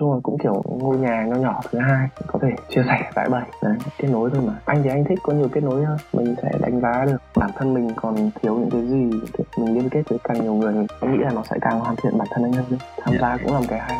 chung 0.00 0.12
là 0.12 0.18
cũng 0.22 0.38
kiểu 0.42 0.62
ngôi 0.66 0.98
nhà 0.98 1.24
nho 1.28 1.36
nhỏ 1.36 1.60
thứ 1.70 1.78
hai 1.78 2.08
có 2.26 2.38
thể 2.42 2.48
chia 2.68 2.82
sẻ 2.86 3.10
giải 3.16 3.28
bày 3.28 3.42
đấy 3.62 3.76
kết 3.98 4.08
nối 4.08 4.30
thôi 4.32 4.42
mà. 4.46 4.52
Anh 4.64 4.82
thì 4.82 4.90
anh 4.90 5.04
thích 5.08 5.18
có 5.22 5.32
nhiều 5.32 5.48
kết 5.52 5.62
nối 5.62 5.84
hơn. 5.84 5.98
Mình 6.12 6.34
sẽ 6.42 6.50
đánh 6.60 6.80
giá 6.80 7.04
được 7.06 7.22
bản 7.36 7.50
thân 7.58 7.74
mình 7.74 7.90
còn 7.96 8.30
thiếu 8.42 8.54
những 8.54 8.70
cái 8.70 8.80
gì 8.80 9.10
mình 9.58 9.74
liên 9.74 9.88
kết 9.90 10.02
với 10.08 10.18
càng 10.24 10.42
nhiều 10.42 10.54
người 10.54 10.72
mình 10.72 10.86
nghĩ 11.02 11.18
là 11.24 11.30
nó 11.30 11.42
sẽ 11.50 11.56
càng 11.60 11.80
hoàn 11.80 11.96
thiện 11.96 12.18
bản 12.18 12.28
thân 12.30 12.44
anh 12.44 12.52
hơn 12.52 12.64
tham 13.02 13.14
gia 13.20 13.36
cũng 13.36 13.52
là 13.52 13.60
một 13.60 13.66
cái 13.68 13.80
hay. 13.80 13.96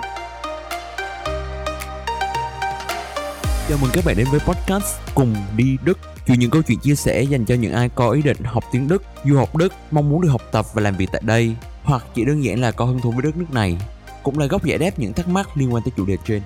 Chào 3.69 3.79
mừng 3.83 3.91
các 3.95 4.05
bạn 4.07 4.17
đến 4.19 4.27
với 4.31 4.41
podcast 4.41 5.15
Cùng 5.15 5.35
đi 5.57 5.77
Đức. 5.85 5.99
Chuyện 6.27 6.41
những 6.41 6.51
câu 6.51 6.63
chuyện 6.63 6.79
chia 6.79 6.95
sẻ 6.95 7.23
dành 7.23 7.45
cho 7.45 7.55
những 7.55 7.73
ai 7.73 7.89
có 7.95 8.11
ý 8.11 8.23
định 8.23 8.37
học 8.45 8.65
tiếng 8.73 8.89
Đức, 8.89 9.03
du 9.25 9.37
học 9.37 9.57
Đức, 9.57 9.73
mong 9.91 10.11
muốn 10.11 10.21
được 10.21 10.29
học 10.29 10.43
tập 10.53 10.67
và 10.75 10.83
làm 10.83 10.95
việc 10.95 11.09
tại 11.13 11.23
đây 11.25 11.57
Hoặc 11.85 12.03
chỉ 12.15 12.25
đơn 12.25 12.45
giản 12.45 12.61
là 12.61 12.71
có 12.71 12.85
hứng 12.85 13.01
thú 13.01 13.11
với 13.11 13.23
đất 13.23 13.37
nước 13.37 13.53
này 13.53 13.79
cũng 14.23 14.39
là 14.39 14.47
góc 14.47 14.65
giải 14.65 14.79
đáp 14.79 14.91
những 14.97 15.13
thắc 15.13 15.29
mắc 15.29 15.49
liên 15.57 15.75
quan 15.75 15.83
tới 15.83 15.93
chủ 15.97 16.07
đề 16.07 16.17
trên. 16.25 16.43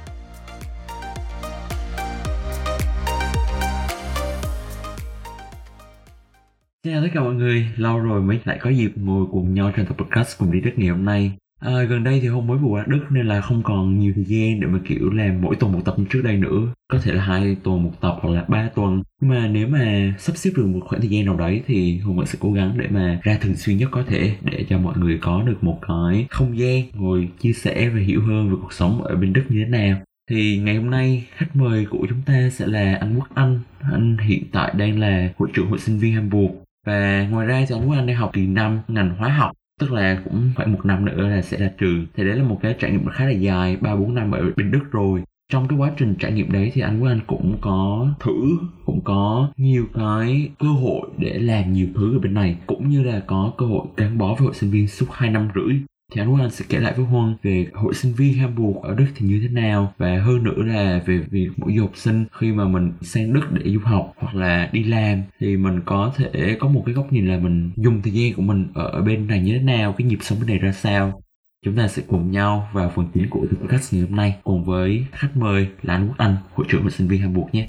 Xin 6.84 6.92
Chào 6.92 7.02
tất 7.02 7.08
cả 7.14 7.20
mọi 7.20 7.34
người, 7.34 7.68
lâu 7.76 7.98
rồi 7.98 8.22
mới 8.22 8.40
lại 8.44 8.58
có 8.62 8.70
dịp 8.70 8.92
ngồi 8.96 9.26
cùng 9.32 9.54
nhau 9.54 9.72
trên 9.76 9.86
tập 9.86 9.96
podcast 9.98 10.38
cùng 10.38 10.52
đi 10.52 10.60
Đức 10.60 10.70
ngày 10.76 10.88
hôm 10.88 11.04
nay. 11.04 11.32
À, 11.64 11.82
gần 11.82 12.04
đây 12.04 12.20
thì 12.20 12.28
không 12.28 12.46
mới 12.46 12.58
vừa 12.58 12.68
qua 12.68 12.84
Đức 12.86 13.04
nên 13.10 13.26
là 13.26 13.40
không 13.40 13.62
còn 13.62 13.98
nhiều 13.98 14.12
thời 14.14 14.24
gian 14.24 14.60
để 14.60 14.66
mà 14.66 14.78
kiểu 14.84 15.10
làm 15.10 15.40
mỗi 15.40 15.56
tuần 15.56 15.72
một 15.72 15.80
tập 15.84 15.94
như 15.98 16.04
trước 16.10 16.20
đây 16.24 16.36
nữa. 16.36 16.60
Có 16.92 16.98
thể 17.02 17.12
là 17.12 17.22
hai 17.24 17.56
tuần 17.62 17.82
một 17.82 17.92
tập 18.00 18.16
hoặc 18.20 18.30
là 18.34 18.44
ba 18.48 18.68
tuần. 18.74 19.02
Nhưng 19.20 19.30
mà 19.30 19.48
nếu 19.48 19.68
mà 19.68 20.14
sắp 20.18 20.36
xếp 20.36 20.50
được 20.56 20.66
một 20.66 20.80
khoảng 20.84 21.00
thời 21.00 21.10
gian 21.10 21.26
nào 21.26 21.36
đấy 21.36 21.62
thì 21.66 21.98
hùng 21.98 22.16
vẫn 22.16 22.26
sẽ 22.26 22.38
cố 22.40 22.52
gắng 22.52 22.78
để 22.78 22.86
mà 22.90 23.20
ra 23.22 23.38
thường 23.40 23.54
xuyên 23.54 23.76
nhất 23.76 23.88
có 23.92 24.02
thể 24.06 24.36
để 24.42 24.64
cho 24.68 24.78
mọi 24.78 24.98
người 24.98 25.18
có 25.22 25.42
được 25.42 25.64
một 25.64 25.78
cái 25.88 26.26
không 26.30 26.58
gian 26.58 26.82
ngồi 26.94 27.28
chia 27.40 27.52
sẻ 27.52 27.88
và 27.88 28.00
hiểu 28.00 28.22
hơn 28.22 28.50
về 28.50 28.56
cuộc 28.62 28.72
sống 28.72 29.02
ở 29.02 29.16
bên 29.16 29.32
Đức 29.32 29.44
như 29.48 29.64
thế 29.64 29.70
nào. 29.70 29.96
Thì 30.30 30.58
ngày 30.58 30.76
hôm 30.76 30.90
nay 30.90 31.26
khách 31.36 31.56
mời 31.56 31.86
của 31.90 32.06
chúng 32.08 32.22
ta 32.26 32.50
sẽ 32.52 32.66
là 32.66 32.98
anh 33.00 33.14
Quốc 33.16 33.28
Anh. 33.34 33.60
Anh 33.92 34.16
hiện 34.18 34.42
tại 34.52 34.72
đang 34.76 34.98
là 34.98 35.28
hội 35.38 35.48
trưởng 35.54 35.66
hội 35.66 35.78
sinh 35.78 35.98
viên 35.98 36.14
Hamburg. 36.14 36.54
Và 36.86 37.28
ngoài 37.30 37.46
ra 37.46 37.64
thì 37.68 37.74
anh 37.74 37.88
Quốc 37.88 37.96
Anh 37.96 38.06
đang 38.06 38.16
học 38.16 38.30
kỳ 38.32 38.46
năm 38.46 38.78
ngành 38.88 39.10
hóa 39.16 39.28
học 39.28 39.52
tức 39.80 39.92
là 39.92 40.22
cũng 40.24 40.50
phải 40.56 40.66
một 40.66 40.84
năm 40.84 41.04
nữa 41.04 41.28
là 41.28 41.42
sẽ 41.42 41.58
ra 41.58 41.70
trường. 41.78 42.06
Thì 42.14 42.24
đấy 42.24 42.36
là 42.36 42.44
một 42.44 42.58
cái 42.62 42.76
trải 42.78 42.90
nghiệm 42.90 43.08
khá 43.08 43.24
là 43.24 43.30
dài, 43.30 43.76
ba 43.76 43.96
bốn 43.96 44.14
năm 44.14 44.30
ở 44.30 44.52
bên 44.56 44.70
đức 44.70 44.84
rồi. 44.90 45.22
Trong 45.52 45.68
cái 45.68 45.78
quá 45.78 45.90
trình 45.96 46.14
trải 46.18 46.32
nghiệm 46.32 46.52
đấy 46.52 46.70
thì 46.74 46.80
anh 46.80 47.00
của 47.00 47.06
anh 47.06 47.20
cũng 47.26 47.58
có 47.60 48.08
thử, 48.20 48.58
cũng 48.84 49.00
có 49.04 49.50
nhiều 49.56 49.86
cái 49.94 50.50
cơ 50.58 50.68
hội 50.68 51.08
để 51.18 51.38
làm 51.38 51.72
nhiều 51.72 51.86
thứ 51.94 52.16
ở 52.16 52.18
bên 52.18 52.34
này. 52.34 52.56
Cũng 52.66 52.88
như 52.88 53.02
là 53.02 53.20
có 53.26 53.52
cơ 53.58 53.66
hội 53.66 53.86
gắn 53.96 54.18
bó 54.18 54.34
với 54.34 54.44
hội 54.44 54.54
sinh 54.54 54.70
viên 54.70 54.88
suốt 54.88 55.06
hai 55.10 55.30
năm 55.30 55.48
rưỡi 55.54 55.74
thì 56.14 56.20
anh 56.20 56.36
Quang 56.36 56.50
sẽ 56.50 56.64
kể 56.68 56.80
lại 56.80 56.92
với 56.96 57.06
Huân 57.06 57.36
về 57.42 57.66
hội 57.72 57.94
sinh 57.94 58.14
viên 58.14 58.34
Hamburg 58.34 58.82
ở 58.82 58.94
Đức 58.94 59.06
thì 59.16 59.26
như 59.26 59.40
thế 59.42 59.48
nào. 59.48 59.92
Và 59.98 60.18
hơn 60.18 60.42
nữa 60.42 60.62
là 60.62 61.00
về 61.06 61.18
việc 61.18 61.48
mỗi 61.56 61.76
du 61.76 61.82
học 61.82 61.92
sinh 61.94 62.24
khi 62.32 62.52
mà 62.52 62.68
mình 62.68 62.92
sang 63.02 63.32
Đức 63.32 63.40
để 63.52 63.72
du 63.72 63.80
học 63.84 64.12
hoặc 64.16 64.34
là 64.34 64.70
đi 64.72 64.84
làm 64.84 65.22
thì 65.40 65.56
mình 65.56 65.80
có 65.84 66.12
thể 66.16 66.56
có 66.60 66.68
một 66.68 66.82
cái 66.86 66.94
góc 66.94 67.12
nhìn 67.12 67.28
là 67.28 67.38
mình 67.38 67.70
dùng 67.76 68.02
thời 68.02 68.12
gian 68.12 68.34
của 68.34 68.42
mình 68.42 68.66
ở 68.74 69.02
bên 69.02 69.26
này 69.26 69.40
như 69.40 69.52
thế 69.58 69.64
nào, 69.64 69.94
cái 69.98 70.06
nhịp 70.06 70.18
sống 70.20 70.38
bên 70.38 70.48
này 70.48 70.58
ra 70.58 70.72
sao. 70.72 71.22
Chúng 71.64 71.76
ta 71.76 71.88
sẽ 71.88 72.02
cùng 72.06 72.30
nhau 72.30 72.68
vào 72.72 72.92
phần 72.94 73.08
chính 73.14 73.30
của 73.30 73.46
podcast 73.60 73.94
ngày 73.94 74.02
hôm 74.02 74.16
nay 74.16 74.34
cùng 74.44 74.64
với 74.64 75.06
khách 75.12 75.36
mời 75.36 75.68
là 75.82 75.94
anh 75.94 76.08
Quốc 76.08 76.18
Anh, 76.18 76.36
hội 76.54 76.66
trưởng 76.70 76.82
hội 76.82 76.90
sinh 76.90 77.08
viên 77.08 77.20
Hamburg 77.20 77.48
nhé. 77.52 77.66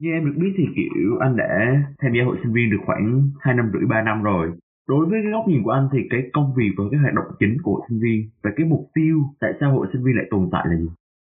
Như 0.00 0.10
em 0.12 0.24
được 0.26 0.36
biết 0.42 0.52
thì, 0.56 0.64
kiểu, 0.76 1.18
anh 1.20 1.36
đã 1.36 1.52
tham 1.98 2.12
gia 2.14 2.24
hội 2.24 2.36
sinh 2.42 2.52
viên 2.52 2.70
được 2.70 2.82
khoảng 2.86 3.22
2 3.40 3.54
năm 3.54 3.70
rưỡi 3.72 3.86
3 3.90 4.02
năm 4.02 4.22
rồi. 4.22 4.46
Đối 4.88 5.06
với 5.06 5.18
cái 5.22 5.32
góc 5.32 5.44
nhìn 5.48 5.62
của 5.64 5.70
anh 5.70 5.88
thì 5.92 5.98
cái 6.10 6.20
công 6.32 6.54
việc 6.56 6.70
và 6.78 6.84
cái 6.90 7.00
hoạt 7.00 7.14
động 7.14 7.30
chính 7.40 7.56
của 7.62 7.72
hội 7.72 7.82
sinh 7.88 8.00
viên 8.02 8.18
và 8.42 8.50
cái 8.56 8.66
mục 8.66 8.82
tiêu 8.94 9.16
tại 9.40 9.52
sao 9.60 9.72
hội 9.72 9.86
sinh 9.92 10.04
viên 10.04 10.16
lại 10.16 10.26
tồn 10.30 10.48
tại 10.52 10.64
là 10.70 10.76
gì? 10.76 10.88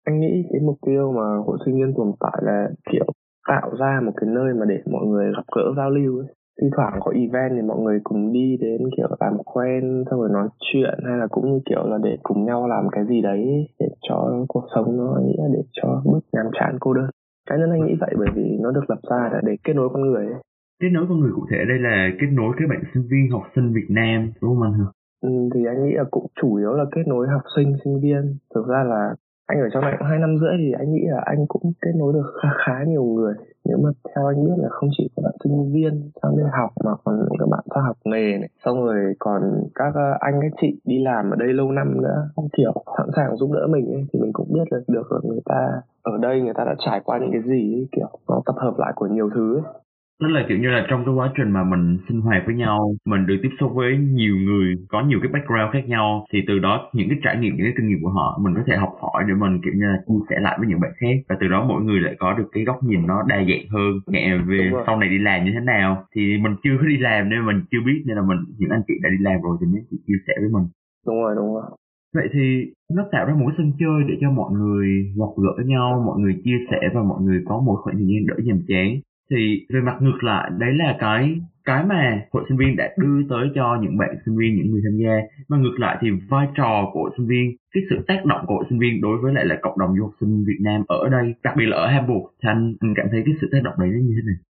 Anh 0.05 0.21
nghĩ 0.21 0.45
cái 0.53 0.61
mục 0.69 0.79
tiêu 0.87 1.13
mà 1.13 1.27
hội 1.47 1.59
sinh 1.65 1.75
viên 1.75 1.95
tồn 1.97 2.13
tại 2.21 2.39
là, 2.43 2.69
kiểu, 2.93 3.07
tạo 3.49 3.71
ra 3.81 4.01
một 4.05 4.13
cái 4.17 4.31
nơi 4.37 4.55
mà 4.55 4.65
để 4.69 4.79
mọi 4.93 5.07
người 5.07 5.33
gặp 5.37 5.47
gỡ, 5.57 5.65
giao 5.77 5.91
lưu 5.91 6.19
ấy. 6.19 6.29
Thi 6.61 6.67
thoảng 6.77 6.95
có 7.01 7.11
event 7.11 7.53
thì 7.57 7.63
mọi 7.69 7.79
người 7.81 8.01
cùng 8.05 8.33
đi 8.33 8.57
đến, 8.61 8.81
kiểu, 8.97 9.09
làm 9.21 9.37
quen, 9.45 10.05
xong 10.11 10.21
rồi 10.21 10.31
nói 10.33 10.49
chuyện, 10.61 10.99
hay 11.09 11.19
là 11.19 11.27
cũng 11.31 11.53
như, 11.53 11.61
kiểu, 11.69 11.83
là 11.91 11.99
để 12.03 12.17
cùng 12.23 12.45
nhau 12.45 12.69
làm 12.69 12.85
cái 12.93 13.05
gì 13.07 13.23
đấy 13.23 13.69
để 13.81 13.89
cho 14.09 14.45
cuộc 14.49 14.65
sống 14.75 14.97
nó, 14.97 15.21
nghĩa 15.25 15.45
để 15.53 15.63
cho 15.73 16.03
bớt 16.05 16.21
nhàm 16.33 16.47
chán 16.61 16.77
cô 16.81 16.93
đơn 16.95 17.11
cá 17.47 17.57
nhân 17.57 17.71
anh 17.71 17.87
nghĩ 17.87 17.95
vậy 18.01 18.15
bởi 18.19 18.29
vì 18.35 18.57
nó 18.61 18.71
được 18.71 18.91
lập 18.91 18.99
ra 19.11 19.31
là 19.33 19.41
để 19.45 19.57
kết 19.65 19.73
nối 19.73 19.89
con 19.93 20.03
người 20.03 20.27
ấy. 20.27 20.43
kết 20.81 20.89
nối 20.93 21.07
con 21.09 21.21
người 21.21 21.31
cụ 21.35 21.47
thể 21.51 21.59
đây 21.69 21.79
là 21.79 22.09
kết 22.21 22.27
nối 22.33 22.55
các 22.59 22.69
bạn 22.69 22.83
sinh 22.95 23.03
viên 23.11 23.31
học 23.31 23.43
sinh 23.55 23.73
Việt 23.73 23.87
Nam 23.89 24.33
đúng 24.41 24.55
không 24.55 24.63
anh 24.63 24.73
hả? 24.73 24.87
Ừ, 25.21 25.31
thì 25.55 25.61
anh 25.67 25.85
nghĩ 25.85 25.93
là 25.95 26.05
cũng 26.11 26.27
chủ 26.41 26.55
yếu 26.55 26.73
là 26.73 26.85
kết 26.95 27.03
nối 27.07 27.29
học 27.29 27.43
sinh 27.57 27.77
sinh 27.85 28.01
viên 28.03 28.37
thực 28.55 28.67
ra 28.69 28.85
là 28.85 29.15
anh 29.47 29.61
ở 29.61 29.69
trong 29.73 29.83
này 29.83 29.95
cũng 29.99 30.09
hai 30.09 30.19
năm 30.19 30.37
rưỡi 30.37 30.55
thì 30.59 30.73
anh 30.79 30.93
nghĩ 30.93 31.05
là 31.07 31.21
anh 31.25 31.47
cũng 31.49 31.73
kết 31.83 31.93
nối 31.97 32.13
được 32.13 32.33
khá 32.43 32.49
khá 32.67 32.85
nhiều 32.87 33.05
người. 33.05 33.35
Nếu 33.65 33.79
mà 33.83 33.91
theo 34.15 34.27
anh 34.27 34.45
biết 34.45 34.57
là 34.57 34.69
không 34.69 34.89
chỉ 34.99 35.09
có 35.17 35.23
bạn 35.23 35.33
sinh 35.45 35.73
viên 35.73 36.11
sang 36.23 36.37
đây 36.37 36.47
học 36.59 36.71
mà 36.85 36.91
còn 37.05 37.29
các 37.39 37.49
bạn 37.51 37.65
sang 37.75 37.85
học 37.85 37.97
nghề 38.05 38.39
này. 38.39 38.49
Xong 38.65 38.85
rồi 38.85 39.15
còn 39.19 39.43
các 39.75 39.95
ờ, 39.95 40.17
anh 40.21 40.35
các 40.43 40.53
chị 40.61 40.81
đi 40.85 40.99
làm 40.99 41.31
ở 41.31 41.37
đây 41.37 41.53
lâu 41.53 41.73
năm 41.73 42.03
nữa. 42.03 42.29
Kiểu 42.57 42.73
sẵn 42.99 43.07
sàng 43.17 43.37
giúp 43.37 43.51
đỡ 43.53 43.67
mình 43.71 43.87
ấy, 43.93 44.07
thì 44.13 44.21
mình 44.21 44.33
cũng 44.33 44.49
biết 44.53 44.65
là 44.71 44.79
được 44.89 45.13
là 45.13 45.19
người 45.23 45.41
ta 45.45 45.81
ở 46.03 46.19
đây 46.19 46.41
người 46.41 46.55
ta 46.55 46.65
đã 46.65 46.75
trải 46.79 47.01
qua 47.05 47.19
những 47.19 47.33
cái 47.33 47.43
gì 47.43 47.75
ấy, 47.75 47.89
kiểu 47.93 48.09
nó 48.29 48.43
tập 48.47 48.55
hợp 48.59 48.75
lại 48.79 48.93
của 48.97 49.07
nhiều 49.07 49.31
thứ 49.35 49.57
ấy 49.57 49.63
nó 50.23 50.29
là 50.29 50.45
kiểu 50.49 50.59
như 50.59 50.69
là 50.69 50.87
trong 50.89 51.05
cái 51.05 51.15
quá 51.15 51.33
trình 51.37 51.51
mà 51.51 51.65
mình 51.65 51.99
sinh 52.09 52.21
hoạt 52.21 52.43
với 52.47 52.55
nhau 52.55 52.95
mình 53.07 53.27
được 53.27 53.37
tiếp 53.43 53.49
xúc 53.61 53.73
với 53.75 53.99
nhiều 53.99 54.37
người 54.37 54.75
có 54.89 55.03
nhiều 55.03 55.19
cái 55.23 55.31
background 55.33 55.73
khác 55.73 55.89
nhau 55.89 56.27
thì 56.33 56.39
từ 56.49 56.59
đó 56.59 56.91
những 56.93 57.09
cái 57.09 57.19
trải 57.25 57.37
nghiệm 57.37 57.57
những 57.57 57.67
cái 57.67 57.75
kinh 57.77 57.89
nghiệm 57.89 58.03
của 58.03 58.11
họ 58.11 58.39
mình 58.43 58.55
có 58.55 58.63
thể 58.67 58.77
học 58.77 58.93
hỏi 59.03 59.25
để 59.29 59.35
mình 59.35 59.61
kiểu 59.65 59.73
như 59.77 59.87
là 59.87 59.99
chia 60.07 60.25
sẻ 60.29 60.37
lại 60.41 60.57
với 60.59 60.69
những 60.69 60.81
bạn 60.81 60.93
khác. 61.01 61.17
Và 61.29 61.37
từ 61.41 61.49
đó 61.49 61.67
mỗi 61.69 61.83
người 61.83 62.01
lại 62.01 62.15
có 62.19 62.33
được 62.39 62.49
cái 62.53 62.65
góc 62.65 62.79
nhìn 62.85 63.07
nó 63.07 63.23
đa 63.29 63.37
dạng 63.37 63.67
hơn. 63.71 63.93
Nhẹ 64.07 64.39
về 64.47 64.71
sau 64.87 64.99
này 64.99 65.09
đi 65.09 65.19
làm 65.19 65.45
như 65.45 65.51
thế 65.55 65.61
nào 65.61 66.05
thì 66.15 66.23
mình 66.45 66.55
chưa 66.63 66.77
có 66.81 66.87
đi 66.87 66.97
làm 66.97 67.29
nên 67.29 67.47
mình 67.47 67.61
chưa 67.71 67.83
biết 67.87 68.03
nên 68.07 68.17
là 68.17 68.23
mình 68.23 68.39
những 68.59 68.71
anh 68.71 68.83
chị 68.89 68.95
đã 69.03 69.09
đi 69.11 69.19
làm 69.21 69.41
rồi 69.43 69.57
thì 69.61 69.67
mới 69.73 69.83
chị 69.91 69.97
chia 70.07 70.19
sẻ 70.27 70.35
với 70.41 70.51
mình. 70.53 70.67
Đúng 71.07 71.23
rồi 71.23 71.35
đúng 71.37 71.55
rồi. 71.55 71.65
Vậy 72.15 72.29
thì 72.35 72.73
nó 72.95 73.03
tạo 73.13 73.27
ra 73.27 73.35
một 73.35 73.51
sân 73.59 73.73
chơi 73.79 73.99
để 74.09 74.15
cho 74.21 74.31
mọi 74.31 74.53
người 74.53 74.87
gặp 75.19 75.33
gỡ 75.37 75.65
nhau 75.65 76.03
mọi 76.07 76.19
người 76.21 76.35
chia 76.45 76.59
sẻ 76.71 76.81
và 76.95 77.03
mọi 77.03 77.23
người 77.23 77.43
có 77.49 77.61
một 77.67 77.77
khoảng 77.83 77.97
thời 77.97 78.07
gian 78.07 78.27
đỡ 78.27 78.35
nhàm 78.45 78.61
chán 78.69 78.89
thì 79.31 79.67
về 79.75 79.81
mặt 79.81 79.97
ngược 80.01 80.19
lại 80.25 80.51
đấy 80.59 80.75
là 80.75 80.97
cái 81.01 81.41
cái 81.65 81.85
mà 81.85 82.23
hội 82.33 82.45
sinh 82.49 82.59
viên 82.59 82.77
đã 82.77 82.89
đưa 82.97 83.23
tới 83.31 83.51
cho 83.55 83.79
những 83.83 83.99
bạn 83.99 84.17
sinh 84.27 84.37
viên 84.37 84.57
những 84.57 84.71
người 84.71 84.81
tham 84.85 84.97
gia. 85.03 85.15
Mà 85.49 85.57
ngược 85.57 85.77
lại 85.79 85.99
thì 86.01 86.09
vai 86.31 86.47
trò 86.55 86.91
của 86.93 87.01
hội 87.01 87.11
sinh 87.17 87.27
viên 87.27 87.57
cái 87.75 87.83
sự 87.91 87.97
tác 88.09 88.25
động 88.25 88.41
của 88.47 88.55
hội 88.55 88.65
sinh 88.69 88.79
viên 88.79 89.01
đối 89.01 89.19
với 89.23 89.35
lại 89.35 89.45
là 89.47 89.57
cộng 89.63 89.79
đồng 89.79 89.97
du 89.97 90.03
học 90.03 90.13
sinh 90.21 90.45
Việt 90.47 90.61
Nam 90.61 90.85
ở 90.89 91.09
đây 91.09 91.35
đặc 91.45 91.55
biệt 91.59 91.67
là 91.67 91.77
ở 91.77 91.87
Hamburg. 91.87 92.25
Thì 92.43 92.49
anh, 92.49 92.75
anh 92.81 92.95
cảm 92.97 93.07
thấy 93.11 93.23
cái 93.27 93.35
sự 93.41 93.49
tác 93.53 93.59
động 93.65 93.75
đấy 93.79 93.89
nó 93.93 93.99
như 93.99 94.15
thế 94.17 94.23
nào? 94.27 94.41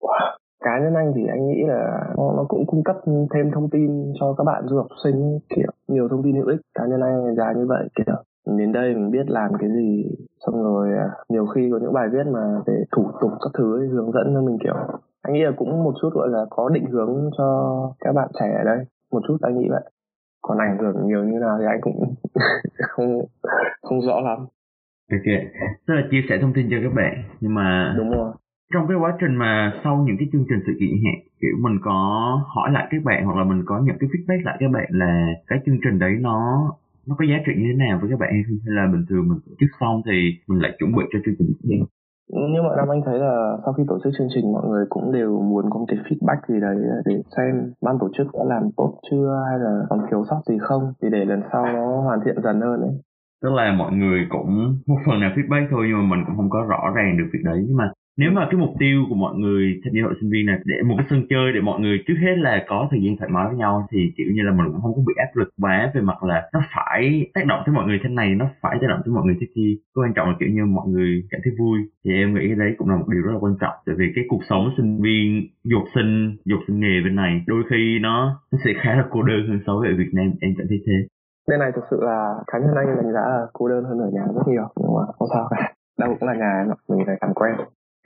Wow. 0.00 0.36
cá 0.64 0.78
nhân 0.78 0.94
anh 0.94 1.12
thì 1.16 1.22
anh 1.26 1.48
nghĩ 1.48 1.62
là 1.68 1.82
nó, 2.16 2.32
nó 2.36 2.44
cũng 2.48 2.66
cung 2.66 2.84
cấp 2.84 2.96
thêm 3.34 3.50
thông 3.54 3.70
tin 3.70 4.12
cho 4.20 4.34
các 4.38 4.44
bạn 4.44 4.62
du 4.66 4.76
học 4.76 4.86
sinh 5.04 5.38
kiểu 5.56 5.72
nhiều 5.88 6.08
thông 6.08 6.22
tin 6.22 6.34
hữu 6.34 6.46
ích. 6.46 6.60
Cá 6.74 6.86
nhân 6.86 7.00
anh 7.00 7.34
giá 7.36 7.52
như 7.56 7.66
vậy 7.66 7.88
kiểu 7.94 8.16
đến 8.46 8.72
đây 8.72 8.94
mình 8.94 9.10
biết 9.10 9.26
làm 9.30 9.50
cái 9.60 9.70
gì 9.70 10.04
xong 10.46 10.62
rồi 10.62 10.88
à, 10.98 11.08
nhiều 11.28 11.46
khi 11.46 11.68
có 11.72 11.78
những 11.78 11.92
bài 11.92 12.08
viết 12.12 12.26
mà 12.32 12.60
về 12.66 12.84
thủ 12.96 13.10
tục 13.20 13.30
các 13.40 13.50
thứ 13.58 13.80
ấy, 13.80 13.88
hướng 13.88 14.12
dẫn 14.12 14.34
cho 14.34 14.40
mình 14.42 14.58
kiểu 14.62 14.74
anh 15.22 15.34
nghĩ 15.34 15.42
là 15.42 15.52
cũng 15.56 15.84
một 15.84 15.94
chút 16.02 16.10
gọi 16.12 16.28
là 16.28 16.44
có 16.50 16.68
định 16.68 16.86
hướng 16.90 17.30
cho 17.38 17.46
các 18.00 18.12
bạn 18.12 18.28
trẻ 18.40 18.54
ở 18.58 18.64
đây. 18.64 18.84
Một 19.12 19.20
chút 19.28 19.36
anh 19.42 19.58
nghĩ 19.58 19.68
vậy. 19.70 19.82
Còn 20.42 20.58
ảnh 20.58 20.78
hưởng 20.78 21.06
nhiều 21.06 21.24
như 21.24 21.38
nào 21.38 21.56
thì 21.60 21.64
anh 21.66 21.80
cũng 21.80 22.14
không 22.88 23.20
không 23.82 24.00
rõ 24.00 24.20
lắm. 24.20 24.38
Ok. 25.12 25.28
Tức 25.86 25.94
là 25.94 26.02
chia 26.10 26.22
sẻ 26.28 26.38
thông 26.40 26.52
tin 26.52 26.66
cho 26.70 26.76
các 26.82 26.92
bạn 26.96 27.12
nhưng 27.40 27.54
mà 27.54 27.94
đúng 27.98 28.10
rồi. 28.10 28.32
trong 28.74 28.88
cái 28.88 28.96
quá 29.00 29.16
trình 29.20 29.34
mà 29.36 29.80
sau 29.84 30.04
những 30.06 30.16
cái 30.18 30.28
chương 30.32 30.44
trình 30.48 30.60
sự 30.66 30.72
kiện 30.80 30.90
hẹn 31.04 31.18
kiểu 31.40 31.56
mình 31.60 31.78
có 31.82 31.92
hỏi 32.56 32.70
lại 32.72 32.86
các 32.90 33.02
bạn 33.04 33.24
hoặc 33.24 33.36
là 33.36 33.44
mình 33.44 33.62
có 33.66 33.78
nhận 33.78 33.96
cái 34.00 34.10
feedback 34.10 34.44
lại 34.44 34.56
các 34.60 34.70
bạn 34.72 34.86
là 34.90 35.26
cái 35.46 35.58
chương 35.66 35.78
trình 35.84 35.98
đấy 35.98 36.12
nó 36.20 36.70
nó 37.10 37.16
có 37.18 37.24
giá 37.30 37.38
trị 37.46 37.52
như 37.56 37.68
thế 37.70 37.76
nào 37.84 37.98
với 38.00 38.10
các 38.10 38.18
bạn 38.22 38.30
hay 38.32 38.74
là 38.78 38.84
bình 38.92 39.04
thường 39.08 39.24
mình 39.28 39.40
tổ 39.46 39.52
chức 39.60 39.70
xong 39.80 40.02
thì 40.06 40.18
mình 40.48 40.58
lại 40.62 40.72
chuẩn 40.78 40.90
bị 40.96 41.04
cho 41.12 41.18
chương 41.24 41.34
trình 41.38 41.52
tiếp 41.62 41.84
nhưng 42.54 42.64
mà 42.64 42.76
năm 42.76 42.88
anh 42.88 43.02
thấy 43.06 43.18
là 43.18 43.56
sau 43.64 43.72
khi 43.72 43.82
tổ 43.88 43.98
chức 44.04 44.12
chương 44.18 44.28
trình, 44.34 44.52
mọi 44.52 44.68
người 44.68 44.86
cũng 44.88 45.12
đều 45.12 45.40
muốn 45.40 45.70
có 45.70 45.78
một 45.78 45.86
cái 45.88 45.98
feedback 46.06 46.40
gì 46.48 46.60
đấy 46.60 46.76
để 47.04 47.14
xem 47.36 47.72
ban 47.82 47.98
tổ 48.00 48.08
chức 48.16 48.26
đã 48.34 48.44
làm 48.44 48.62
tốt 48.76 48.94
chưa, 49.10 49.42
hay 49.48 49.58
là 49.58 49.82
còn 49.90 50.00
thiếu 50.10 50.24
sót 50.30 50.40
gì 50.46 50.58
không, 50.60 50.92
thì 51.02 51.08
để 51.12 51.24
lần 51.24 51.40
sau 51.52 51.66
nó 51.66 52.00
hoàn 52.00 52.20
thiện 52.24 52.42
dần 52.44 52.60
hơn 52.60 52.80
ấy 52.80 52.90
tức 53.42 53.52
là 53.52 53.72
mọi 53.72 53.92
người 53.92 54.26
cũng 54.28 54.76
một 54.86 54.98
phần 55.06 55.20
nào 55.20 55.32
feedback 55.36 55.66
thôi 55.70 55.86
nhưng 55.88 55.98
mà 55.98 56.16
mình 56.16 56.24
cũng 56.26 56.36
không 56.36 56.50
có 56.50 56.66
rõ 56.68 56.92
ràng 56.94 57.18
được 57.18 57.28
việc 57.32 57.40
đấy. 57.44 57.64
Nhưng 57.66 57.76
mà 57.76 57.90
nếu 58.16 58.30
mà 58.30 58.46
cái 58.50 58.60
mục 58.60 58.74
tiêu 58.78 59.04
của 59.08 59.14
mọi 59.14 59.34
người 59.34 59.80
thanh 59.84 59.94
niên 59.94 60.04
hội 60.04 60.14
sinh 60.20 60.30
viên 60.30 60.46
này 60.46 60.58
để 60.64 60.74
một 60.86 60.94
cái 60.98 61.06
sân 61.10 61.26
chơi 61.30 61.52
để 61.54 61.60
mọi 61.60 61.80
người 61.80 61.98
trước 62.06 62.14
hết 62.20 62.34
là 62.38 62.64
có 62.68 62.88
thời 62.90 63.00
gian 63.02 63.16
thoải 63.16 63.30
mái 63.30 63.44
với 63.48 63.56
nhau 63.56 63.86
thì 63.92 64.12
kiểu 64.16 64.26
như 64.34 64.42
là 64.42 64.52
mình 64.52 64.66
cũng 64.72 64.80
không 64.82 64.94
có 64.96 65.02
bị 65.06 65.14
áp 65.16 65.30
lực 65.34 65.48
quá 65.60 65.90
về 65.94 66.00
mặt 66.00 66.24
là 66.24 66.42
nó 66.52 66.60
phải 66.74 67.30
tác 67.34 67.46
động 67.46 67.62
tới 67.66 67.74
mọi 67.74 67.86
người 67.86 67.98
thế 68.02 68.08
này 68.08 68.34
nó 68.34 68.46
phải 68.62 68.78
tác 68.80 68.86
động 68.88 69.00
tới 69.04 69.14
mọi 69.14 69.24
người 69.26 69.36
thế 69.40 69.46
kia. 69.54 69.70
Cái 69.94 70.00
quan 70.02 70.12
trọng 70.14 70.28
là 70.28 70.36
kiểu 70.40 70.48
như 70.48 70.64
mọi 70.64 70.88
người 70.88 71.22
cảm 71.30 71.40
thấy 71.44 71.52
vui. 71.58 71.78
Thì 72.04 72.10
em 72.12 72.34
nghĩ 72.34 72.44
cái 72.46 72.56
đấy 72.56 72.74
cũng 72.78 72.88
là 72.90 72.96
một 72.96 73.08
điều 73.12 73.22
rất 73.22 73.32
là 73.32 73.38
quan 73.38 73.54
trọng 73.60 73.74
tại 73.86 73.94
vì 73.98 74.06
cái 74.14 74.24
cuộc 74.28 74.42
sống 74.48 74.70
sinh 74.76 75.02
viên 75.02 75.46
du 75.64 75.78
học 75.78 75.88
sinh 75.94 76.36
du 76.44 76.56
học 76.56 76.64
sinh 76.66 76.80
nghề 76.80 77.00
bên 77.04 77.14
này 77.14 77.42
đôi 77.46 77.62
khi 77.70 77.98
nó, 77.98 78.40
nó 78.52 78.58
sẽ 78.64 78.70
khá 78.82 78.94
là 78.94 79.04
cô 79.10 79.22
đơn 79.22 79.48
hơn 79.48 79.60
so 79.66 79.72
với 79.78 79.88
ở 79.88 79.94
Việt 79.98 80.10
Nam. 80.12 80.32
Em 80.40 80.54
cảm 80.58 80.66
thấy 80.68 80.78
thế 80.86 81.19
bên 81.50 81.58
này 81.60 81.70
thực 81.74 81.84
sự 81.90 81.98
là 82.00 82.34
cá 82.46 82.58
nhân 82.58 82.74
anh 82.76 82.86
đánh 82.96 83.12
giá 83.12 83.20
là 83.20 83.46
cô 83.52 83.68
đơn 83.68 83.84
hơn 83.84 83.98
ở 83.98 84.08
nhà 84.12 84.24
rất 84.34 84.42
nhiều 84.46 84.66
nhưng 84.76 84.94
mà 84.96 85.02
không 85.18 85.28
sao 85.32 85.48
cả. 85.50 85.72
Đâu 86.00 86.16
cũng 86.20 86.28
là 86.28 86.34
nhà 86.34 86.52
mình 86.88 87.06
phải 87.06 87.16
làm 87.20 87.34
quen. 87.34 87.52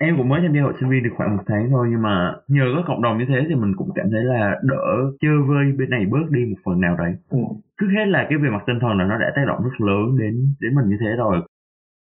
Em 0.01 0.17
cũng 0.17 0.29
mới 0.29 0.41
tham 0.43 0.53
gia 0.55 0.63
hội 0.63 0.75
sinh 0.81 0.91
viên 0.91 1.03
được 1.03 1.15
khoảng 1.17 1.37
một 1.37 1.43
tháng 1.47 1.71
thôi 1.71 1.87
nhưng 1.91 2.03
mà 2.03 2.35
nhờ 2.49 2.65
có 2.77 2.83
cộng 2.87 3.03
đồng 3.03 3.19
như 3.19 3.25
thế 3.29 3.39
thì 3.49 3.55
mình 3.55 3.73
cũng 3.79 3.91
cảm 3.95 4.07
thấy 4.13 4.25
là 4.25 4.61
đỡ 4.63 4.87
chơi 5.21 5.37
vơi 5.49 5.65
bên 5.79 5.91
này 5.91 6.07
bớt 6.13 6.27
đi 6.31 6.43
một 6.51 6.61
phần 6.65 6.81
nào 6.81 6.97
đấy. 6.97 7.13
Ừ. 7.31 7.39
trước 7.81 7.91
hết 7.97 8.07
là 8.07 8.27
cái 8.29 8.39
về 8.39 8.49
mặt 8.51 8.63
tinh 8.67 8.79
thần 8.81 8.99
là 8.99 9.05
nó 9.05 9.19
đã 9.19 9.33
tác 9.37 9.45
động 9.47 9.63
rất 9.65 9.77
lớn 9.89 10.17
đến 10.19 10.35
đến 10.61 10.75
mình 10.75 10.89
như 10.89 10.97
thế 11.01 11.11
rồi. 11.17 11.37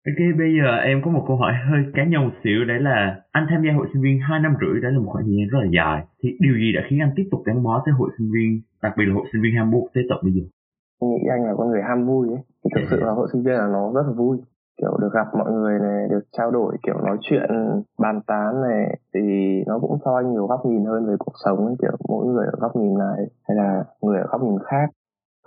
Ok, 0.09 0.21
bây 0.39 0.51
giờ 0.59 0.71
em 0.77 1.03
có 1.05 1.11
một 1.11 1.25
câu 1.29 1.37
hỏi 1.37 1.53
hơi 1.71 1.85
cá 1.95 2.05
nhân 2.05 2.23
một 2.23 2.35
xíu 2.45 2.65
đấy 2.65 2.81
là 2.81 3.17
anh 3.33 3.47
tham 3.51 3.63
gia 3.65 3.73
hội 3.73 3.87
sinh 3.93 4.03
viên 4.03 4.21
2 4.21 4.41
năm 4.41 4.55
rưỡi 4.61 4.81
đó 4.83 4.89
là 4.89 4.99
một 4.99 5.11
khoảng 5.13 5.25
thời 5.25 5.35
gian 5.37 5.49
rất 5.49 5.59
là 5.63 5.69
dài. 5.79 6.05
Thì 6.23 6.29
điều 6.41 6.55
gì 6.55 6.73
đã 6.73 6.81
khiến 6.89 7.01
anh 7.01 7.13
tiếp 7.17 7.29
tục 7.31 7.41
gắn 7.47 7.63
bó 7.63 7.83
tới 7.87 7.93
hội 7.99 8.11
sinh 8.19 8.29
viên 8.35 8.61
đặc 8.83 8.93
biệt 8.99 9.05
là 9.05 9.15
hội 9.15 9.27
sinh 9.33 9.43
viên 9.43 9.55
Hamburg 9.57 9.87
tới 9.95 10.05
tận 10.09 10.19
bây 10.23 10.33
giờ? 10.33 10.43
Nghĩ 11.01 11.27
anh 11.31 11.45
là 11.45 11.55
con 11.59 11.69
người 11.69 11.83
ham 11.83 12.07
vui 12.07 12.29
ấy. 12.29 12.39
Thì 12.65 12.71
thực 12.75 12.87
sự 12.91 12.97
là 13.01 13.13
hội 13.13 13.29
sinh 13.33 13.43
viên 13.43 13.55
là 13.55 13.67
nó 13.67 13.93
rất 13.93 14.03
là 14.07 14.13
vui. 14.13 14.39
Kiểu 14.81 14.97
được 15.01 15.13
gặp 15.13 15.27
mọi 15.35 15.53
người 15.53 15.79
này 15.79 16.09
được 16.11 16.21
trao 16.33 16.51
đổi 16.51 16.77
kiểu 16.83 16.95
nói 17.07 17.17
chuyện 17.21 17.51
bàn 17.99 18.21
tán 18.27 18.61
này 18.61 18.99
thì 19.15 19.21
nó 19.67 19.79
cũng 19.79 19.99
cho 20.05 20.17
anh 20.17 20.33
nhiều 20.33 20.47
góc 20.47 20.67
nhìn 20.67 20.85
hơn 20.85 21.07
về 21.07 21.15
cuộc 21.19 21.33
sống 21.45 21.67
ấy, 21.67 21.75
kiểu 21.83 21.97
mỗi 22.09 22.27
người 22.27 22.47
ở 22.47 22.59
góc 22.61 22.77
nhìn 22.77 22.99
này 22.99 23.31
hay 23.49 23.57
là 23.57 23.85
người 24.03 24.19
ở 24.21 24.27
góc 24.31 24.43
nhìn 24.43 24.59
khác. 24.65 24.91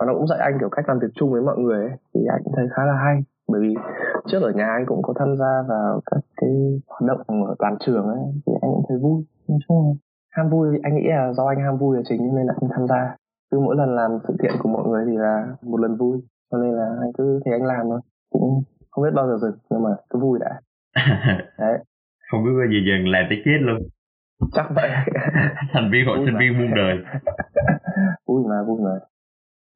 Và 0.00 0.06
nó 0.06 0.14
cũng 0.14 0.26
dạy 0.26 0.38
anh 0.38 0.56
kiểu 0.60 0.68
cách 0.68 0.88
làm 0.88 0.98
việc 0.98 1.08
chung 1.14 1.32
với 1.32 1.42
mọi 1.42 1.58
người 1.58 1.80
ấy, 1.88 1.96
thì 2.14 2.20
anh 2.30 2.42
thấy 2.56 2.66
khá 2.76 2.84
là 2.84 2.94
hay. 3.04 3.24
Bởi 3.48 3.60
vì 3.60 3.74
trước 4.26 4.42
ở 4.42 4.50
nhà 4.50 4.66
anh 4.66 4.86
cũng 4.86 5.02
có 5.02 5.14
tham 5.18 5.36
gia 5.36 5.62
vào 5.68 6.00
các 6.10 6.20
cái 6.36 6.50
hoạt 6.88 7.02
động 7.02 7.44
ở 7.46 7.54
toàn 7.58 7.76
trường 7.80 8.06
ấy 8.06 8.20
thì 8.46 8.52
anh 8.62 8.70
cũng 8.70 8.84
thấy 8.88 8.98
vui. 8.98 9.24
Nói 9.48 9.58
chung 9.68 9.76
là 9.76 9.92
ham 10.30 10.50
vui 10.50 10.78
anh 10.82 10.94
nghĩ 10.94 11.08
là 11.08 11.32
do 11.32 11.46
anh 11.46 11.60
ham 11.64 11.78
vui 11.78 11.96
là 11.96 12.02
chính 12.08 12.34
nên 12.36 12.46
là 12.46 12.54
anh 12.60 12.70
tham 12.70 12.86
gia 12.86 13.16
cứ 13.50 13.60
mỗi 13.60 13.76
lần 13.76 13.94
làm 13.94 14.10
sự 14.28 14.36
kiện 14.42 14.52
của 14.58 14.68
mọi 14.68 14.88
người 14.88 15.04
thì 15.08 15.16
là 15.16 15.46
một 15.62 15.80
lần 15.80 15.96
vui. 15.96 16.18
Cho 16.50 16.58
nên 16.58 16.72
là 16.72 16.86
anh 17.00 17.12
cứ 17.18 17.40
thấy 17.44 17.54
anh 17.54 17.66
làm 17.66 17.86
thôi. 17.90 18.00
Cũng 18.30 18.62
không 18.90 19.04
biết 19.04 19.10
bao 19.14 19.26
giờ 19.28 19.38
dừng 19.42 19.58
nhưng 19.70 19.82
mà 19.82 19.90
cứ 20.10 20.18
vui 20.18 20.38
đã. 20.40 20.60
Đấy. 21.58 21.78
Không 22.30 22.44
biết 22.44 22.50
bao 22.58 22.66
giờ 22.72 22.78
dừng 22.86 23.08
làm 23.08 23.26
tới 23.28 23.42
chết 23.44 23.58
luôn. 23.60 23.78
Chắc 24.52 24.66
vậy. 24.74 24.90
Thành 25.72 25.90
viên 25.92 26.06
hội 26.06 26.18
sinh 26.26 26.38
viên 26.38 26.58
muôn 26.58 26.74
đời. 26.76 26.96
Vui 28.26 28.42
mà 28.48 28.56
vui 28.66 28.80
mà 28.82 28.90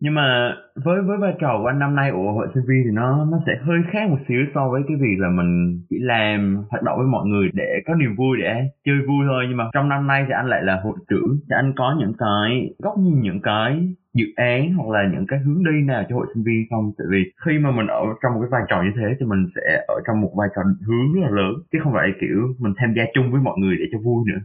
nhưng 0.05 0.15
mà 0.15 0.57
với 0.85 1.03
với 1.03 1.19
vai 1.19 1.35
trò 1.41 1.59
của 1.59 1.67
anh 1.67 1.79
năm 1.79 1.95
nay 1.95 2.11
của 2.13 2.33
hội 2.33 2.49
sinh 2.55 2.65
viên 2.69 2.83
thì 2.85 2.91
nó 2.91 3.25
nó 3.31 3.39
sẽ 3.47 3.53
hơi 3.67 3.79
khác 3.91 4.11
một 4.11 4.19
xíu 4.29 4.41
so 4.55 4.69
với 4.69 4.83
cái 4.89 4.97
việc 4.97 5.17
là 5.19 5.29
mình 5.29 5.81
chỉ 5.91 5.97
làm, 6.01 6.65
hoạt 6.71 6.83
động 6.83 6.99
với 6.99 7.07
mọi 7.07 7.27
người 7.27 7.49
để 7.53 7.71
có 7.87 7.95
niềm 7.95 8.15
vui, 8.17 8.39
để 8.41 8.55
chơi 8.87 8.97
vui 9.09 9.23
thôi. 9.29 9.45
Nhưng 9.49 9.57
mà 9.57 9.65
trong 9.75 9.89
năm 9.89 10.07
nay 10.07 10.25
thì 10.27 10.33
anh 10.37 10.47
lại 10.47 10.63
là 10.63 10.81
hội 10.85 10.97
trưởng 11.11 11.31
thì 11.47 11.53
anh 11.61 11.73
có 11.77 11.97
những 11.99 12.13
cái 12.19 12.71
góc 12.79 12.95
nhìn, 12.99 13.21
những 13.21 13.41
cái 13.43 13.71
dự 14.15 14.27
án 14.37 14.75
hoặc 14.75 14.89
là 14.95 15.09
những 15.13 15.27
cái 15.27 15.39
hướng 15.39 15.65
đi 15.65 15.87
nào 15.87 16.03
cho 16.09 16.17
hội 16.17 16.27
sinh 16.35 16.45
viên 16.45 16.61
không? 16.71 16.93
Tại 16.99 17.07
vì 17.11 17.21
khi 17.45 17.59
mà 17.59 17.71
mình 17.71 17.87
ở 17.87 18.03
trong 18.23 18.33
một 18.35 18.41
cái 18.41 18.51
vai 18.51 18.63
trò 18.69 18.83
như 18.83 18.93
thế 18.97 19.09
thì 19.21 19.27
mình 19.27 19.47
sẽ 19.55 19.85
ở 19.89 19.97
trong 20.07 20.21
một 20.21 20.33
vai 20.39 20.49
trò 20.57 20.63
hướng 20.87 21.07
rất 21.15 21.21
là 21.27 21.31
lớn, 21.31 21.55
chứ 21.73 21.79
không 21.83 21.93
phải 21.93 22.09
kiểu 22.21 22.39
mình 22.59 22.73
tham 22.77 22.91
gia 22.97 23.05
chung 23.15 23.33
với 23.33 23.41
mọi 23.41 23.57
người 23.59 23.77
để 23.81 23.85
cho 23.93 23.99
vui 23.99 24.25
nữa 24.27 24.41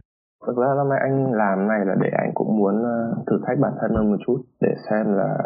thực 0.46 0.56
ra 0.56 0.74
năm 0.76 0.88
nay 0.88 0.98
anh 1.02 1.32
làm 1.32 1.68
này 1.68 1.84
là 1.86 1.94
để 2.00 2.10
anh 2.12 2.30
cũng 2.34 2.56
muốn 2.56 2.84
ờ, 2.84 3.14
thử 3.26 3.40
thách 3.46 3.58
bản 3.58 3.72
thân 3.80 3.94
hơn 3.94 4.10
một 4.10 4.16
chút, 4.26 4.42
để 4.60 4.74
xem 4.90 5.14
là 5.14 5.38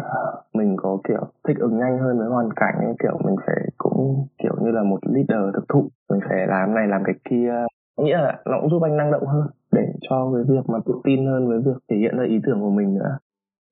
mình 0.55 0.77
có, 0.77 0.99
kiểu, 1.09 1.25
thích 1.49 1.57
ứng 1.59 1.79
nhanh 1.79 1.99
hơn 1.99 2.19
với 2.19 2.29
hoàn 2.29 2.49
cảnh 2.57 2.75
ấy. 2.79 2.95
Kiểu, 3.03 3.19
mình 3.25 3.37
phải 3.47 3.57
cũng, 3.79 4.27
kiểu 4.43 4.55
như 4.61 4.71
là 4.71 4.83
một 4.83 4.99
leader 5.03 5.55
thực 5.55 5.65
thụ. 5.69 5.89
Mình 6.11 6.21
phải 6.29 6.47
làm 6.47 6.75
này, 6.75 6.87
làm 6.89 7.03
cái 7.05 7.15
kia, 7.31 7.53
nghĩa 7.97 8.17
là 8.19 8.39
nó 8.47 8.59
cũng 8.61 8.71
giúp 8.71 8.83
anh 8.83 8.97
năng 8.97 9.11
động 9.13 9.27
hơn, 9.27 9.47
để 9.73 9.87
cho 10.01 10.33
cái 10.35 10.43
việc 10.49 10.69
mà 10.69 10.79
tự 10.87 10.95
tin 11.05 11.27
hơn 11.27 11.49
với 11.49 11.59
việc 11.59 11.79
thể 11.91 11.97
hiện 11.97 12.19
ra 12.19 12.25
ý 12.25 12.41
tưởng 12.47 12.61
của 12.61 12.71
mình 12.71 12.95
nữa. 12.95 13.19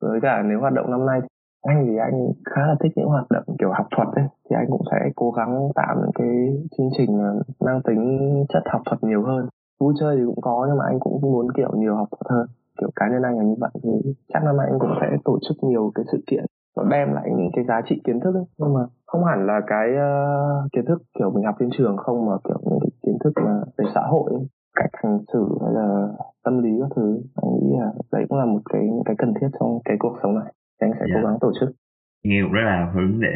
Với 0.02 0.20
cả 0.22 0.42
nếu 0.42 0.60
hoạt 0.60 0.72
động 0.72 0.90
năm 0.90 1.06
nay, 1.06 1.20
anh 1.62 1.86
thì 1.86 1.96
anh 1.96 2.32
khá 2.44 2.62
là 2.66 2.74
thích 2.80 2.92
những 2.96 3.08
hoạt 3.08 3.26
động 3.30 3.44
kiểu 3.58 3.70
học 3.72 3.86
thuật 3.96 4.08
ấy, 4.14 4.24
thì 4.50 4.56
anh 4.56 4.66
cũng 4.70 4.82
sẽ 4.90 5.10
cố 5.16 5.30
gắng 5.30 5.68
tạo 5.74 5.96
những 6.00 6.10
cái 6.14 6.28
chương 6.78 6.88
trình 6.98 7.18
ờ, 7.18 7.42
mang 7.66 7.80
tính 7.82 8.30
chất 8.48 8.62
học 8.72 8.82
thuật 8.86 9.04
nhiều 9.04 9.22
hơn 9.22 9.48
vui 9.82 9.94
chơi 10.00 10.16
thì 10.16 10.22
cũng 10.26 10.40
có 10.40 10.66
nhưng 10.68 10.78
mà 10.78 10.84
anh 10.86 11.00
cũng 11.00 11.20
muốn 11.20 11.46
kiểu 11.56 11.70
nhiều 11.74 11.94
học 11.96 12.08
thuật 12.10 12.30
hơn 12.32 12.46
kiểu 12.78 12.90
cá 12.96 13.08
nhân 13.08 13.22
anh 13.22 13.36
là 13.38 13.44
như 13.44 13.54
vậy 13.58 13.70
thì 13.82 13.90
chắc 14.32 14.44
năm 14.44 14.56
nay 14.56 14.66
anh 14.70 14.78
cũng 14.78 14.94
sẽ 15.00 15.16
tổ 15.24 15.38
chức 15.48 15.56
nhiều 15.68 15.92
cái 15.94 16.04
sự 16.12 16.18
kiện 16.26 16.44
nó 16.76 16.82
đem 16.90 17.12
lại 17.12 17.30
những 17.36 17.50
cái 17.54 17.64
giá 17.68 17.80
trị 17.88 18.00
kiến 18.04 18.20
thức 18.20 18.34
ấy. 18.34 18.44
nhưng 18.58 18.74
mà 18.74 18.80
không 19.06 19.24
hẳn 19.24 19.46
là 19.46 19.60
cái 19.66 19.88
uh, 19.90 20.72
kiến 20.72 20.84
thức 20.88 21.02
kiểu 21.18 21.30
mình 21.30 21.44
học 21.44 21.54
trên 21.58 21.70
trường 21.78 21.96
không 21.96 22.26
mà 22.26 22.32
kiểu 22.44 22.58
những 22.64 22.78
cái 22.80 22.90
kiến 23.02 23.16
thức 23.24 23.32
mà 23.44 23.60
về 23.78 23.84
xã 23.94 24.02
hội 24.10 24.30
ấy. 24.34 24.46
cách 24.74 24.90
hành 24.92 25.18
xử 25.32 25.48
hay 25.62 25.72
là 25.74 26.08
tâm 26.44 26.62
lý 26.62 26.70
các 26.80 26.88
thứ 26.96 27.20
anh 27.42 27.52
nghĩ 27.60 27.76
là 27.80 27.92
đấy 28.12 28.24
cũng 28.28 28.38
là 28.38 28.44
một 28.44 28.60
cái 28.72 28.82
cái 29.04 29.16
cần 29.18 29.34
thiết 29.40 29.48
trong 29.60 29.78
cái 29.84 29.96
cuộc 30.00 30.16
sống 30.22 30.34
này 30.34 30.52
thì 30.80 30.86
anh 30.86 30.92
sẽ 30.92 30.98
yeah. 30.98 31.10
cố 31.14 31.20
dạ. 31.22 31.30
gắng 31.30 31.38
tổ 31.40 31.52
chức 31.60 31.70
nghe 32.24 32.42
cũng 32.42 32.52
rất 32.52 32.62
là 32.64 32.90
hứng 32.94 33.20
để 33.20 33.34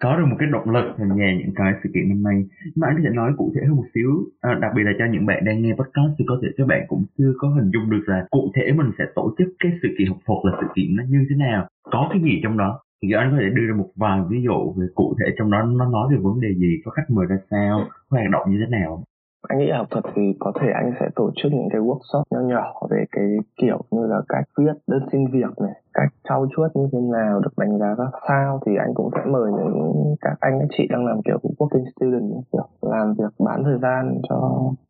có 0.00 0.16
được 0.16 0.26
một 0.30 0.36
cái 0.38 0.48
động 0.52 0.70
lực 0.70 0.94
tham 0.98 1.08
gia 1.08 1.32
những 1.38 1.52
cái 1.54 1.72
sự 1.82 1.90
kiện 1.94 2.08
năm 2.08 2.22
nay. 2.22 2.44
Mà 2.76 2.86
anh 2.86 2.96
có 2.96 3.02
thể 3.04 3.10
nói 3.14 3.32
cụ 3.36 3.52
thể 3.54 3.60
hơn 3.66 3.76
một 3.76 3.86
xíu 3.94 4.10
à, 4.40 4.50
đặc 4.60 4.72
biệt 4.76 4.82
là 4.84 4.92
cho 4.98 5.04
những 5.12 5.26
bạn 5.26 5.44
đang 5.44 5.62
nghe 5.62 5.72
podcast 5.72 6.12
thì 6.18 6.24
có 6.28 6.38
thể 6.42 6.48
các 6.56 6.66
bạn 6.66 6.84
cũng 6.88 7.04
chưa 7.18 7.32
có 7.38 7.48
hình 7.48 7.70
dung 7.70 7.90
được 7.90 8.02
là 8.06 8.26
cụ 8.30 8.52
thể 8.54 8.72
mình 8.72 8.90
sẽ 8.98 9.04
tổ 9.14 9.34
chức 9.38 9.48
cái 9.58 9.72
sự 9.82 9.88
kiện 9.98 10.08
học 10.08 10.18
thuật 10.26 10.38
là 10.44 10.58
sự 10.60 10.66
kiện 10.76 10.96
nó 10.96 11.02
như 11.08 11.26
thế 11.30 11.36
nào 11.36 11.68
có 11.82 12.08
cái 12.12 12.22
gì 12.22 12.40
trong 12.42 12.56
đó. 12.56 12.80
Thì 13.02 13.12
anh 13.12 13.30
có 13.30 13.36
thể 13.40 13.48
đưa 13.54 13.66
ra 13.68 13.74
một 13.74 13.90
vài 13.96 14.20
ví 14.30 14.42
dụ 14.42 14.72
về 14.76 14.86
cụ 14.94 15.16
thể 15.20 15.26
trong 15.38 15.50
đó 15.50 15.62
nó 15.62 15.90
nói 15.90 16.08
về 16.10 16.16
vấn 16.22 16.40
đề 16.40 16.48
gì 16.54 16.76
có 16.84 16.90
khách 16.90 17.10
mời 17.10 17.26
ra 17.26 17.36
sao 17.50 17.84
hoạt 18.10 18.30
động 18.30 18.50
như 18.50 18.58
thế 18.60 18.66
nào 18.78 19.04
anh 19.48 19.58
nghĩ 19.58 19.70
học 19.70 19.86
thuật 19.90 20.04
thì 20.14 20.22
có 20.38 20.52
thể 20.60 20.68
anh 20.74 20.92
sẽ 21.00 21.08
tổ 21.16 21.30
chức 21.36 21.52
những 21.52 21.68
cái 21.72 21.80
workshop 21.80 22.22
nhỏ 22.30 22.40
nhỏ 22.40 22.72
về 22.90 23.04
cái 23.12 23.24
kiểu 23.56 23.80
như 23.90 24.06
là 24.06 24.20
cách 24.28 24.44
viết 24.58 24.72
đơn 24.86 25.02
xin 25.12 25.26
việc 25.32 25.58
này 25.60 25.72
cách 25.94 26.12
trau 26.28 26.46
chuốt 26.56 26.76
như 26.76 26.88
thế 26.92 26.98
nào 27.00 27.40
được 27.40 27.52
đánh 27.56 27.78
giá 27.78 27.94
ra 27.98 28.04
sao. 28.28 28.60
Thì 28.66 28.72
anh 28.76 28.94
cũng 28.94 29.10
sẽ 29.14 29.20
mời 29.26 29.52
những 29.52 30.14
các 30.20 30.36
anh 30.40 30.58
các 30.60 30.68
chị 30.78 30.86
đang 30.90 31.06
làm 31.06 31.22
kiểu 31.22 31.38
working 31.58 31.84
student 31.96 32.44
kiểu 32.52 32.66
làm 32.82 33.14
việc 33.18 33.32
bán 33.38 33.64
thời 33.64 33.78
gian 33.82 34.20
cho 34.28 34.36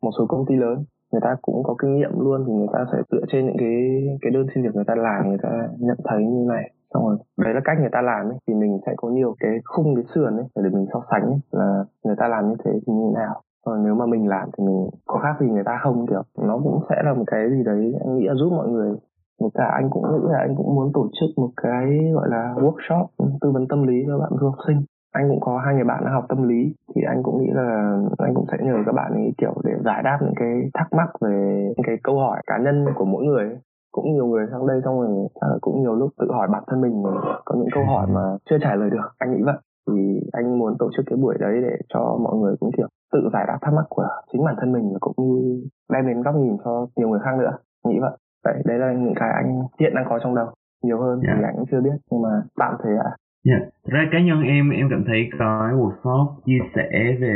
một 0.01 0.11
số 0.17 0.25
công 0.25 0.45
ty 0.45 0.55
lớn. 0.55 0.85
Người 1.11 1.21
ta 1.23 1.35
cũng 1.41 1.63
có 1.63 1.75
kinh 1.81 1.95
nghiệm 1.95 2.19
luôn 2.19 2.43
thì 2.47 2.53
người 2.53 2.67
ta 2.73 2.85
sẽ 2.91 2.97
dựa 3.11 3.25
trên 3.31 3.45
những 3.45 3.57
cái 3.57 3.73
cái 4.21 4.31
đơn 4.31 4.45
xin 4.55 4.63
việc 4.63 4.75
người 4.75 4.87
ta 4.87 4.95
làm 4.95 5.29
người 5.29 5.37
ta 5.43 5.49
nhận 5.79 5.97
thấy 6.03 6.23
như 6.23 6.45
này. 6.49 6.71
Xong 6.93 7.03
rồi 7.07 7.17
đấy 7.37 7.53
là 7.53 7.61
cách 7.63 7.77
người 7.79 7.89
ta 7.91 8.01
làm 8.01 8.25
ấy. 8.25 8.37
Thì 8.47 8.53
mình 8.53 8.79
sẽ 8.85 8.93
có 8.97 9.09
nhiều 9.09 9.35
cái 9.39 9.51
khung 9.65 9.95
cái 9.95 10.03
sườn 10.15 10.37
ấy 10.37 10.45
để 10.55 10.69
mình 10.73 10.85
so 10.93 11.01
sánh 11.11 11.21
ấy, 11.21 11.39
là 11.51 11.85
người 12.03 12.15
ta 12.19 12.27
làm 12.27 12.49
như 12.49 12.55
thế 12.63 12.71
thì 12.73 12.93
như 12.93 13.03
thế 13.07 13.21
nào 13.21 13.41
còn 13.65 13.83
nếu 13.83 13.95
mà 13.95 14.05
mình 14.05 14.27
làm 14.27 14.49
thì 14.57 14.65
mình 14.65 14.89
có 15.07 15.19
khác 15.19 15.35
gì 15.39 15.47
người 15.47 15.63
ta 15.65 15.79
không, 15.83 16.07
kiểu, 16.07 16.23
nó 16.37 16.59
cũng 16.63 16.79
sẽ 16.89 16.95
là 17.05 17.13
một 17.13 17.23
cái 17.27 17.49
gì 17.49 17.63
đấy 17.65 17.93
anh 18.05 18.15
nghĩ 18.15 18.27
là 18.27 18.33
giúp 18.35 18.49
mọi 18.49 18.67
người. 18.67 18.95
Một 19.41 19.49
cả 19.53 19.71
anh 19.73 19.89
cũng 19.89 20.03
nghĩ 20.11 20.27
là 20.31 20.39
anh 20.39 20.55
cũng 20.57 20.75
muốn 20.75 20.91
tổ 20.93 21.07
chức 21.19 21.29
một 21.37 21.49
cái, 21.57 22.11
gọi 22.13 22.29
là, 22.29 22.53
workshop 22.57 23.05
tư 23.41 23.51
vấn 23.51 23.67
tâm 23.67 23.87
lý 23.87 24.03
cho 24.07 24.19
bạn 24.19 24.29
du 24.41 24.49
học 24.49 24.59
sinh. 24.67 24.83
Anh 25.11 25.29
cũng 25.29 25.39
có 25.39 25.61
hai 25.65 25.75
người 25.75 25.83
bạn 25.83 26.03
học 26.05 26.25
tâm 26.29 26.47
lý, 26.47 26.75
thì 26.95 27.01
anh 27.07 27.23
cũng 27.23 27.41
nghĩ 27.41 27.49
là 27.53 27.97
anh 28.17 28.33
cũng 28.35 28.45
sẽ 28.51 28.57
nhờ 28.61 28.73
các 28.85 28.91
bạn 28.95 29.11
ấy, 29.13 29.33
kiểu, 29.37 29.53
để 29.63 29.71
giải 29.85 30.03
đáp 30.03 30.17
những 30.21 30.33
cái 30.35 30.61
thắc 30.73 30.93
mắc 30.93 31.09
về 31.21 31.63
những 31.67 31.85
cái 31.87 31.95
câu 32.03 32.19
hỏi 32.19 32.41
cá 32.47 32.57
nhân 32.57 32.85
của 32.95 33.05
mỗi 33.05 33.23
người 33.23 33.57
cũng 33.91 34.13
nhiều 34.13 34.25
người 34.25 34.47
sang 34.51 34.67
đây 34.67 34.81
xong 34.85 35.01
rồi 35.01 35.27
chắc 35.41 35.47
là 35.49 35.57
cũng 35.61 35.81
nhiều 35.81 35.95
lúc 35.95 36.09
tự 36.19 36.31
hỏi 36.31 36.47
bản 36.51 36.63
thân 36.67 36.81
mình, 36.81 37.03
có 37.45 37.55
những 37.55 37.69
câu 37.73 37.83
hỏi 37.85 38.07
mà 38.07 38.21
chưa 38.49 38.57
trả 38.61 38.75
lời 38.75 38.89
được. 38.89 39.09
Anh 39.17 39.31
nghĩ 39.31 39.41
vậy 39.43 39.55
thì 39.95 40.29
anh 40.31 40.59
muốn 40.59 40.75
tổ 40.79 40.89
chức 40.97 41.05
cái 41.05 41.17
buổi 41.17 41.35
đấy 41.39 41.61
để 41.61 41.75
cho 41.93 42.17
mọi 42.23 42.35
người 42.37 42.55
cũng 42.59 42.71
kiểu 42.77 42.87
tự 43.13 43.29
giải 43.33 43.45
đáp 43.47 43.57
thắc 43.61 43.73
mắc 43.73 43.85
của 43.89 44.07
chính 44.31 44.43
bản 44.45 44.55
thân 44.59 44.73
mình 44.73 44.93
và 44.93 44.97
cũng 45.01 45.15
như 45.17 45.63
đem 45.93 46.07
đến 46.07 46.21
góc 46.21 46.35
nhìn 46.35 46.57
cho 46.63 46.87
nhiều 46.95 47.09
người 47.09 47.19
khác 47.23 47.31
nữa 47.39 47.57
nghĩ 47.85 47.99
vậy 47.99 48.11
đấy 48.45 48.61
đấy 48.65 48.79
là 48.79 48.93
những 48.93 49.15
cái 49.15 49.29
anh 49.35 49.61
hiện 49.79 49.93
đang 49.95 50.05
có 50.09 50.19
trong 50.23 50.35
đầu 50.35 50.47
nhiều 50.83 51.01
hơn 51.01 51.19
yeah. 51.21 51.35
thì 51.35 51.41
dạ. 51.41 51.47
anh 51.47 51.55
cũng 51.55 51.65
chưa 51.71 51.81
biết 51.81 51.97
nhưng 52.11 52.21
mà 52.21 52.29
tạm 52.55 52.75
thế 52.83 52.89
ạ 53.03 53.11
Dạ, 53.45 53.53
yeah. 53.53 53.73
ra 53.83 54.09
cá 54.11 54.19
nhân 54.19 54.43
em 54.43 54.69
em 54.69 54.87
cảm 54.89 55.03
thấy 55.07 55.29
cái 55.39 55.71
workshop 55.79 56.27
chia 56.45 56.59
sẻ 56.75 56.89
về 57.19 57.35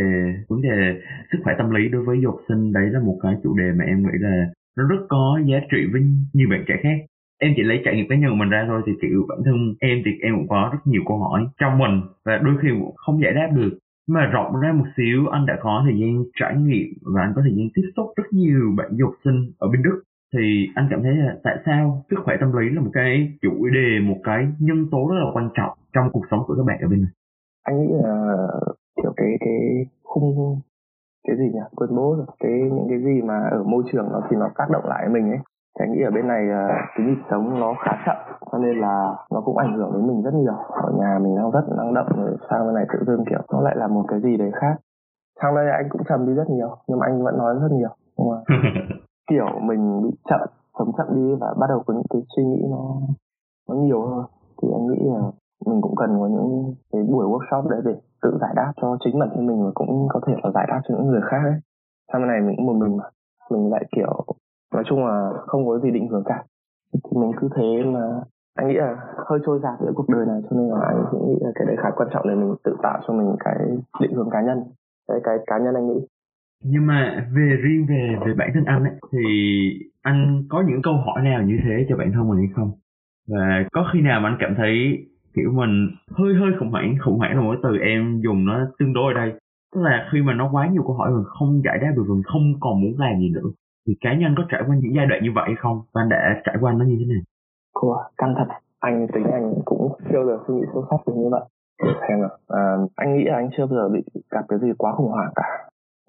vấn 0.50 0.62
đề 0.62 1.02
sức 1.32 1.38
khỏe 1.44 1.54
tâm 1.58 1.70
lý 1.70 1.90
đối 1.90 2.04
với 2.06 2.18
du 2.24 2.30
học 2.32 2.40
sinh 2.48 2.74
đấy 2.74 2.90
là 2.90 3.00
một 3.00 3.18
cái 3.24 3.36
chủ 3.44 3.58
đề 3.58 3.72
mà 3.78 3.86
em 3.86 4.04
nghĩ 4.04 4.18
là 4.20 4.46
nó 4.78 4.84
rất 4.88 5.06
có 5.10 5.40
giá 5.46 5.58
trị 5.72 5.78
với 5.92 6.02
nhiều 6.34 6.48
bạn 6.52 6.64
trẻ 6.68 6.76
khác 6.84 6.98
em 7.44 7.54
chỉ 7.56 7.64
lấy 7.64 7.78
trải 7.84 7.94
nghiệm 7.96 8.08
cá 8.10 8.16
nhân 8.16 8.30
của 8.32 8.42
mình 8.42 8.50
ra 8.50 8.66
thôi, 8.68 8.82
thì 8.86 8.92
kiểu 9.02 9.20
bản 9.30 9.40
thân 9.46 9.58
em 9.80 9.98
thì 10.06 10.12
em 10.22 10.34
cũng 10.38 10.48
có 10.54 10.70
rất 10.74 10.82
nhiều 10.86 11.02
câu 11.08 11.18
hỏi 11.24 11.40
trong 11.60 11.78
mình 11.78 11.96
và 12.26 12.34
đôi 12.46 12.56
khi 12.62 12.70
cũng 12.80 12.96
không 12.96 13.22
giải 13.24 13.34
đáp 13.34 13.50
được. 13.58 13.74
Nhưng 14.08 14.16
mà 14.16 14.26
rộng 14.26 14.60
ra 14.62 14.72
một 14.80 14.86
xíu, 14.98 15.20
anh 15.36 15.46
đã 15.46 15.56
có 15.62 15.82
thời 15.86 15.96
gian 16.00 16.24
trải 16.40 16.56
nghiệm 16.66 16.90
và 17.14 17.22
anh 17.22 17.34
có 17.36 17.42
thời 17.42 17.56
gian 17.58 17.68
tiếp 17.76 17.86
xúc 17.96 18.08
rất 18.18 18.28
nhiều 18.32 18.62
bạn 18.78 18.90
du 18.98 19.06
học 19.06 19.16
sinh 19.24 19.40
ở 19.60 19.68
bên 19.72 19.82
Đức. 19.84 19.98
Thì 20.34 20.68
anh 20.76 20.88
cảm 20.90 21.04
thấy 21.04 21.16
là 21.16 21.36
tại 21.44 21.56
sao 21.66 22.04
sức 22.10 22.20
khỏe 22.24 22.36
tâm 22.40 22.50
lý 22.58 22.70
là 22.70 22.82
một 22.82 22.92
cái 22.94 23.38
chủ 23.42 23.70
đề, 23.78 24.00
một 24.10 24.20
cái 24.24 24.48
nhân 24.60 24.90
tố 24.92 25.10
rất 25.10 25.18
là 25.24 25.28
quan 25.34 25.50
trọng 25.58 25.74
trong 25.94 26.10
cuộc 26.14 26.26
sống 26.32 26.40
của 26.48 26.56
các 26.58 26.66
bạn 26.68 26.78
ở 26.82 26.88
bên 26.88 27.02
này? 27.02 27.12
Anh 27.64 27.76
nghĩ 27.80 27.94
là, 28.04 28.38
kiểu, 29.02 29.14
cái 29.18 29.28
cái 29.40 29.60
khung, 30.04 30.60
cái 31.28 31.38
gì 31.38 31.44
nhỉ? 31.44 31.66
Quên 31.76 31.90
bố 31.96 32.16
rồi. 32.18 32.26
Cái, 32.40 32.52
những 32.52 32.88
cái 32.90 33.00
gì 33.00 33.22
mà 33.22 33.38
ở 33.52 33.64
môi 33.64 33.84
trường 33.92 34.08
nó 34.12 34.22
thì 34.30 34.38
nó 34.40 34.50
tác 34.58 34.66
động 34.72 34.86
lại 34.86 35.10
mình 35.10 35.30
ấy 35.30 35.40
anh 35.80 35.92
nghĩ 35.92 36.02
ở 36.04 36.12
bên 36.12 36.28
này 36.28 36.44
cái 36.96 37.06
nhịp 37.08 37.22
sống 37.30 37.60
nó 37.60 37.74
khá 37.86 37.92
chậm 38.06 38.18
cho 38.52 38.58
nên 38.58 38.80
là 38.80 39.16
nó 39.32 39.42
cũng 39.46 39.58
ảnh 39.58 39.74
hưởng 39.78 39.92
đến 39.94 40.08
mình 40.08 40.22
rất 40.22 40.34
nhiều. 40.34 40.54
Ở 40.70 40.92
nhà 41.00 41.20
mình 41.22 41.36
đang 41.36 41.52
rất 41.52 41.66
năng 41.78 41.94
động 41.94 42.08
rồi 42.18 42.38
sang 42.50 42.66
bên 42.66 42.76
này 42.76 42.86
tự 42.94 43.06
dưng 43.08 43.26
kiểu 43.30 43.40
nó 43.52 43.62
lại 43.62 43.76
là 43.78 43.88
một 43.88 44.06
cái 44.08 44.22
gì 44.22 44.38
đấy 44.38 44.52
khác. 44.62 44.76
Sang 45.42 45.56
đây 45.56 45.72
anh 45.72 45.88
cũng 45.90 46.02
trầm 46.10 46.26
đi 46.28 46.34
rất 46.34 46.50
nhiều 46.50 46.78
nhưng 46.88 47.00
mà 47.00 47.06
anh 47.06 47.24
vẫn 47.24 47.38
nói 47.38 47.56
rất 47.62 47.72
nhiều 47.72 47.90
nhưng 48.18 48.30
mà 48.30 48.38
kiểu 49.30 49.46
mình 49.62 50.02
bị 50.04 50.10
chậm 50.30 50.42
sống 50.80 50.92
chậm 50.98 51.08
đi 51.16 51.36
và 51.42 51.54
bắt 51.60 51.68
đầu 51.70 51.84
có 51.86 51.94
những 51.94 52.08
cái 52.10 52.22
suy 52.36 52.44
nghĩ 52.44 52.62
nó 52.72 52.84
nó 53.70 53.76
nhiều 53.76 54.02
hơn. 54.08 54.26
Thì 54.62 54.68
anh 54.74 54.88
nghĩ 54.88 55.02
là 55.14 55.22
mình 55.66 55.82
cũng 55.82 55.96
cần 55.96 56.20
có 56.20 56.28
những 56.28 56.74
cái 56.92 57.04
buổi 57.04 57.26
workshop 57.26 57.70
đấy 57.70 57.82
để 57.86 57.96
tự 58.22 58.38
giải 58.42 58.54
đáp 58.56 58.74
cho 58.82 58.98
chính 59.04 59.20
bản 59.20 59.30
thân 59.36 59.48
mình 59.48 59.66
và 59.66 59.72
cũng 59.74 60.08
có 60.10 60.20
thể 60.28 60.34
là 60.44 60.52
giải 60.54 60.66
đáp 60.70 60.82
cho 60.88 60.96
những 60.96 61.08
người 61.08 61.22
khác 61.22 61.42
ấy. 61.44 61.60
Sau 62.12 62.22
này 62.22 62.42
mình 62.42 62.56
cũng 62.58 62.66
một 62.66 62.74
mình 62.74 62.98
mà 62.98 63.04
mình 63.52 63.72
lại 63.72 63.86
kiểu 63.96 64.26
nói 64.74 64.84
chung 64.86 65.06
là 65.06 65.30
không 65.48 65.68
có 65.68 65.80
gì 65.80 65.92
định 65.92 66.08
hướng 66.08 66.24
cả. 66.26 66.44
Thì 66.94 67.20
mình 67.22 67.32
cứ 67.42 67.50
thế 67.56 67.84
mà 67.86 68.00
anh 68.56 68.68
nghĩ 68.68 68.74
là 68.74 68.96
hơi 69.30 69.40
trôi 69.46 69.60
dạt 69.64 69.74
giữa 69.80 69.92
cuộc 69.96 70.10
đời 70.10 70.26
này 70.26 70.42
cho 70.50 70.58
nên 70.58 70.70
là 70.70 70.86
anh 70.88 71.06
cũng 71.12 71.28
nghĩ 71.28 71.36
là 71.42 71.52
cái 71.56 71.68
đấy 71.68 71.76
khá 71.80 71.90
quan 71.96 72.10
trọng 72.14 72.28
để 72.28 72.36
mình 72.36 72.56
tự 72.64 72.76
tạo 72.84 73.00
cho 73.08 73.14
mình 73.14 73.36
cái 73.40 73.56
định 74.02 74.14
hướng 74.14 74.30
cá 74.30 74.42
nhân 74.42 74.58
cái 75.08 75.20
cái 75.24 75.38
cá 75.48 75.58
nhân 75.58 75.76
anh 75.76 75.88
nghĩ. 75.88 76.00
Nhưng 76.64 76.88
mà 76.88 77.28
về 77.36 77.58
riêng 77.64 77.86
về 77.90 78.16
về 78.26 78.34
bản 78.38 78.50
thân 78.54 78.66
anh 78.66 78.84
ấy, 78.84 78.94
thì 79.12 79.20
anh 80.02 80.44
có 80.50 80.64
những 80.68 80.82
câu 80.82 80.94
hỏi 80.94 81.24
nào 81.24 81.42
như 81.44 81.58
thế 81.64 81.86
cho 81.90 81.98
bản 81.98 82.12
thân 82.14 82.30
mình 82.30 82.38
hay 82.38 82.50
không? 82.56 82.72
Và 83.28 83.64
có 83.72 83.90
khi 83.94 84.02
nào 84.02 84.22
mà 84.22 84.30
anh 84.30 84.38
cảm 84.40 84.56
thấy 84.58 84.74
kiểu 85.36 85.52
mình 85.52 85.90
hơi 86.12 86.34
hơi 86.40 86.52
khủng 86.60 86.72
hoảng 86.72 86.96
khủng 87.06 87.18
hoảng 87.18 87.36
là 87.36 87.42
một 87.42 87.56
từ 87.64 87.78
em 87.78 88.22
dùng 88.24 88.46
nó 88.46 88.60
tương 88.80 88.94
đối 88.94 89.14
ở 89.14 89.20
đây. 89.20 89.34
Tức 89.76 89.82
là 89.82 90.10
khi 90.12 90.22
mà 90.22 90.34
nó 90.34 90.50
quá 90.52 90.68
nhiều 90.68 90.84
câu 90.84 90.94
hỏi 90.94 91.12
mình 91.12 91.24
không 91.26 91.62
giải 91.66 91.78
đáp 91.82 91.92
được 91.96 92.04
mình 92.10 92.24
không 92.24 92.44
còn 92.60 92.82
muốn 92.82 92.94
làm 92.98 93.20
gì 93.20 93.30
nữa 93.30 93.50
thì 93.88 93.94
cá 94.02 94.14
nhân 94.20 94.36
có 94.38 94.44
trải 94.52 94.62
qua 94.68 94.76
những 94.76 94.96
giai 94.96 95.06
đoạn 95.06 95.24
như 95.24 95.32
vậy 95.36 95.44
hay 95.48 95.56
không? 95.60 95.82
Và 95.94 96.02
anh 96.02 96.10
đã 96.10 96.42
trải 96.46 96.56
qua 96.62 96.74
nó 96.74 96.86
như 96.86 96.96
thế 97.00 97.06
nào? 97.14 97.24
Ủa, 97.74 97.98
căng 98.18 98.36
thật 98.38 98.48
anh 98.80 99.08
tính 99.14 99.24
anh 99.32 99.54
cũng 99.66 99.92
chưa 100.10 100.18
bao 100.18 100.26
giờ 100.26 100.38
suy 100.48 100.54
nghĩ 100.54 100.66
sâu 100.74 100.86
sắc 100.90 101.08
được 101.08 101.14
như 101.16 101.30
vậy. 101.32 101.42
Xem 102.08 102.22
nào 102.22 102.38
à, 102.48 102.62
anh 102.96 103.14
nghĩ 103.14 103.24
là 103.24 103.36
anh 103.36 103.50
chưa 103.58 103.66
bao 103.66 103.76
giờ 103.80 103.90
bị 103.90 104.02
gặp 104.32 104.46
cái 104.50 104.60
gì 104.60 104.72
quá 104.78 104.92
khủng 104.96 105.12
hoảng 105.12 105.32
cả. 105.36 105.48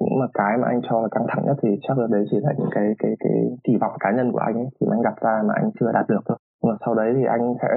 Những 0.01 0.19
mà 0.21 0.27
cái 0.35 0.59
mà 0.59 0.69
anh 0.69 0.81
cho 0.91 1.01
là 1.01 1.09
căng 1.11 1.27
thẳng 1.29 1.45
nhất 1.47 1.57
thì 1.63 1.69
chắc 1.83 1.99
là 1.99 2.07
đấy 2.11 2.25
chỉ 2.31 2.37
là 2.43 2.53
những 2.59 2.69
cái 2.75 2.95
cái 2.99 3.13
cái 3.21 3.33
kỳ 3.65 3.77
vọng 3.81 3.93
cá 4.01 4.11
nhân 4.13 4.33
của 4.33 4.39
anh 4.39 4.55
ấy 4.55 4.69
thì 4.81 4.87
anh 4.91 5.03
đặt 5.03 5.15
ra 5.21 5.43
mà 5.49 5.55
anh 5.55 5.71
chưa 5.81 5.93
đạt 5.93 6.09
được 6.09 6.23
thôi. 6.27 6.39
Nhưng 6.63 6.73
mà 6.73 6.77
sau 6.85 6.95
đấy 6.95 7.13
thì 7.17 7.25
anh 7.25 7.55
sẽ 7.63 7.69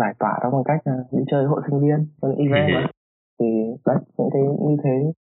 giải 0.00 0.14
tỏa 0.18 0.38
đó 0.42 0.50
bằng 0.50 0.64
cách 0.64 0.80
đi 1.12 1.22
chơi 1.30 1.44
hội 1.44 1.62
sinh 1.70 1.80
viên 1.80 2.06
con 2.20 2.34
event 2.36 2.68
mà. 2.74 2.86
Thì 3.40 3.46
đấy 3.86 3.96
những 4.18 4.30
cái 4.32 4.42
như 4.42 4.76
thế 4.84 5.12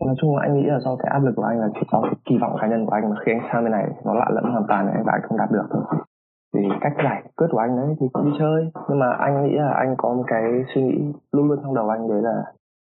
nói 0.00 0.14
chung 0.20 0.36
là 0.36 0.42
anh 0.42 0.54
nghĩ 0.54 0.66
là 0.66 0.78
do 0.80 0.96
cái 0.96 1.08
áp 1.12 1.18
lực 1.18 1.32
của 1.36 1.42
anh 1.42 1.60
là 1.60 1.68
chỉ 1.74 1.80
do 1.92 2.00
cái 2.02 2.14
kỳ 2.24 2.38
vọng 2.38 2.56
cá 2.60 2.66
nhân 2.66 2.86
của 2.86 2.92
anh 2.92 3.10
mà 3.10 3.16
khi 3.24 3.32
anh 3.32 3.48
sang 3.52 3.64
bên 3.64 3.72
này 3.72 3.86
nó 4.04 4.14
lạ 4.14 4.26
lẫm 4.30 4.52
hoàn 4.52 4.64
toàn 4.68 4.88
anh 4.88 5.02
và 5.06 5.12
anh 5.12 5.22
không 5.28 5.38
đạt 5.38 5.50
được 5.50 5.66
thôi. 5.70 5.82
Thì 6.54 6.60
cách 6.80 6.92
giải 7.04 7.22
quyết 7.36 7.46
của 7.50 7.58
anh 7.58 7.76
đấy 7.76 7.96
thì 8.00 8.06
đi 8.24 8.30
chơi. 8.38 8.70
Nhưng 8.88 8.98
mà 8.98 9.10
anh 9.10 9.44
nghĩ 9.44 9.54
là 9.56 9.72
anh 9.74 9.94
có 9.98 10.14
một 10.14 10.24
cái 10.26 10.42
suy 10.74 10.82
nghĩ 10.82 11.12
luôn 11.32 11.48
luôn 11.48 11.58
trong 11.62 11.74
đầu 11.74 11.88
anh 11.88 12.08
đấy 12.08 12.22
là 12.22 12.42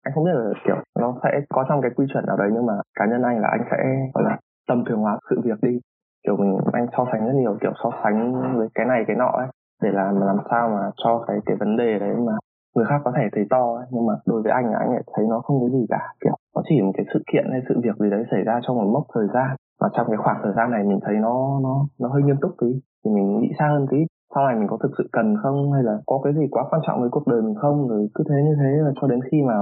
anh 0.04 0.14
không 0.14 0.24
biết 0.24 0.34
là, 0.34 0.50
kiểu, 0.66 0.76
nó 0.98 1.14
sẽ 1.22 1.40
có 1.48 1.64
trong 1.68 1.80
cái 1.82 1.90
quy 1.96 2.06
chuẩn 2.12 2.26
nào 2.26 2.36
đấy 2.36 2.50
nhưng 2.52 2.66
mà 2.66 2.74
cá 2.98 3.06
nhân 3.06 3.22
anh 3.22 3.40
là 3.40 3.48
anh 3.48 3.60
sẽ, 3.70 3.76
gọi 4.14 4.24
là, 4.24 4.38
tầm 4.68 4.84
thường 4.84 5.00
hóa 5.00 5.18
sự 5.30 5.40
việc 5.44 5.58
đi. 5.62 5.80
Kiểu, 6.26 6.36
mình, 6.36 6.58
anh 6.72 6.86
so 6.96 7.06
sánh 7.12 7.26
rất 7.26 7.32
nhiều, 7.34 7.56
kiểu, 7.60 7.72
so 7.82 7.90
sánh 8.04 8.42
với 8.56 8.68
cái 8.74 8.86
này, 8.86 9.04
cái 9.06 9.16
nọ 9.16 9.30
ấy 9.30 9.46
để 9.82 9.90
làm 9.92 10.20
làm 10.20 10.36
sao 10.50 10.68
mà 10.68 10.90
cho 11.04 11.24
cái 11.28 11.36
cái 11.46 11.56
vấn 11.56 11.76
đề 11.76 11.98
đấy 11.98 12.14
mà 12.26 12.32
người 12.74 12.86
khác 12.88 13.00
có 13.04 13.12
thể 13.16 13.22
thấy 13.32 13.44
to 13.50 13.74
ấy, 13.80 13.86
nhưng 13.90 14.06
mà 14.06 14.14
đối 14.26 14.42
với 14.42 14.52
anh 14.52 14.72
anh 14.72 14.90
lại 14.92 15.02
thấy 15.14 15.24
nó 15.28 15.40
không 15.40 15.60
có 15.60 15.68
gì 15.68 15.86
cả 15.88 16.02
kiểu 16.24 16.34
nó 16.54 16.62
chỉ 16.68 16.82
một 16.82 16.92
cái 16.96 17.06
sự 17.12 17.20
kiện 17.32 17.44
hay 17.50 17.60
sự 17.68 17.74
việc 17.84 17.96
gì 17.98 18.10
đấy 18.10 18.24
xảy 18.30 18.42
ra 18.44 18.60
trong 18.62 18.76
một 18.76 18.90
mốc 18.94 19.04
thời 19.14 19.26
gian. 19.34 19.50
Và 19.80 19.88
trong 19.96 20.06
cái 20.06 20.16
khoảng 20.16 20.40
thời 20.42 20.52
gian 20.56 20.70
này 20.70 20.82
mình 20.84 21.00
thấy 21.02 21.14
nó 21.14 21.60
nó 21.62 21.86
nó 22.00 22.08
hơi 22.08 22.22
nghiêm 22.22 22.36
túc 22.40 22.52
tí 22.60 22.70
thì 23.04 23.10
mình 23.10 23.38
nghĩ 23.40 23.50
xa 23.58 23.68
hơn 23.68 23.86
tí. 23.90 23.98
Sau 24.34 24.46
này 24.46 24.56
mình 24.56 24.68
có 24.68 24.76
thực 24.82 24.92
sự 24.98 25.04
cần 25.12 25.36
không 25.42 25.72
hay 25.72 25.82
là 25.82 25.98
có 26.06 26.20
cái 26.24 26.32
gì 26.34 26.46
quá 26.50 26.64
quan 26.70 26.82
trọng 26.86 27.00
với 27.00 27.10
cuộc 27.10 27.26
đời 27.26 27.42
mình 27.42 27.54
không 27.54 27.88
rồi 27.88 28.08
cứ 28.14 28.24
thế 28.28 28.36
như 28.44 28.54
thế 28.60 28.70
là 28.84 28.92
cho 29.00 29.06
đến 29.08 29.20
khi 29.30 29.42
mà 29.42 29.56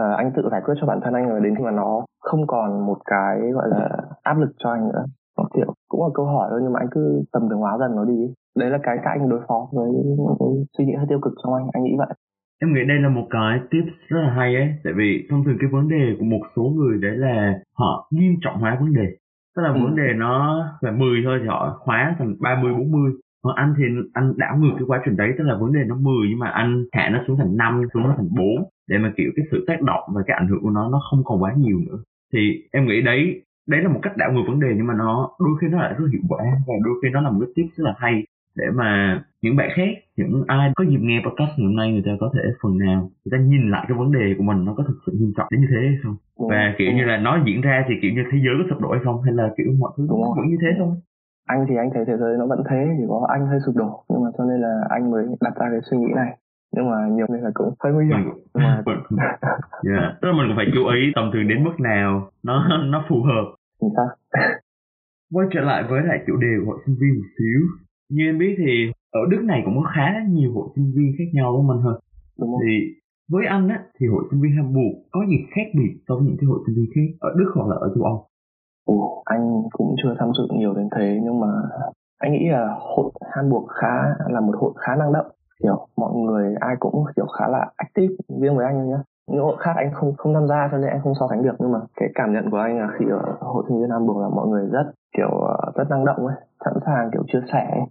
uh, 0.00 0.16
anh 0.16 0.32
tự 0.36 0.42
giải 0.50 0.60
quyết 0.64 0.74
cho 0.80 0.86
bản 0.86 1.00
thân 1.04 1.14
anh 1.14 1.28
rồi 1.28 1.40
đến 1.40 1.54
khi 1.56 1.64
mà 1.64 1.70
nó 1.70 2.04
không 2.20 2.46
còn 2.46 2.86
một 2.86 2.98
cái 3.04 3.50
gọi 3.54 3.68
là 3.68 3.88
áp 4.22 4.38
lực 4.38 4.50
cho 4.58 4.70
anh 4.70 4.88
nữa. 4.88 5.04
Nó 5.38 5.44
kiểu 5.54 5.74
cũng 5.88 6.02
là 6.02 6.08
câu 6.14 6.26
hỏi 6.26 6.48
thôi 6.50 6.60
nhưng 6.62 6.72
mà 6.72 6.80
anh 6.80 6.88
cứ 6.90 7.22
tầm 7.32 7.48
thường 7.48 7.60
hóa 7.60 7.78
dần 7.78 7.96
nó 7.96 8.04
đi. 8.04 8.34
Đấy 8.56 8.70
là 8.70 8.78
cái 8.82 8.96
cách 8.96 9.18
anh 9.20 9.28
đối 9.28 9.40
phó 9.48 9.68
với 9.72 9.90
những 9.90 10.36
cái 10.38 10.48
suy 10.78 10.84
nghĩ 10.84 10.94
hơi 10.94 11.06
tiêu 11.08 11.18
cực 11.22 11.32
trong 11.42 11.54
anh 11.54 11.66
anh 11.72 11.82
nghĩ 11.82 11.94
vậy 11.98 12.14
em 12.62 12.74
nghĩ 12.74 12.84
đây 12.88 12.98
là 12.98 13.08
một 13.08 13.26
cái 13.30 13.60
tips 13.70 13.92
rất 14.08 14.20
là 14.20 14.30
hay 14.30 14.54
ấy 14.56 14.74
tại 14.84 14.92
vì 14.92 15.26
thông 15.30 15.44
thường 15.44 15.56
cái 15.60 15.70
vấn 15.72 15.88
đề 15.88 16.16
của 16.18 16.24
một 16.24 16.40
số 16.56 16.62
người 16.62 16.98
đấy 17.00 17.16
là 17.16 17.54
họ 17.74 18.08
nghiêm 18.10 18.34
trọng 18.40 18.56
hóa 18.56 18.76
vấn 18.80 18.94
đề. 18.94 19.06
Tức 19.56 19.62
là 19.62 19.68
ừ. 19.68 19.80
vấn 19.82 19.96
đề 19.96 20.12
nó 20.16 20.64
là 20.80 20.90
10 20.90 21.22
thôi 21.24 21.38
thì 21.42 21.48
họ 21.48 21.80
hóa 21.80 22.14
thành 22.18 22.34
30 22.40 22.72
40 22.74 23.12
còn 23.42 23.54
anh 23.54 23.74
thì 23.78 23.84
anh 24.12 24.32
đảo 24.36 24.56
ngược 24.56 24.72
cái 24.74 24.84
quá 24.86 25.02
trình 25.04 25.16
đấy 25.16 25.28
tức 25.38 25.44
là 25.44 25.54
vấn 25.60 25.72
đề 25.72 25.80
nó 25.86 25.96
10 25.96 26.14
nhưng 26.28 26.38
mà 26.38 26.48
anh 26.48 26.84
hạ 26.92 27.08
nó 27.12 27.18
xuống 27.26 27.36
thành 27.36 27.56
5 27.56 27.82
xuống 27.94 28.02
nó 28.02 28.14
thành 28.16 28.28
4 28.30 28.46
để 28.88 28.98
mà 28.98 29.12
kiểu 29.16 29.30
cái 29.36 29.46
sự 29.50 29.64
tác 29.66 29.82
động 29.82 30.02
và 30.14 30.22
cái 30.26 30.36
ảnh 30.36 30.48
hưởng 30.48 30.62
của 30.62 30.70
nó 30.70 30.88
nó 30.90 31.00
không 31.10 31.24
còn 31.24 31.42
quá 31.42 31.52
nhiều 31.56 31.78
nữa. 31.86 31.98
Thì 32.32 32.62
em 32.72 32.86
nghĩ 32.86 33.02
đấy 33.02 33.42
đấy 33.68 33.80
là 33.82 33.88
một 33.88 34.00
cách 34.02 34.16
đảo 34.16 34.32
ngược 34.32 34.42
vấn 34.46 34.60
đề 34.60 34.68
nhưng 34.76 34.86
mà 34.86 34.94
nó 34.94 35.30
đôi 35.38 35.56
khi 35.60 35.66
nó 35.70 35.78
lại 35.78 35.94
rất 35.98 36.06
hiệu 36.12 36.22
quả 36.28 36.44
và 36.66 36.74
đôi 36.84 36.94
khi 37.02 37.08
nó 37.12 37.20
là 37.20 37.30
một 37.30 37.40
cái 37.40 37.52
tip 37.54 37.66
rất 37.76 37.84
là 37.84 37.94
hay 37.98 38.24
để 38.56 38.64
mà 38.74 39.22
những 39.42 39.56
bạn 39.56 39.68
khác 39.74 39.90
những 40.16 40.44
ai 40.46 40.72
có 40.76 40.84
dịp 40.84 41.00
nghe 41.00 41.18
podcast 41.24 41.52
ngày 41.56 41.66
hôm 41.66 41.76
nay 41.76 41.92
người 41.92 42.02
ta 42.06 42.12
có 42.20 42.30
thể 42.34 42.40
phần 42.62 42.78
nào 42.78 43.00
người 43.00 43.32
ta 43.32 43.38
nhìn 43.38 43.70
lại 43.70 43.84
cái 43.88 43.98
vấn 43.98 44.12
đề 44.12 44.34
của 44.38 44.44
mình 44.44 44.64
nó 44.64 44.74
có 44.76 44.84
thực 44.88 44.98
sự 45.06 45.12
nghiêm 45.18 45.32
trọng 45.36 45.46
đến 45.50 45.60
như 45.60 45.66
thế 45.70 45.82
hay 45.88 45.98
không? 46.02 46.16
Đúng 46.38 46.48
và 46.50 46.74
kiểu 46.78 46.88
đúng 46.88 46.96
như 46.96 47.04
là 47.04 47.16
nó 47.16 47.38
diễn 47.46 47.60
ra 47.60 47.84
thì 47.88 47.94
kiểu 48.02 48.10
như 48.14 48.22
thế 48.30 48.38
giới 48.44 48.54
có 48.58 48.64
sụp 48.70 48.80
đổ 48.82 48.90
hay 48.92 49.00
không? 49.04 49.22
Hay 49.22 49.34
là 49.34 49.50
kiểu 49.56 49.66
mọi 49.78 49.92
thứ 49.96 50.06
đúng 50.08 50.20
vẫn 50.36 50.46
như 50.50 50.58
thế 50.62 50.68
thôi? 50.78 50.94
Anh 51.46 51.66
thì 51.68 51.74
anh 51.76 51.90
thấy 51.94 52.04
thế 52.06 52.16
giới 52.20 52.36
nó 52.38 52.46
vẫn 52.46 52.62
thế 52.70 52.80
chỉ 52.98 53.04
có 53.08 53.26
anh 53.34 53.46
hơi 53.46 53.60
sụp 53.66 53.76
đổ. 53.76 54.04
Nhưng 54.08 54.22
mà 54.24 54.30
cho 54.38 54.44
nên 54.44 54.60
là 54.60 54.74
anh 54.90 55.10
mới 55.10 55.24
đặt 55.40 55.54
ra 55.60 55.66
cái 55.70 55.80
suy 55.90 55.96
nghĩ 55.98 56.12
này. 56.16 56.30
Nhưng 56.76 56.90
mà 56.90 56.96
nhiều 57.16 57.26
người 57.28 57.40
là 57.40 57.50
cũng 57.54 57.74
hơi 57.84 57.92
nguy 57.92 58.06
hiểm. 58.06 58.22
Nhưng 58.54 58.64
mà 58.64 58.82
yeah. 59.90 60.14
tức 60.20 60.28
là 60.28 60.34
mình 60.38 60.46
cũng 60.48 60.56
phải 60.56 60.66
chú 60.74 60.82
ý 60.86 61.12
tầm 61.14 61.30
thường 61.32 61.48
đến 61.48 61.64
mức 61.64 61.76
nào 61.80 62.30
nó 62.42 62.54
nó 62.92 63.04
phù 63.08 63.22
hợp. 63.22 63.46
Thì 63.82 63.88
sao 63.96 64.08
quay 65.32 65.46
trở 65.52 65.60
lại 65.60 65.84
với 65.90 66.02
lại 66.02 66.18
chủ 66.26 66.36
đề 66.36 66.52
của 66.58 66.70
hội 66.70 66.80
sinh 66.86 66.96
viên 67.00 67.14
một 67.18 67.28
xíu 67.38 67.60
như 68.12 68.24
em 68.30 68.38
biết 68.38 68.54
thì 68.58 68.92
ở 69.10 69.20
Đức 69.30 69.42
này 69.44 69.62
cũng 69.64 69.74
có 69.76 69.90
khá 69.94 70.06
nhiều 70.28 70.52
hội 70.54 70.68
sinh 70.74 70.92
viên 70.96 71.12
khác 71.18 71.24
nhau 71.32 71.52
không 71.56 71.70
anh 71.70 71.80
hơn 71.80 71.98
đúng 72.38 72.50
không? 72.52 72.60
thì 72.66 72.74
với 73.32 73.46
anh 73.46 73.68
á 73.68 73.78
thì 73.98 74.06
hội 74.06 74.24
sinh 74.30 74.40
viên 74.42 74.52
Hamburg 74.56 74.94
có 75.10 75.20
gì 75.30 75.36
khác 75.54 75.66
biệt 75.78 75.92
so 76.08 76.14
với 76.14 76.24
những 76.24 76.36
cái 76.40 76.46
hội 76.46 76.60
sinh 76.66 76.74
viên 76.76 76.86
khác 76.94 77.08
ở 77.20 77.30
Đức 77.38 77.50
hoặc 77.54 77.68
là 77.68 77.76
ở 77.76 77.88
châu 77.94 78.04
Âu 78.04 78.26
Ồ, 78.86 79.22
anh 79.24 79.62
cũng 79.72 79.94
chưa 80.02 80.14
tham 80.18 80.28
dự 80.38 80.56
nhiều 80.58 80.74
đến 80.74 80.88
thế 80.96 81.20
nhưng 81.24 81.40
mà 81.40 81.48
anh 82.18 82.32
nghĩ 82.32 82.48
là 82.48 82.76
hội 82.78 83.10
Hamburg 83.32 83.66
khá 83.80 83.94
là 84.28 84.40
một 84.40 84.54
hội 84.60 84.72
khá 84.76 84.96
năng 84.96 85.12
động 85.12 85.26
kiểu 85.62 85.86
mọi 85.96 86.12
người 86.14 86.54
ai 86.60 86.76
cũng 86.80 87.04
kiểu 87.16 87.26
khá 87.26 87.48
là 87.48 87.70
active 87.76 88.14
riêng 88.40 88.56
với 88.56 88.66
anh 88.66 88.90
nhá 88.90 89.02
những 89.26 89.42
hội 89.42 89.56
khác 89.58 89.72
anh 89.76 89.90
không 89.94 90.12
không 90.16 90.34
tham 90.34 90.48
gia 90.48 90.68
cho 90.72 90.78
nên 90.78 90.90
anh 90.90 91.00
không 91.04 91.14
so 91.20 91.26
sánh 91.30 91.42
được 91.42 91.54
nhưng 91.58 91.72
mà 91.72 91.78
cái 91.96 92.08
cảm 92.14 92.32
nhận 92.32 92.50
của 92.50 92.56
anh 92.56 92.78
là 92.78 92.88
khi 92.98 93.04
ở 93.10 93.36
hội 93.40 93.64
sinh 93.68 93.80
viên 93.80 93.90
Hamburg 93.90 94.20
là 94.20 94.28
mọi 94.28 94.48
người 94.48 94.66
rất 94.72 94.92
kiểu 95.16 95.28
ờ, 95.28 95.72
rất 95.74 95.84
năng 95.90 96.04
động 96.04 96.26
ấy 96.26 96.36
sẵn 96.64 96.74
sàng 96.86 97.10
kiểu 97.12 97.22
chia 97.32 97.40
sẻ. 97.52 97.86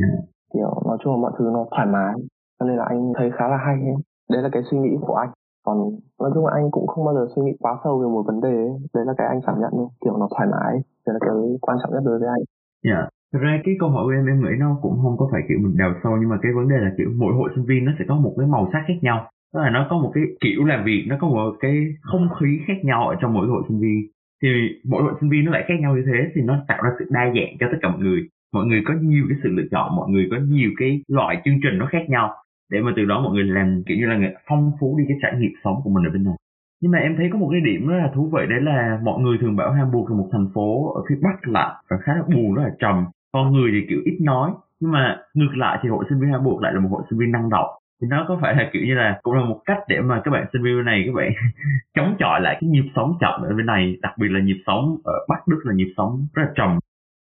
Yeah. 0.00 0.18
kiểu 0.54 0.72
nói 0.88 0.96
chung 1.00 1.12
là 1.14 1.18
mọi 1.24 1.32
thứ 1.38 1.44
nó 1.54 1.66
thoải 1.70 1.86
mái 1.86 2.14
cho 2.60 2.66
nên 2.66 2.76
là 2.76 2.84
anh 2.88 3.12
thấy 3.18 3.30
khá 3.36 3.48
là 3.48 3.56
hay 3.66 3.74
ấy. 3.74 3.98
đấy 4.32 4.42
là 4.42 4.48
cái 4.52 4.62
suy 4.70 4.78
nghĩ 4.78 4.92
của 5.00 5.14
anh 5.14 5.30
còn 5.66 5.76
nói 6.20 6.30
chung 6.34 6.46
là 6.46 6.52
anh 6.54 6.70
cũng 6.70 6.86
không 6.86 7.04
bao 7.04 7.14
giờ 7.14 7.26
suy 7.36 7.42
nghĩ 7.42 7.52
quá 7.60 7.72
sâu 7.84 7.98
về 8.00 8.06
một 8.14 8.24
vấn 8.26 8.40
đề 8.40 8.56
ấy. 8.68 8.76
đấy 8.94 9.04
là 9.06 9.12
cái 9.18 9.26
anh 9.26 9.40
cảm 9.46 9.60
nhận 9.60 9.72
thôi 9.72 9.88
kiểu 10.04 10.16
nó 10.16 10.28
thoải 10.34 10.48
mái 10.52 10.72
đấy 11.06 11.12
là 11.14 11.20
cái 11.20 11.36
quan 11.60 11.76
trọng 11.82 11.92
nhất 11.92 12.02
đối 12.04 12.18
với 12.18 12.28
anh 12.28 12.44
dạ 12.84 13.00
yeah. 13.00 13.08
Thực 13.32 13.42
ra 13.42 13.60
cái 13.64 13.74
câu 13.80 13.88
hỏi 13.90 14.04
của 14.04 14.10
em 14.10 14.26
em 14.26 14.40
nghĩ 14.40 14.54
nó 14.58 14.78
cũng 14.82 14.98
không 15.02 15.16
có 15.18 15.28
phải 15.32 15.42
kiểu 15.48 15.58
mình 15.62 15.76
đào 15.76 15.92
sâu 16.02 16.12
nhưng 16.20 16.28
mà 16.28 16.38
cái 16.42 16.52
vấn 16.56 16.68
đề 16.68 16.76
là 16.76 16.90
kiểu 16.98 17.10
mỗi 17.16 17.34
hội 17.34 17.50
sinh 17.54 17.64
viên 17.64 17.84
nó 17.84 17.92
sẽ 17.98 18.04
có 18.08 18.14
một 18.16 18.34
cái 18.38 18.46
màu 18.46 18.68
sắc 18.72 18.82
khác 18.88 18.98
nhau 19.02 19.28
tức 19.52 19.60
là 19.60 19.70
nó 19.70 19.86
có 19.90 19.96
một 19.98 20.10
cái 20.14 20.24
kiểu 20.40 20.64
làm 20.64 20.84
việc 20.84 21.04
nó 21.08 21.16
có 21.20 21.28
một 21.28 21.54
cái 21.60 21.74
không 22.02 22.28
khí 22.40 22.60
khác 22.66 22.78
nhau 22.82 23.08
ở 23.08 23.14
trong 23.20 23.32
mỗi 23.34 23.46
hội 23.46 23.62
sinh 23.68 23.80
viên 23.80 24.00
thì 24.42 24.48
mỗi 24.84 25.02
hội 25.02 25.14
sinh 25.20 25.30
viên 25.30 25.44
nó 25.44 25.50
lại 25.52 25.64
khác 25.68 25.74
nhau 25.80 25.96
như 25.96 26.02
thế 26.06 26.18
thì 26.34 26.40
nó 26.42 26.54
tạo 26.68 26.82
ra 26.82 26.90
sự 26.98 27.04
đa 27.10 27.24
dạng 27.34 27.52
cho 27.60 27.66
tất 27.72 27.78
cả 27.82 27.88
mọi 27.88 28.00
người 28.00 28.20
mọi 28.52 28.66
người 28.66 28.82
có 28.84 28.94
nhiều 29.00 29.24
cái 29.28 29.38
sự 29.42 29.48
lựa 29.52 29.68
chọn, 29.70 29.96
mọi 29.96 30.10
người 30.10 30.28
có 30.30 30.36
nhiều 30.48 30.70
cái 30.76 31.02
loại 31.08 31.42
chương 31.44 31.60
trình 31.62 31.78
nó 31.78 31.86
khác 31.86 32.04
nhau. 32.08 32.34
Để 32.72 32.80
mà 32.80 32.92
từ 32.96 33.04
đó 33.04 33.20
mọi 33.20 33.32
người 33.34 33.44
làm, 33.44 33.82
kiểu 33.86 33.96
như 33.96 34.06
là 34.06 34.30
phong 34.48 34.72
phú 34.80 34.96
đi 34.98 35.04
cái 35.08 35.16
trải 35.22 35.32
nghiệm 35.38 35.52
sống 35.64 35.76
của 35.84 35.90
mình 35.90 36.04
ở 36.04 36.10
bên 36.12 36.24
này. 36.24 36.34
Nhưng 36.82 36.92
mà 36.92 36.98
em 36.98 37.16
thấy 37.16 37.28
có 37.32 37.38
một 37.38 37.48
cái 37.52 37.60
điểm 37.60 37.88
rất 37.88 37.96
là 37.96 38.10
thú 38.14 38.30
vị, 38.32 38.42
đấy 38.48 38.60
là 38.60 38.98
mọi 39.02 39.20
người 39.20 39.38
thường 39.40 39.56
bảo 39.56 39.72
Hamburg 39.72 40.10
là 40.10 40.16
một 40.16 40.28
thành 40.32 40.48
phố 40.54 40.94
ở 40.94 41.02
phía 41.08 41.16
bắc 41.22 41.48
lạnh 41.48 41.74
và 41.90 41.96
khá 42.02 42.14
là 42.14 42.22
buồn, 42.22 42.54
rất 42.54 42.62
là 42.62 42.70
trầm. 42.78 43.04
Con 43.32 43.52
người 43.52 43.70
thì 43.72 43.86
kiểu 43.88 43.98
ít 44.04 44.18
nói, 44.20 44.50
nhưng 44.80 44.92
mà 44.92 45.18
ngược 45.34 45.56
lại 45.56 45.78
thì 45.82 45.88
hội 45.88 46.04
sinh 46.08 46.20
viên 46.20 46.30
Hamburg 46.32 46.62
lại 46.62 46.72
là 46.74 46.80
một 46.80 46.88
hội 46.92 47.02
sinh 47.10 47.18
viên 47.18 47.32
năng 47.32 47.50
động. 47.50 47.68
Thì 48.02 48.08
nó 48.10 48.24
có 48.28 48.38
phải 48.42 48.54
là, 48.54 48.70
kiểu 48.72 48.82
như 48.86 48.94
là, 48.94 49.18
cũng 49.22 49.34
là 49.34 49.44
một 49.44 49.60
cách 49.64 49.78
để 49.88 50.00
mà 50.00 50.20
các 50.24 50.30
bạn 50.30 50.46
sinh 50.52 50.62
viên 50.62 50.84
này 50.84 51.02
các 51.06 51.12
bạn 51.14 51.30
chống 51.94 52.16
chọi 52.18 52.40
lại 52.40 52.56
cái 52.60 52.70
nhịp 52.70 52.90
sống 52.96 53.12
chậm 53.20 53.40
ở 53.42 53.54
bên 53.56 53.66
này, 53.66 53.96
đặc 54.02 54.12
biệt 54.18 54.28
là 54.30 54.40
nhịp 54.40 54.62
sống 54.66 54.96
ở 55.04 55.14
bắc 55.28 55.48
đức 55.48 55.60
là 55.64 55.74
nhịp 55.74 55.92
sống 55.96 56.26
rất 56.34 56.42
là 56.42 56.52
trầm. 56.54 56.78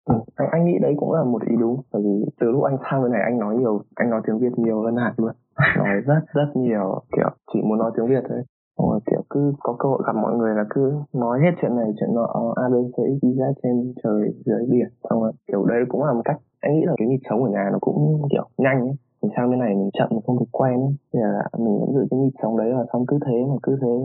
Ừ, 0.05 0.15
anh, 0.35 0.49
anh 0.51 0.65
nghĩ 0.65 0.77
đấy 0.81 0.93
cũng 0.97 1.13
là 1.13 1.23
một 1.23 1.41
ý 1.49 1.55
đúng 1.59 1.81
bởi 1.93 2.01
vì 2.05 2.25
từ 2.39 2.51
lúc 2.51 2.63
anh 2.63 2.77
sang 2.91 3.03
bên 3.03 3.11
này 3.11 3.21
anh 3.21 3.39
nói 3.39 3.55
nhiều 3.57 3.81
anh 3.95 4.09
nói 4.09 4.21
tiếng 4.27 4.39
việt 4.39 4.53
nhiều 4.57 4.81
hơn 4.81 4.95
hạt 4.95 5.13
luôn. 5.17 5.31
Nói 5.77 6.01
rất 6.05 6.21
rất 6.33 6.49
nhiều 6.55 7.01
kiểu 7.15 7.29
chỉ 7.53 7.61
muốn 7.61 7.77
nói 7.79 7.91
tiếng 7.97 8.07
việt 8.07 8.23
thôi. 8.29 8.43
Xong 8.77 8.89
rồi 8.89 8.99
kiểu 9.11 9.21
cứ 9.29 9.53
có 9.59 9.75
cơ 9.79 9.89
hội 9.89 9.99
gặp 10.05 10.15
mọi 10.15 10.33
người 10.35 10.55
là 10.55 10.65
cứ 10.69 10.93
nói 11.13 11.39
hết 11.43 11.51
chuyện 11.61 11.75
này 11.75 11.85
chuyện 11.99 12.15
nọ 12.15 12.53
a 12.55 12.63
đi 13.21 13.35
ra 13.39 13.47
trên 13.63 13.93
trời 14.03 14.33
dưới 14.45 14.65
biển. 14.69 14.87
Xong 15.09 15.21
rồi 15.21 15.31
kiểu 15.47 15.65
đấy 15.65 15.79
cũng 15.89 16.03
là 16.03 16.13
một 16.13 16.21
cách 16.25 16.37
anh 16.61 16.73
nghĩ 16.73 16.85
là 16.85 16.93
cái 16.97 17.07
nhịp 17.07 17.19
sống 17.29 17.43
ở 17.43 17.49
nhà 17.49 17.69
nó 17.71 17.77
cũng 17.81 18.21
kiểu 18.31 18.45
nhanh 18.57 18.79
ấy. 18.79 18.95
Mình 19.21 19.31
sang 19.35 19.49
bên 19.49 19.59
này 19.59 19.75
mình 19.75 19.89
chậm 19.93 20.07
mình 20.11 20.21
không 20.25 20.39
được 20.39 20.45
quen 20.51 20.79
ấy. 20.81 20.93
thì 21.13 21.19
là 21.19 21.43
mình 21.57 21.79
vẫn 21.79 21.89
giữ 21.93 22.07
cái 22.11 22.19
nhịp 22.19 22.35
sống 22.41 22.57
đấy 22.57 22.69
là 22.69 22.83
xong 22.93 23.05
cứ 23.07 23.19
thế 23.25 23.37
mà 23.49 23.55
cứ 23.63 23.77
thế 23.81 23.95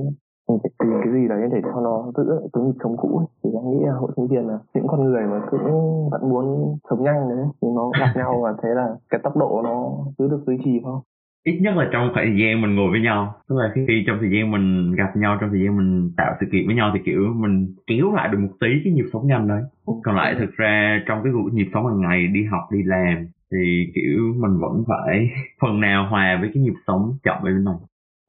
mình 0.49 0.59
phải 0.63 0.71
tìm 0.79 0.93
cái 1.05 1.13
gì 1.13 1.29
đấy 1.29 1.43
để 1.53 1.61
cho 1.63 1.81
nó 1.81 2.13
giữ 2.17 2.25
cái 2.53 2.63
nhịp 2.65 2.79
sống 2.83 2.97
cũ 2.97 3.19
ấy. 3.19 3.27
thì 3.45 3.51
anh 3.61 3.71
nghĩ 3.71 3.85
là 3.87 3.93
hội 3.93 4.11
sinh 4.17 4.29
viên 4.29 4.49
là 4.49 4.59
những 4.75 4.87
con 4.87 5.05
người 5.05 5.23
mà 5.27 5.41
cũng 5.51 5.65
vẫn 6.11 6.31
muốn 6.31 6.77
sống 6.91 7.05
nhanh 7.05 7.29
đấy. 7.29 7.47
Thì 7.63 7.69
nó 7.77 7.91
gặp 8.01 8.13
nhau 8.17 8.41
và 8.45 8.55
thế 8.63 8.69
là 8.75 8.89
cái 9.11 9.21
tốc 9.25 9.37
độ 9.37 9.63
nó 9.65 9.91
cứ 10.19 10.29
được 10.29 10.43
duy 10.47 10.57
trì 10.65 10.81
thôi. 10.85 11.01
Ít 11.47 11.59
nhất 11.63 11.75
là 11.77 11.89
trong 11.93 12.13
thời 12.15 12.27
gian 12.39 12.63
mình 12.63 12.75
ngồi 12.77 12.91
với 12.91 13.01
nhau. 13.01 13.35
Tức 13.49 13.57
là 13.59 13.73
khi 13.75 14.05
trong 14.07 14.17
thời 14.21 14.31
gian 14.31 14.51
mình 14.51 14.95
gặp 14.99 15.17
nhau 15.17 15.39
trong 15.41 15.51
thời 15.51 15.61
gian 15.65 15.77
mình 15.77 16.11
tạo 16.17 16.35
sự 16.41 16.47
kiện 16.53 16.67
với 16.67 16.77
nhau 16.77 16.91
thì 16.95 17.01
kiểu 17.05 17.21
mình 17.35 17.75
kéo 17.87 18.13
lại 18.13 18.29
được 18.33 18.39
một 18.39 18.55
tí 18.61 18.69
cái 18.85 18.93
nhịp 18.93 19.07
sống 19.13 19.27
nhanh 19.27 19.49
đấy. 19.49 19.63
Còn 20.05 20.17
lại 20.17 20.35
thực 20.39 20.53
ra 20.57 21.03
trong 21.07 21.21
cái 21.25 21.33
nhịp 21.53 21.69
sống 21.75 21.87
hàng 21.87 22.01
ngày 22.01 22.27
đi 22.27 22.45
học 22.45 22.63
đi 22.73 22.83
làm 22.83 23.27
thì 23.53 23.93
kiểu 23.95 24.19
mình 24.37 24.59
vẫn 24.61 24.85
phải 24.89 25.31
phần 25.61 25.81
nào 25.81 26.09
hòa 26.11 26.39
với 26.41 26.51
cái 26.55 26.63
nhịp 26.63 26.75
sống 26.87 27.13
chậm 27.23 27.37
ở 27.39 27.45
bên 27.45 27.65
này 27.65 27.75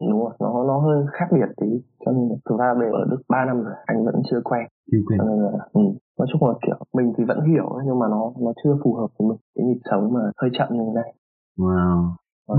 đúng 0.02 0.20
rồi 0.20 0.34
nó 0.40 0.64
nó 0.68 0.80
hơi 0.80 1.06
khác 1.12 1.26
biệt 1.32 1.50
tí 1.62 1.68
cho 2.06 2.12
nên 2.12 2.30
thực 2.50 2.60
ra 2.60 2.74
về 2.80 2.88
ở 2.94 3.06
đức 3.12 3.22
3 3.30 3.46
năm 3.46 3.64
rồi 3.64 3.74
anh 3.86 4.06
vẫn 4.06 4.16
chưa 4.32 4.42
quen. 4.44 4.68
Chưa 4.92 5.02
quen. 5.08 5.20
Cho 5.20 5.26
nên 5.26 5.40
là 5.44 5.52
ừ. 5.74 5.82
nói 6.20 6.28
chung 6.32 6.50
là 6.50 6.54
kiểu 6.66 6.76
mình 6.94 7.14
thì 7.18 7.24
vẫn 7.24 7.40
hiểu 7.42 7.70
nhưng 7.86 8.00
mà 8.00 8.06
nó 8.10 8.32
nó 8.46 8.52
chưa 8.64 8.78
phù 8.84 8.94
hợp 8.94 9.08
với 9.20 9.28
mình. 9.30 9.38
Cái 9.56 9.66
nhịp 9.66 9.80
sống 9.92 10.14
mà 10.14 10.20
hơi 10.42 10.52
chậm 10.58 10.68
như 10.72 10.84
thế 10.86 10.94
này. 11.02 11.14
Wow. 11.60 12.10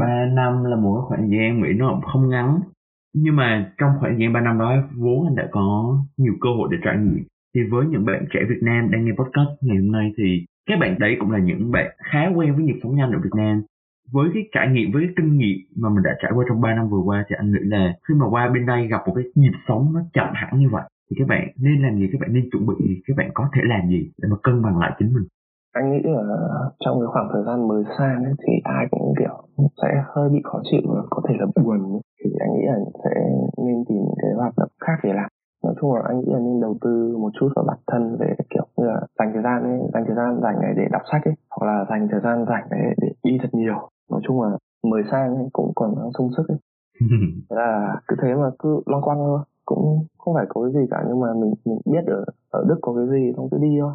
Ba 0.01 0.27
năm 0.35 0.65
là 0.65 0.77
một 0.77 1.05
khoảng 1.09 1.21
thời 1.21 1.31
gian 1.31 1.63
nghĩ 1.63 1.69
nó 1.79 2.01
không 2.13 2.29
ngắn. 2.29 2.61
Nhưng 3.15 3.37
mà 3.37 3.73
trong 3.79 3.91
khoảng 4.01 4.13
thời 4.13 4.21
gian 4.21 4.33
3 4.33 4.41
năm 4.41 4.59
đó 4.59 4.73
vốn 4.97 5.25
anh 5.29 5.35
đã 5.35 5.49
có 5.51 5.99
nhiều 6.17 6.35
cơ 6.41 6.49
hội 6.59 6.69
để 6.73 6.79
trải 6.85 6.97
nghiệm. 6.99 7.25
Thì 7.55 7.61
với 7.71 7.87
những 7.87 8.05
bạn 8.07 8.25
trẻ 8.33 8.41
Việt 8.49 8.63
Nam 8.63 8.91
đang 8.91 9.05
nghe 9.05 9.13
podcast 9.19 9.51
ngày 9.61 9.77
hôm 9.77 9.93
nay 9.93 10.13
thì 10.19 10.25
các 10.69 10.75
bạn 10.81 10.99
đấy 10.99 11.17
cũng 11.21 11.31
là 11.31 11.39
những 11.39 11.71
bạn 11.71 11.87
khá 12.13 12.21
quen 12.35 12.55
với 12.57 12.65
nhịp 12.65 12.79
sống 12.83 12.97
nhanh 12.97 13.13
ở 13.13 13.19
Việt 13.23 13.35
Nam 13.37 13.63
với 14.13 14.29
cái 14.35 14.43
trải 14.55 14.69
nghiệm 14.73 14.93
với 14.93 15.03
cái 15.03 15.15
kinh 15.17 15.37
nghiệm 15.39 15.59
mà 15.77 15.89
mình 15.89 16.03
đã 16.03 16.15
trải 16.23 16.33
qua 16.35 16.45
trong 16.49 16.61
3 16.61 16.75
năm 16.75 16.89
vừa 16.89 17.03
qua 17.09 17.25
thì 17.29 17.37
anh 17.39 17.53
nghĩ 17.53 17.63
là 17.63 17.95
khi 18.09 18.15
mà 18.15 18.27
qua 18.31 18.51
bên 18.55 18.67
đây 18.67 18.87
gặp 18.87 19.01
một 19.07 19.13
cái 19.17 19.25
nhịp 19.35 19.57
sống 19.69 19.93
nó 19.95 20.01
chậm 20.15 20.29
hẳn 20.35 20.59
như 20.61 20.69
vậy 20.73 20.83
thì 21.11 21.17
các 21.19 21.29
bạn 21.29 21.45
nên 21.57 21.83
làm 21.83 21.95
gì? 21.99 22.07
Các 22.13 22.19
bạn 22.21 22.33
nên 22.33 22.45
chuẩn 22.51 22.67
bị 22.67 22.75
gì? 22.89 22.95
Các 23.07 23.15
bạn 23.17 23.31
có 23.35 23.45
thể 23.55 23.63
làm 23.65 23.89
gì 23.89 24.01
để 24.21 24.27
mà 24.31 24.37
cân 24.43 24.63
bằng 24.63 24.79
lại 24.79 24.93
chính 24.99 25.15
mình? 25.15 25.27
Anh 25.73 25.91
nghĩ 25.91 26.01
là 26.05 26.23
trong 26.85 27.01
cái 27.01 27.09
khoảng 27.13 27.29
thời 27.33 27.45
gian 27.47 27.69
mới 27.69 27.83
sang 27.99 28.25
ấy, 28.25 28.35
thì 28.43 28.53
ai 28.65 28.87
cũng 28.91 29.15
kiểu 29.19 29.37
sẽ 29.83 29.89
hơi 30.15 30.29
bị 30.35 30.41
khó 30.45 30.59
chịu 30.71 30.83
và 30.95 31.03
có 31.11 31.23
thể 31.29 31.35
là 31.39 31.47
buồn 31.65 31.79
ấy. 31.93 32.01
thì 32.21 32.31
anh 32.41 32.53
nghĩ 32.55 32.65
là 32.67 32.79
sẽ 33.05 33.15
nên 33.65 33.85
tìm 33.89 33.99
những 34.07 34.21
cái 34.23 34.33
hoạt 34.37 34.55
động 34.57 34.73
khác 34.85 34.99
để 35.03 35.13
làm. 35.13 35.29
Nói 35.65 35.75
chung 35.81 35.95
là 35.95 36.03
anh 36.09 36.19
nghĩ 36.19 36.33
là 36.33 36.39
nên 36.39 36.61
đầu 36.61 36.75
tư 36.81 37.17
một 37.23 37.31
chút 37.41 37.49
vào 37.57 37.65
bản 37.69 37.79
thân 37.87 38.17
về 38.21 38.35
kiểu 38.51 38.67
như 38.77 38.85
là 38.87 39.01
dành 39.19 39.31
thời 39.33 39.43
gian 39.43 39.63
ấy, 39.63 39.79
dành 39.95 40.05
thời 40.07 40.17
gian 40.17 40.41
dành 40.43 40.57
này 40.63 40.73
để 40.77 40.85
đọc 40.91 41.03
sách 41.13 41.25
ấy 41.25 41.35
hoặc 41.51 41.67
là 41.67 41.85
dành 41.91 42.09
thời 42.11 42.21
gian 42.21 42.45
rảnh 42.49 42.67
để 42.71 43.09
đi 43.25 43.39
thật 43.43 43.51
nhiều 43.53 43.79
nói 44.11 44.21
chung 44.27 44.43
là 44.43 44.51
mới 44.91 45.03
sang 45.11 45.37
ấy, 45.37 45.49
cũng 45.53 45.73
còn 45.75 45.95
đang 45.97 46.11
sung 46.19 46.31
sức 46.37 46.49
ấy. 46.49 46.59
Thế 47.51 47.57
là 47.57 48.01
cứ 48.09 48.17
thế 48.23 48.35
mà 48.35 48.51
cứ 48.59 48.81
loanh 48.87 49.03
quanh 49.03 49.19
thôi. 49.19 49.41
Cũng 49.65 50.05
không 50.19 50.35
phải 50.35 50.47
có 50.49 50.63
cái 50.63 50.73
gì 50.73 50.89
cả 50.91 51.05
nhưng 51.09 51.21
mà 51.21 51.29
mình 51.35 51.55
mình 51.65 51.79
biết 51.93 52.05
ở 52.07 52.25
ở 52.51 52.65
đức 52.69 52.79
có 52.83 52.95
cái 52.95 53.07
gì 53.11 53.33
không 53.37 53.49
cứ 53.51 53.59
đi 53.59 53.77
thôi. 53.81 53.93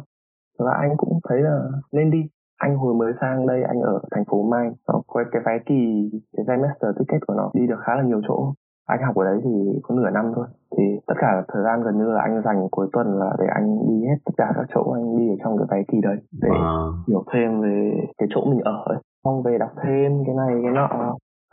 Và 0.58 0.72
anh 0.80 0.96
cũng 0.96 1.20
thấy 1.28 1.40
là 1.40 1.68
nên 1.92 2.10
đi. 2.10 2.22
Anh 2.56 2.76
hồi 2.76 2.94
mới 2.94 3.12
sang 3.20 3.46
đây 3.46 3.62
anh 3.62 3.80
ở 3.80 4.00
thành 4.10 4.24
phố 4.24 4.42
Mai 4.42 4.70
nó 4.88 5.02
có 5.06 5.24
cái 5.32 5.42
vé 5.46 5.58
kỳ 5.66 6.10
cái 6.36 6.44
semester 6.46 6.96
ticket 6.98 7.26
của 7.26 7.34
nó 7.34 7.50
đi 7.54 7.66
được 7.66 7.80
khá 7.80 7.94
là 7.94 8.02
nhiều 8.02 8.20
chỗ. 8.28 8.52
Anh 8.86 9.02
học 9.02 9.16
ở 9.16 9.24
đấy 9.24 9.40
thì 9.44 9.50
có 9.82 9.94
nửa 9.94 10.10
năm 10.10 10.32
thôi. 10.34 10.46
Thì 10.76 10.84
tất 11.06 11.14
cả 11.18 11.44
thời 11.48 11.62
gian 11.64 11.82
gần 11.82 11.98
như 11.98 12.04
là 12.04 12.22
anh 12.22 12.42
dành 12.44 12.68
cuối 12.70 12.88
tuần 12.92 13.18
là 13.18 13.36
để 13.38 13.46
anh 13.54 13.78
đi 13.88 14.06
hết 14.06 14.16
tất 14.24 14.32
cả 14.36 14.52
các 14.54 14.66
chỗ 14.74 14.92
anh 14.92 15.18
đi 15.18 15.28
ở 15.28 15.36
trong 15.44 15.58
cái 15.58 15.66
vé 15.70 15.84
kỳ 15.88 16.00
đấy 16.00 16.16
để 16.42 16.48
wow. 16.48 16.92
hiểu 17.08 17.24
thêm 17.32 17.60
về 17.60 17.92
cái 18.18 18.28
chỗ 18.34 18.44
mình 18.50 18.60
ở 18.60 18.82
ấy 18.84 18.98
xong 19.24 19.42
về 19.42 19.58
đọc 19.58 19.70
thêm 19.82 20.24
cái 20.26 20.34
này, 20.34 20.54
cái 20.62 20.72
nọ. 20.72 20.88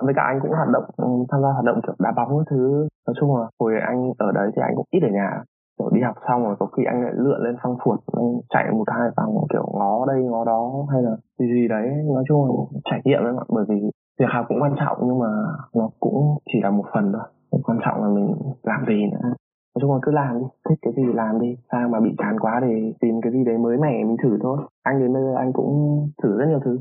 Với 0.01 0.13
cả 0.15 0.23
anh 0.23 0.39
cũng 0.41 0.51
hoạt 0.51 0.69
động 0.73 0.83
ừ, 0.97 1.07
tham 1.29 1.41
gia 1.41 1.49
hoạt 1.51 1.65
động 1.65 1.79
kiểu 1.83 1.95
đá 1.99 2.11
bóng 2.15 2.29
cái 2.37 2.45
thứ. 2.49 2.87
Nói 3.07 3.13
chung 3.19 3.35
là 3.35 3.47
hồi 3.59 3.73
anh 3.87 4.11
ở 4.17 4.31
đấy 4.31 4.51
thì 4.55 4.61
anh 4.61 4.75
cũng 4.75 4.85
ít 4.91 4.99
ở 5.03 5.09
nhà. 5.09 5.43
Kiểu 5.79 5.89
đi 5.93 6.01
học 6.01 6.15
xong 6.27 6.43
rồi 6.43 6.55
có 6.59 6.65
khi 6.65 6.83
anh 6.83 7.03
lại 7.03 7.13
lượn 7.15 7.41
lên 7.41 7.55
phong 7.63 7.77
phuột 7.83 7.99
anh 8.17 8.39
chạy 8.49 8.71
một 8.71 8.83
hai 8.87 9.09
vòng 9.17 9.45
kiểu 9.53 9.65
ngó 9.73 10.05
đây, 10.05 10.23
ngó 10.23 10.45
đó 10.45 10.71
hay 10.91 11.01
là 11.01 11.15
gì 11.39 11.45
gì 11.53 11.67
đấy. 11.67 11.87
Nói 12.15 12.23
chung 12.27 12.45
là 12.45 12.79
trải 12.91 13.01
nghiệm 13.05 13.23
đấy 13.23 13.33
mọi 13.33 13.45
bởi 13.49 13.65
vì 13.69 13.89
việc 14.19 14.29
học 14.33 14.45
cũng 14.47 14.61
quan 14.61 14.75
trọng 14.79 14.97
nhưng 15.01 15.19
mà 15.19 15.27
nó 15.75 15.89
cũng 15.99 16.37
chỉ 16.53 16.59
là 16.63 16.69
một 16.69 16.85
phần 16.93 17.11
thôi. 17.13 17.21
Quan 17.63 17.79
trọng 17.85 18.03
là 18.03 18.09
mình 18.09 18.35
làm 18.63 18.85
gì 18.87 19.05
nữa. 19.11 19.29
Nói 19.75 19.81
chung 19.81 19.93
là 19.93 19.99
cứ 20.01 20.11
làm 20.11 20.39
đi, 20.39 20.45
thích 20.69 20.79
cái 20.81 20.93
gì 20.97 21.03
làm 21.13 21.39
đi. 21.39 21.57
Sao 21.71 21.89
mà 21.89 21.99
bị 21.99 22.15
chán 22.17 22.39
quá 22.39 22.59
để 22.61 22.93
tìm 22.99 23.21
cái 23.21 23.31
gì 23.31 23.43
đấy 23.43 23.57
mới 23.57 23.77
mẻ 23.77 24.03
mình 24.03 24.17
thử 24.23 24.37
thôi. 24.41 24.57
Anh 24.83 24.99
đến 24.99 25.13
bây 25.13 25.23
giờ 25.23 25.35
anh 25.37 25.53
cũng 25.53 25.99
thử 26.23 26.37
rất 26.39 26.45
nhiều 26.49 26.59
thứ 26.65 26.77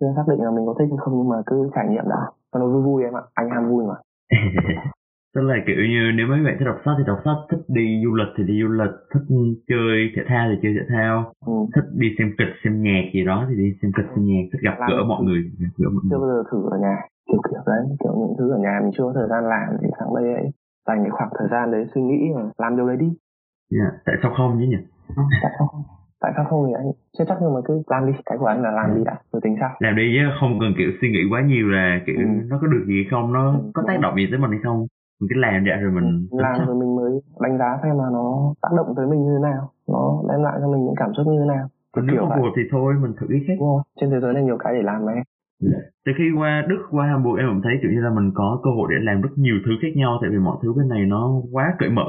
chưa 0.00 0.12
xác 0.16 0.26
định 0.30 0.40
là 0.40 0.50
mình 0.50 0.66
có 0.66 0.74
thích 0.78 0.88
hay 0.90 0.98
không 1.00 1.14
nhưng 1.18 1.28
mà 1.28 1.36
cứ 1.46 1.70
trải 1.74 1.86
nghiệm 1.88 2.08
đã. 2.08 2.22
Còn 2.50 2.62
nó 2.62 2.68
vui 2.68 2.82
vui 2.82 3.02
em 3.02 3.14
ạ 3.16 3.22
anh 3.34 3.50
ham 3.50 3.68
vui 3.70 3.84
mà. 3.90 3.96
Tức 5.34 5.42
là 5.50 5.56
kiểu 5.66 5.76
như 5.92 6.02
nếu 6.16 6.26
mấy 6.26 6.40
bạn 6.44 6.56
thích 6.58 6.68
đọc 6.70 6.78
sách 6.84 6.94
thì 6.98 7.04
đọc 7.06 7.18
sách 7.24 7.40
thích 7.50 7.64
đi 7.68 7.84
du 8.04 8.14
lịch 8.14 8.32
thì 8.36 8.42
đi 8.50 8.54
du 8.62 8.68
lịch 8.80 8.96
thích 9.12 9.26
chơi 9.70 9.96
thể 10.14 10.22
thao 10.30 10.44
thì 10.50 10.56
chơi 10.62 10.72
thể 10.76 10.84
thao 10.94 11.32
ừ. 11.46 11.52
thích 11.74 11.88
đi 12.02 12.08
xem 12.18 12.28
kịch 12.38 12.52
xem 12.64 12.82
nhạc 12.82 13.04
gì 13.14 13.24
đó 13.24 13.46
thì 13.48 13.54
đi 13.62 13.68
xem 13.82 13.90
kịch 13.96 14.08
xem 14.14 14.24
nhạc 14.30 14.44
thích 14.52 14.62
gặp 14.66 14.76
gỡ 14.88 14.98
mọi 15.08 15.20
người 15.24 15.40
gỡ 15.78 15.88
mọi 15.94 16.02
chưa 16.10 16.18
bao 16.22 16.28
giờ 16.30 16.42
thử 16.50 16.58
ở 16.74 16.78
nhà. 16.78 16.96
Kiểu 17.28 17.40
kiểu 17.50 17.62
đấy 17.66 17.82
kiểu 18.00 18.12
những 18.20 18.34
thứ 18.38 18.52
ở 18.56 18.58
nhà 18.58 18.74
mình 18.82 18.92
chưa 18.94 19.04
có 19.04 19.12
thời 19.14 19.28
gian 19.30 19.42
làm 19.44 19.68
thì 19.80 19.88
sang 19.98 20.14
đây 20.14 20.34
ấy 20.34 20.46
dành 20.86 20.98
cái 21.04 21.10
khoảng 21.10 21.30
thời 21.38 21.48
gian 21.52 21.70
đấy 21.70 21.82
suy 21.94 22.02
nghĩ 22.02 22.18
mà 22.34 22.42
làm 22.58 22.76
điều 22.76 22.86
đấy 22.86 22.96
đi. 22.96 23.10
Yeah. 23.76 23.92
tại 24.06 24.14
sao 24.22 24.32
không 24.36 24.56
chứ 24.60 24.66
nhỉ? 24.66 24.80
Tại 25.42 25.50
sao 25.58 25.66
không 25.70 25.99
tại 26.20 26.32
sao 26.36 26.44
không 26.50 26.64
thì 26.66 26.72
anh 26.80 26.86
chưa 27.18 27.24
chắc 27.28 27.38
nhưng 27.40 27.54
mà 27.54 27.60
cứ 27.64 27.82
làm 27.86 28.06
đi 28.06 28.12
cái 28.26 28.38
của 28.38 28.46
anh 28.46 28.62
là 28.62 28.70
làm 28.70 28.96
đi 28.96 29.02
đã 29.04 29.16
rồi 29.32 29.40
tính 29.44 29.56
sao 29.60 29.70
làm 29.78 29.96
đi 29.96 30.02
chứ 30.14 30.22
không 30.40 30.58
cần 30.60 30.70
kiểu 30.78 30.90
suy 31.00 31.08
nghĩ 31.10 31.22
quá 31.30 31.40
nhiều 31.40 31.66
là 31.68 32.00
kiểu 32.06 32.16
ừ. 32.18 32.24
nó 32.50 32.58
có 32.60 32.66
được 32.66 32.84
gì 32.86 33.06
không 33.10 33.32
nó 33.32 33.44
ừ. 33.52 33.70
có 33.74 33.82
tác 33.86 34.00
động 34.00 34.14
gì 34.16 34.26
tới 34.30 34.38
mình 34.38 34.50
hay 34.50 34.60
không 34.62 34.78
mình 35.20 35.28
cứ 35.30 35.36
làm 35.40 35.64
vậy 35.64 35.76
rồi 35.82 35.92
mình 35.98 36.26
ừ. 36.30 36.38
làm 36.40 36.66
rồi 36.66 36.76
mình 36.80 36.96
mới 36.96 37.12
đánh 37.40 37.58
giá 37.58 37.78
xem 37.82 37.98
mà 37.98 38.04
nó 38.12 38.54
tác 38.62 38.72
động 38.76 38.94
tới 38.96 39.06
mình 39.06 39.20
như 39.24 39.30
thế 39.36 39.42
nào 39.50 39.62
nó 39.92 40.02
đem 40.30 40.42
lại 40.42 40.56
cho 40.60 40.68
mình 40.72 40.84
những 40.84 40.98
cảm 41.02 41.10
xúc 41.16 41.26
như 41.26 41.38
thế 41.40 41.48
nào 41.54 41.66
còn 41.92 42.06
nếu 42.06 42.16
không 42.18 42.30
phù 42.36 42.42
hợp 42.42 42.54
thì 42.56 42.62
thôi 42.70 42.94
mình 43.02 43.12
thử 43.20 43.26
cái 43.30 43.40
khác 43.46 43.58
trên 44.00 44.10
thế 44.10 44.20
giới 44.20 44.32
này 44.34 44.42
nhiều 44.42 44.58
cái 44.58 44.74
để 44.74 44.82
làm 44.82 45.00
Yeah. 45.06 45.72
Dạ. 45.72 45.78
Từ 46.04 46.12
khi 46.18 46.24
qua 46.38 46.64
Đức, 46.68 46.80
qua 46.90 47.06
Hamburg 47.06 47.38
em 47.38 47.48
cũng 47.48 47.62
thấy 47.62 47.72
kiểu 47.82 47.90
như 47.90 48.00
là 48.00 48.10
mình 48.10 48.30
có 48.34 48.60
cơ 48.64 48.70
hội 48.76 48.88
để 48.90 48.96
làm 49.00 49.20
rất 49.20 49.30
nhiều 49.36 49.56
thứ 49.64 49.72
khác 49.82 49.92
nhau 49.94 50.18
tại 50.20 50.30
vì 50.30 50.38
mọi 50.38 50.56
thứ 50.62 50.72
bên 50.76 50.88
này 50.88 51.06
nó 51.06 51.22
quá 51.52 51.74
cởi 51.78 51.90
mở. 51.90 52.08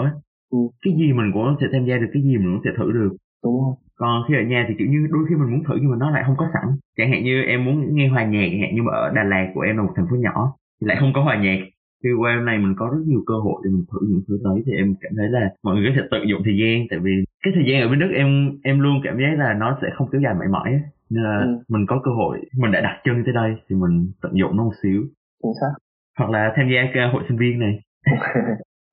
Ừ. 0.52 0.58
Cái 0.86 0.94
gì 1.00 1.14
mình 1.14 1.32
cũng 1.34 1.56
thể 1.60 1.68
tham 1.74 1.86
gia 1.86 1.96
được, 1.98 2.10
cái 2.14 2.24
gì 2.24 2.38
mình 2.38 2.52
cũng 2.54 2.64
thể 2.66 2.72
thử 2.78 2.92
được. 2.92 3.12
Đúng 3.44 3.56
rồi. 3.62 3.74
Còn 4.02 4.24
khi 4.28 4.34
ở 4.36 4.44
nhà 4.52 4.66
thì 4.68 4.74
kiểu 4.78 4.88
như 4.88 5.08
đôi 5.12 5.24
khi 5.30 5.36
mình 5.36 5.52
muốn 5.52 5.64
thử 5.64 5.74
nhưng 5.82 5.92
mà 5.92 5.98
nó 6.00 6.12
lại 6.12 6.24
không 6.26 6.36
có 6.38 6.46
sẵn. 6.54 6.66
Chẳng 6.98 7.12
hạn 7.12 7.24
như 7.24 7.42
em 7.42 7.66
muốn 7.66 7.96
nghe 7.96 8.08
hòa 8.08 8.24
nhạc 8.24 8.48
chẳng 8.52 8.62
hạn 8.62 8.72
nhưng 8.76 8.86
mà 8.86 8.92
ở 8.94 9.12
Đà 9.16 9.24
Lạt 9.24 9.52
của 9.54 9.62
em 9.62 9.78
là 9.78 9.84
một 9.84 9.94
thành 9.96 10.08
phố 10.10 10.16
nhỏ 10.16 10.54
thì 10.82 10.88
lại 10.88 10.98
không 11.00 11.14
có 11.16 11.22
hòa 11.24 11.36
nhạc. 11.44 11.60
Khi 12.04 12.10
qua 12.20 12.36
này 12.36 12.58
mình 12.58 12.76
có 12.78 12.86
rất 12.94 13.04
nhiều 13.06 13.22
cơ 13.26 13.34
hội 13.34 13.62
để 13.64 13.70
mình 13.72 13.86
thử 13.92 14.00
những 14.10 14.22
thứ 14.28 14.40
đấy 14.44 14.64
thì 14.66 14.72
em 14.82 14.96
cảm 15.02 15.12
thấy 15.18 15.30
là 15.30 15.50
mọi 15.64 15.76
người 15.76 15.86
có 15.88 15.94
thể 15.96 16.08
tận 16.12 16.22
dụng 16.30 16.42
thời 16.46 16.58
gian. 16.62 16.88
Tại 16.90 17.00
vì 17.00 17.12
cái 17.44 17.54
thời 17.56 17.66
gian 17.68 17.82
ở 17.82 17.88
bên 17.90 18.00
Đức 18.00 18.12
em 18.16 18.30
em 18.64 18.80
luôn 18.80 18.96
cảm 19.04 19.18
giác 19.18 19.34
là 19.38 19.54
nó 19.54 19.78
sẽ 19.82 19.88
không 19.96 20.08
kéo 20.12 20.22
dài 20.22 20.34
mãi 20.40 20.48
mãi 20.48 20.72
nên 21.10 21.24
là 21.24 21.38
ừ. 21.40 21.50
mình 21.74 21.86
có 21.88 22.02
cơ 22.04 22.12
hội 22.12 22.38
mình 22.58 22.72
đã 22.72 22.82
đặt 22.82 22.96
chân 23.04 23.24
tới 23.26 23.34
đây 23.34 23.52
thì 23.70 23.76
mình 23.76 24.12
tận 24.22 24.32
dụng 24.40 24.58
nó 24.58 24.64
một 24.64 24.76
xíu. 24.84 25.02
Chính 25.44 25.54
xác. 25.62 25.74
Hoặc 26.20 26.30
là 26.30 26.54
tham 26.56 26.66
gia 26.74 26.82
cái 26.94 27.10
hội 27.14 27.24
sinh 27.28 27.38
viên 27.38 27.60
này. 27.60 27.74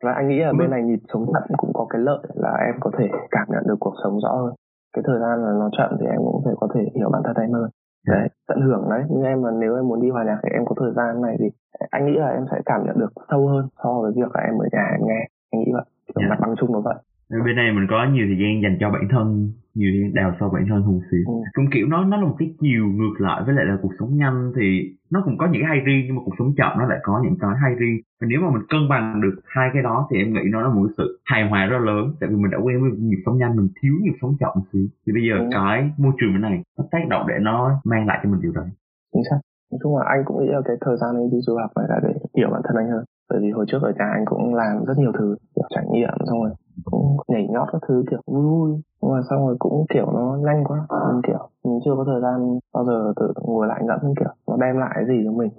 Và 0.04 0.12
anh 0.12 0.28
nghĩ 0.28 0.38
là 0.38 0.52
bên 0.58 0.70
này 0.70 0.82
nhịp 0.82 1.02
sống 1.12 1.26
chậm 1.32 1.56
cũng 1.56 1.70
có 1.74 1.86
cái 1.90 2.00
lợi 2.04 2.22
là 2.34 2.52
em 2.66 2.74
có 2.80 2.90
thể 2.98 3.06
cảm 3.30 3.46
nhận 3.48 3.62
được 3.68 3.76
cuộc 3.80 3.94
sống 4.02 4.18
rõ 4.22 4.32
hơn 4.42 4.54
cái 4.98 5.04
thời 5.06 5.20
gian 5.20 5.44
là 5.44 5.52
nó 5.60 5.68
chậm 5.78 5.90
thì 6.00 6.06
em 6.06 6.20
cũng 6.26 6.42
phải 6.44 6.54
có 6.60 6.68
thể 6.74 6.82
hiểu 6.94 7.08
bản 7.12 7.22
thân 7.24 7.36
em 7.36 7.52
hơn. 7.52 7.70
Đấy 8.06 8.28
tận 8.48 8.60
hưởng 8.60 8.84
đấy. 8.90 9.02
Nhưng 9.10 9.22
em 9.22 9.42
mà 9.42 9.50
nếu 9.50 9.76
em 9.76 9.88
muốn 9.88 10.00
đi 10.02 10.10
hòa 10.10 10.24
nhạc 10.24 10.38
thì 10.42 10.48
em 10.52 10.64
có 10.66 10.74
thời 10.80 10.92
gian 10.96 11.22
này 11.22 11.36
thì 11.40 11.48
anh 11.90 12.06
nghĩ 12.06 12.16
là 12.18 12.28
em 12.28 12.44
sẽ 12.50 12.60
cảm 12.64 12.80
nhận 12.86 12.98
được 12.98 13.12
sâu 13.30 13.48
hơn 13.48 13.68
so 13.84 13.90
với 14.02 14.12
việc 14.16 14.30
là 14.34 14.40
em 14.40 14.54
ở 14.58 14.66
nhà 14.72 14.84
em 14.92 15.00
nghe. 15.08 15.20
Anh 15.50 15.60
nghĩ 15.60 15.70
vậy. 15.72 15.84
Yeah. 16.16 16.30
mặt 16.30 16.38
bằng 16.40 16.54
chung 16.58 16.72
nó 16.72 16.80
vậy 16.80 16.94
bên 17.30 17.56
này 17.56 17.72
mình 17.72 17.86
có 17.90 18.06
nhiều 18.12 18.26
thời 18.28 18.38
gian 18.40 18.62
dành 18.62 18.76
cho 18.80 18.90
bản 18.90 19.08
thân 19.10 19.52
nhiều 19.74 19.90
thời 19.92 20.00
gian 20.02 20.14
đào 20.14 20.30
sâu 20.40 20.48
bản 20.54 20.64
thân 20.68 20.82
hơn 20.82 21.00
xíu. 21.10 21.24
Ừ. 21.26 21.34
cũng 21.54 21.70
kiểu 21.72 21.86
nó 21.86 22.04
nó 22.04 22.16
là 22.16 22.26
một 22.30 22.36
cái 22.38 22.48
chiều 22.60 22.84
ngược 22.86 23.16
lại 23.18 23.42
với 23.46 23.54
lại 23.54 23.64
là 23.64 23.76
cuộc 23.82 23.92
sống 23.98 24.16
nhanh 24.16 24.52
thì 24.56 24.66
nó 25.10 25.22
cũng 25.24 25.38
có 25.38 25.46
những 25.46 25.62
cái 25.62 25.68
hay 25.68 25.80
riêng 25.86 26.02
nhưng 26.06 26.16
mà 26.16 26.22
cuộc 26.24 26.36
sống 26.38 26.54
chậm 26.58 26.72
nó 26.78 26.84
lại 26.86 26.98
có 27.02 27.20
những 27.24 27.36
cái 27.40 27.50
hay 27.62 27.74
riêng. 27.74 27.96
Và 28.20 28.26
nếu 28.30 28.40
mà 28.40 28.50
mình 28.54 28.66
cân 28.72 28.82
bằng 28.90 29.20
được 29.24 29.36
hai 29.44 29.68
cái 29.72 29.82
đó 29.82 30.08
thì 30.10 30.18
em 30.22 30.32
nghĩ 30.32 30.44
nó 30.52 30.60
là 30.60 30.68
một 30.68 30.88
sự 30.96 31.06
hài 31.24 31.48
hòa 31.48 31.66
rất 31.66 31.78
lớn 31.78 32.04
tại 32.20 32.28
vì 32.30 32.36
mình 32.36 32.50
đã 32.50 32.58
quen 32.58 32.76
với 32.82 32.90
nhịp 33.08 33.20
sống 33.26 33.38
nhanh 33.38 33.56
mình 33.56 33.68
thiếu 33.82 33.94
nhịp 34.02 34.16
sống 34.20 34.36
chậm 34.40 34.54
xíu. 34.72 34.86
Thì 35.06 35.12
bây 35.16 35.22
giờ 35.28 35.36
ừ. 35.38 35.48
cái 35.52 35.90
môi 35.98 36.12
trường 36.18 36.32
bên 36.32 36.42
này 36.42 36.62
nó 36.78 36.84
tác 36.92 37.04
động 37.12 37.24
để 37.28 37.34
nó 37.40 37.80
mang 37.84 38.06
lại 38.06 38.18
cho 38.22 38.30
mình 38.30 38.40
điều 38.40 38.52
đấy 38.52 38.68
chính 39.14 39.22
xác. 39.30 39.38
Nói 39.72 39.78
chung 39.82 39.96
là 39.96 40.04
anh 40.08 40.22
cũng 40.24 40.38
nghĩ 40.40 40.48
là 40.52 40.60
cái 40.64 40.76
thời 40.80 40.96
gian 41.00 41.10
anh 41.16 41.30
đi 41.30 41.38
du 41.46 41.56
học 41.56 41.70
phải 41.74 41.84
là 41.88 42.00
để 42.04 42.12
hiểu 42.36 42.48
bản 42.52 42.62
thân 42.64 42.76
anh 42.76 42.90
hơn. 42.90 43.04
Bởi 43.30 43.38
vì 43.42 43.50
hồi 43.50 43.64
trước 43.68 43.82
ở 43.82 43.92
nhà 43.98 44.08
anh 44.16 44.24
cũng 44.26 44.54
làm 44.54 44.84
rất 44.84 44.98
nhiều 44.98 45.12
thứ 45.18 45.36
kiểu 45.54 45.64
trải 45.74 45.84
nghiệm 45.92 46.14
xong 46.26 46.42
rồi 46.42 46.50
cũng 46.84 47.16
nhảy 47.28 47.48
nhót 47.50 47.68
các 47.72 47.82
thứ 47.88 48.04
kiểu 48.10 48.20
vui 48.26 48.42
vui. 48.42 48.70
Nhưng 49.02 49.12
mà 49.12 49.20
xong 49.30 49.46
rồi 49.46 49.56
cũng 49.58 49.86
kiểu 49.94 50.06
nó 50.12 50.36
nhanh 50.46 50.64
quá. 50.64 50.86
Mình 51.12 51.22
kiểu 51.26 51.48
mình 51.64 51.78
chưa 51.84 51.94
có 51.96 52.04
thời 52.04 52.20
gian 52.20 52.58
bao 52.74 52.84
giờ 52.84 53.12
tự 53.16 53.32
ngồi 53.42 53.66
lại 53.66 53.80
ngẫm 53.84 54.14
kiểu 54.18 54.32
nó 54.48 54.56
đem 54.56 54.76
lại 54.78 55.04
gì 55.08 55.22
cho 55.24 55.32
mình. 55.32 55.50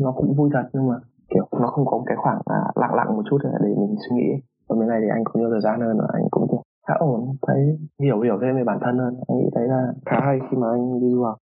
Nó 0.00 0.12
cũng 0.12 0.34
vui 0.36 0.50
thật 0.52 0.68
nhưng 0.72 0.88
mà 0.88 0.94
kiểu 1.34 1.46
nó 1.60 1.66
không 1.66 1.86
có 1.86 2.02
cái 2.06 2.16
khoảng 2.16 2.38
à, 2.44 2.60
lặng 2.74 2.94
lặng 2.94 3.16
một 3.16 3.22
chút 3.30 3.38
để 3.42 3.68
mình 3.68 3.96
suy 4.08 4.16
nghĩ. 4.16 4.30
Còn 4.68 4.78
bên 4.78 4.88
này 4.88 5.00
thì 5.02 5.08
anh 5.08 5.24
có 5.24 5.40
nhiều 5.40 5.50
thời 5.50 5.60
gian 5.60 5.80
hơn 5.80 5.98
và 5.98 6.06
anh 6.12 6.24
cũng 6.30 6.46
kiểu 6.50 6.62
khá 6.88 6.94
ổn 6.98 7.20
thấy 7.46 7.78
hiểu 8.02 8.20
hiểu 8.20 8.38
thêm 8.42 8.56
về 8.56 8.64
bản 8.64 8.78
thân 8.80 8.98
hơn. 8.98 9.14
Anh 9.28 9.38
nghĩ 9.38 9.48
thấy 9.54 9.68
là 9.68 9.92
khá 10.06 10.20
hay 10.20 10.38
khi 10.50 10.56
mà 10.56 10.66
anh 10.70 11.00
đi 11.00 11.10
du 11.10 11.24
học. 11.24 11.36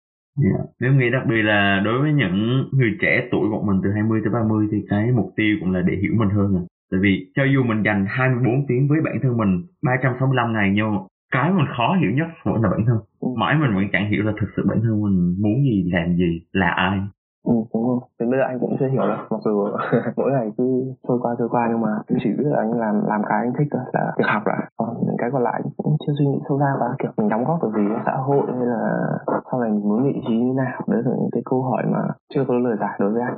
Yeah. 0.44 0.66
Nếu 0.80 0.92
nghĩ 0.94 1.10
đặc 1.12 1.24
biệt 1.30 1.42
là 1.52 1.82
đối 1.86 2.02
với 2.02 2.14
những 2.14 2.38
người 2.72 2.92
trẻ 3.02 3.28
tuổi 3.32 3.50
bọn 3.52 3.66
mình 3.68 3.82
từ 3.84 3.90
20 3.92 4.22
tới 4.24 4.34
30 4.34 4.68
thì 4.72 4.78
cái 4.90 5.12
mục 5.12 5.30
tiêu 5.36 5.58
cũng 5.60 5.72
là 5.72 5.82
để 5.82 5.94
hiểu 6.02 6.14
mình 6.20 6.30
hơn 6.30 6.56
à. 6.56 6.64
Tại 6.94 7.00
vì 7.04 7.14
cho 7.36 7.44
dù 7.54 7.60
mình 7.64 7.82
dành 7.88 8.06
24 8.08 8.68
tiếng 8.68 8.88
với 8.90 9.00
bản 9.06 9.16
thân 9.22 9.38
mình 9.38 9.52
365 9.84 10.54
ngày 10.54 10.72
nhưng 10.76 10.92
cái 11.34 11.48
mình 11.58 11.70
khó 11.78 11.88
hiểu 12.02 12.12
nhất 12.20 12.30
vẫn 12.46 12.62
là 12.64 12.70
bản 12.70 12.84
thân. 12.88 12.98
Ừ. 13.26 13.28
Mãi 13.42 13.56
mình 13.62 13.76
vẫn 13.76 13.86
chẳng 13.94 14.10
hiểu 14.12 14.24
là 14.24 14.34
thực 14.40 14.50
sự 14.56 14.62
bản 14.70 14.80
thân 14.84 15.02
mình 15.04 15.18
muốn 15.42 15.56
gì, 15.68 15.92
làm 15.94 16.16
gì, 16.22 16.32
là 16.52 16.70
ai. 16.90 16.98
Ừ, 17.52 17.56
đúng 17.74 17.86
rồi. 17.90 18.00
Đến 18.20 18.30
bây 18.32 18.40
giờ 18.40 18.46
anh 18.52 18.60
cũng 18.60 18.78
chưa 18.80 18.88
hiểu 18.88 19.06
được. 19.10 19.22
Mặc 19.32 19.42
dù 19.46 19.54
mỗi 20.18 20.32
ngày 20.32 20.48
cứ 20.58 20.66
trôi 21.08 21.18
qua 21.22 21.32
trôi 21.40 21.50
qua 21.50 21.64
nhưng 21.70 21.82
mà 21.82 21.92
anh 22.08 22.18
chỉ 22.24 22.30
biết 22.38 22.50
là 22.52 22.58
anh 22.64 22.72
làm 22.84 22.96
làm 23.12 23.22
cái 23.30 23.40
anh 23.46 23.54
thích 23.58 23.68
thôi 23.72 23.84
là 23.94 24.04
việc 24.18 24.28
học 24.34 24.44
đã. 24.46 24.60
Còn 24.78 24.90
những 25.06 25.18
cái 25.18 25.30
còn 25.32 25.44
lại 25.44 25.62
cũng 25.78 25.96
chưa 26.08 26.14
suy 26.20 26.26
nghĩ 26.26 26.40
sâu 26.48 26.60
xa 26.60 26.72
quá 26.80 26.90
kiểu 27.00 27.12
mình 27.18 27.30
đóng 27.30 27.44
góp 27.48 27.64
được 27.64 27.72
gì 27.76 27.86
xã 28.06 28.16
hội 28.28 28.46
hay 28.58 28.66
là 28.66 28.82
sau 29.52 29.62
này 29.62 29.70
mình 29.72 29.90
muốn 29.90 30.04
vị 30.04 30.22
trí 30.28 30.36
như 30.44 30.54
nào. 30.54 30.82
Đấy 30.88 31.02
là 31.06 31.12
những 31.20 31.32
cái 31.32 31.44
câu 31.46 31.64
hỏi 31.64 31.84
mà 31.94 32.02
chưa 32.34 32.44
có 32.48 32.54
lời 32.54 32.78
giải 32.80 32.96
đối 33.00 33.12
với 33.14 33.22
anh 33.22 33.38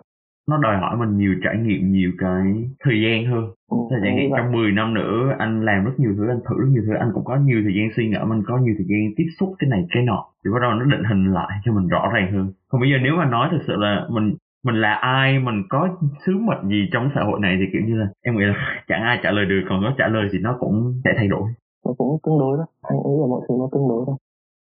nó 0.50 0.58
đòi 0.58 0.78
hỏi 0.78 0.98
mình 0.98 1.18
nhiều 1.18 1.36
trải 1.44 1.58
nghiệm 1.58 1.92
nhiều 1.92 2.12
cái 2.18 2.44
thời 2.84 3.02
gian 3.02 3.26
hơn. 3.26 3.46
Ừ, 3.72 3.78
thời 3.90 4.00
gian 4.04 4.30
trong 4.38 4.52
10 4.52 4.72
năm 4.72 4.94
nữa 4.94 5.36
anh 5.40 5.66
làm 5.66 5.86
rất 5.86 5.92
nhiều 5.98 6.14
thứ 6.18 6.28
anh 6.28 6.40
thử 6.50 6.56
rất 6.60 6.68
nhiều 6.70 6.84
thứ 6.86 6.94
anh 6.94 7.12
cũng 7.14 7.24
có 7.26 7.36
nhiều 7.36 7.62
thời 7.64 7.74
gian 7.78 7.90
suy 7.96 8.10
ngẫm 8.10 8.34
anh 8.34 8.44
có 8.48 8.58
nhiều 8.58 8.76
thời 8.78 8.88
gian 8.90 9.14
tiếp 9.18 9.26
xúc 9.40 9.56
cái 9.60 9.70
này 9.70 9.86
cái 9.94 10.04
nọ. 10.04 10.26
Thì 10.46 10.52
bắt 10.54 10.60
đầu 10.62 10.72
nó 10.72 10.86
định 10.86 11.04
hình 11.04 11.34
lại 11.34 11.60
cho 11.66 11.74
mình 11.74 11.88
rõ 11.88 12.12
ràng 12.14 12.32
hơn. 12.34 12.52
Còn 12.70 12.82
bây 12.82 12.90
giờ 12.90 12.96
nếu 13.04 13.16
mà 13.16 13.26
nói 13.26 13.50
thực 13.52 13.62
sự 13.68 13.76
là 13.76 14.08
mình 14.10 14.36
mình 14.66 14.76
là 14.76 14.94
ai 14.94 15.40
mình 15.40 15.64
có 15.70 15.90
sứ 16.26 16.38
mệnh 16.38 16.68
gì 16.70 16.90
trong 16.92 17.10
xã 17.16 17.24
hội 17.24 17.40
này 17.40 17.58
thì 17.60 17.66
kiểu 17.74 17.82
như 17.88 17.96
là 17.96 18.08
em 18.22 18.38
nghĩ 18.38 18.44
là 18.44 18.84
chẳng 18.88 19.02
ai 19.02 19.20
trả 19.24 19.32
lời 19.32 19.46
được 19.46 19.62
còn 19.70 19.82
có 19.84 19.94
trả 19.98 20.08
lời 20.08 20.30
thì 20.32 20.40
nó 20.40 20.58
cũng 20.60 21.02
sẽ 21.04 21.14
thay 21.18 21.28
đổi. 21.28 21.50
Nó 21.86 21.94
cũng 21.98 22.18
tương 22.26 22.40
đối 22.40 22.58
đó. 22.58 22.66
Anh 22.82 22.98
nghĩ 22.98 23.14
là 23.22 23.28
mọi 23.30 23.42
thứ 23.50 23.56
nó 23.60 23.68
tương 23.72 23.88
đối 23.90 24.04
thôi 24.08 24.16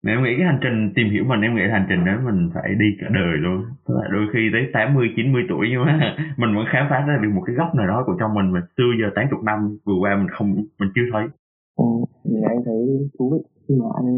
mà 0.04 0.10
em 0.12 0.22
nghĩ 0.22 0.32
cái 0.38 0.46
hành 0.46 0.60
trình 0.62 0.92
tìm 0.96 1.06
hiểu 1.12 1.24
mình 1.24 1.40
em 1.40 1.54
nghĩ 1.54 1.62
hành 1.70 1.86
trình 1.88 2.04
đó 2.04 2.12
mình 2.24 2.50
phải 2.54 2.68
đi 2.80 2.88
cả 3.00 3.06
đời 3.18 3.36
luôn. 3.44 3.58
Tức 3.88 3.94
là 4.00 4.08
đôi 4.12 4.26
khi 4.32 4.40
tới 4.52 4.62
80, 4.72 5.08
90 5.16 5.42
tuổi 5.48 5.66
nhưng 5.70 5.84
mà 5.84 5.92
mình 6.40 6.56
vẫn 6.56 6.64
khám 6.72 6.86
phá 6.90 6.98
ra 7.08 7.18
được 7.22 7.30
một 7.34 7.42
cái 7.46 7.54
góc 7.56 7.74
nào 7.74 7.86
đó 7.86 8.02
của 8.06 8.16
trong 8.20 8.34
mình 8.34 8.48
mà 8.54 8.60
xưa 8.76 8.90
giờ 9.00 9.08
80 9.14 9.40
năm 9.44 9.58
vừa 9.86 9.98
qua 10.02 10.16
mình 10.16 10.30
không 10.36 10.48
mình 10.80 10.90
chưa 10.94 11.06
thấy. 11.12 11.24
Ừ, 11.76 11.90
thì 12.24 12.36
anh 12.52 12.60
thấy 12.64 12.80
thú 13.18 13.24
vị 13.32 13.40
khi 13.68 13.74
mà 13.80 13.86
anh 13.98 14.08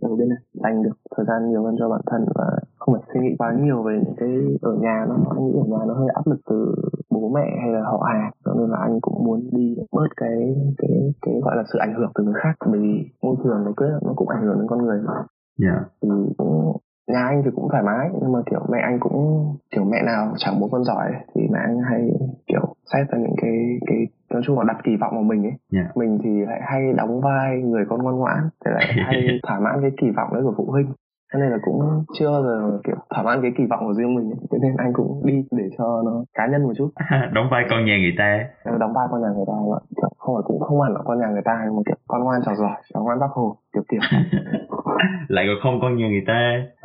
ở 0.00 0.16
bên 0.18 0.28
này. 0.28 0.38
Dành 0.62 0.82
được 0.82 0.96
thời 1.16 1.26
gian 1.28 1.50
nhiều 1.50 1.62
hơn 1.64 1.74
cho 1.78 1.88
bản 1.88 2.00
thân 2.10 2.22
và 2.34 2.46
không 2.78 2.94
phải 2.94 3.02
suy 3.14 3.20
nghĩ 3.20 3.34
quá 3.38 3.48
nhiều 3.60 3.82
về 3.82 3.94
những 4.04 4.16
cái 4.16 4.32
ở 4.62 4.72
nhà 4.84 5.06
nó 5.08 5.14
anh 5.30 5.46
nghĩ 5.46 5.52
ở 5.62 5.64
nhà 5.72 5.84
nó 5.88 5.94
hơi 5.94 6.08
áp 6.14 6.26
lực 6.26 6.40
từ 6.50 6.74
bố 7.10 7.32
mẹ 7.34 7.46
hay 7.62 7.72
là 7.72 7.82
họ 7.90 8.06
hàng. 8.12 8.32
Cho 8.44 8.54
nên 8.58 8.70
là 8.70 8.78
anh 8.86 9.00
cũng 9.00 9.24
muốn 9.24 9.48
đi 9.52 9.76
bớt 9.92 10.08
cái 10.16 10.54
cái 10.78 10.90
cái 11.22 11.34
gọi 11.44 11.56
là 11.56 11.62
sự 11.72 11.78
ảnh 11.78 11.94
hưởng 11.94 12.12
từ 12.14 12.24
người 12.24 12.40
khác. 12.42 12.54
Bởi 12.70 12.80
vì 12.80 12.94
môi 13.22 13.36
trường 13.44 13.64
nó 13.64 13.72
cứ 13.76 13.86
nó 14.06 14.12
cũng 14.16 14.28
ảnh 14.28 14.42
hưởng 14.42 14.58
đến 14.58 14.66
con 14.68 14.82
người 14.82 14.98
mà 15.06 15.14
yeah. 15.60 15.76
Dạ. 16.02 16.08
cũng 16.36 16.76
nhà 17.06 17.24
anh 17.28 17.42
thì 17.44 17.50
cũng 17.54 17.68
thoải 17.70 17.82
mái 17.82 18.08
nhưng 18.20 18.32
mà 18.32 18.38
kiểu 18.50 18.60
mẹ 18.72 18.78
anh 18.82 19.00
cũng 19.00 19.46
kiểu 19.70 19.84
mẹ 19.84 20.02
nào 20.02 20.34
chẳng 20.38 20.60
muốn 20.60 20.70
con 20.70 20.84
giỏi 20.84 21.12
thì 21.34 21.40
mẹ 21.50 21.58
anh 21.62 21.78
hay 21.90 22.10
kiểu 22.46 22.74
xét 22.92 23.08
ra 23.10 23.18
những 23.18 23.34
cái 23.42 23.78
cái 23.86 24.06
nói 24.30 24.42
chung 24.46 24.58
là 24.58 24.64
đặt 24.68 24.76
kỳ 24.84 24.96
vọng 24.96 25.14
vào 25.14 25.22
mình 25.22 25.42
ấy 25.42 25.50
yeah. 25.50 25.60
Dạ. 25.70 25.92
mình 25.94 26.18
thì 26.24 26.30
lại 26.30 26.60
hay 26.64 26.92
đóng 26.92 27.20
vai 27.20 27.62
người 27.62 27.84
con 27.88 28.02
ngoan 28.02 28.16
ngoãn 28.16 28.38
thì 28.64 28.70
lại 28.74 28.86
hay 29.06 29.40
thỏa 29.42 29.60
mãn 29.60 29.78
cái 29.82 29.90
kỳ 30.00 30.10
vọng 30.16 30.28
đấy 30.32 30.42
của 30.42 30.54
phụ 30.56 30.70
huynh 30.70 30.92
cho 31.32 31.38
nên 31.38 31.50
là 31.50 31.58
cũng 31.62 32.04
chưa 32.18 32.30
bao 32.30 32.42
giờ 32.42 32.78
kiểu 32.84 32.96
thỏa 33.10 33.22
mãn 33.22 33.42
cái 33.42 33.52
kỳ 33.58 33.64
vọng 33.70 33.80
của 33.86 33.94
riêng 33.94 34.14
mình 34.14 34.30
cho 34.50 34.58
nên 34.62 34.76
anh 34.76 34.92
cũng 34.92 35.26
đi 35.26 35.44
để 35.50 35.64
cho 35.78 36.02
nó 36.04 36.24
cá 36.34 36.46
nhân 36.46 36.62
một 36.62 36.72
chút. 36.78 36.90
Đóng 37.32 37.48
vai 37.50 37.64
con 37.70 37.84
nhà 37.84 37.96
người 37.98 38.14
ta 38.18 38.44
đóng 38.80 38.92
vai 38.94 39.06
con 39.10 39.22
nhà 39.22 39.28
người 39.36 39.44
ta 39.46 39.52
kiểu 39.96 40.08
không 40.18 40.34
phải 40.36 40.42
cũng 40.46 40.60
không 40.60 40.80
hẳn 40.80 40.92
là 40.94 41.00
con 41.04 41.20
nhà 41.20 41.26
người 41.26 41.42
ta 41.44 41.62
nhưng 41.64 41.76
mà 41.76 41.82
kiểu 41.86 41.96
con 42.08 42.24
ngoan 42.24 42.40
trò 42.46 42.54
giỏi 42.54 42.76
cháu 42.94 43.02
ngoan 43.02 43.18
bác 43.18 43.30
hồ 43.30 43.56
kiểu 43.74 43.82
kiểu. 43.90 44.00
Lại 45.28 45.44
còn 45.48 45.56
không 45.62 45.80
con 45.82 45.96
nhà 45.96 46.08
người 46.08 46.24
ta 46.26 46.38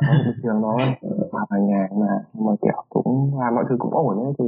không 0.06 0.32
thường 0.42 0.60
nó 0.62 0.76
học 1.38 1.48
hàng 1.50 1.66
nhà 1.66 1.88
mà. 2.00 2.12
Mà, 2.46 2.52
kiểu, 2.62 2.78
cũng 2.88 3.40
làm 3.40 3.54
mọi 3.54 3.64
thứ 3.68 3.76
cũng 3.78 3.94
ổn 3.94 4.24
ấy, 4.24 4.32
thì 4.38 4.44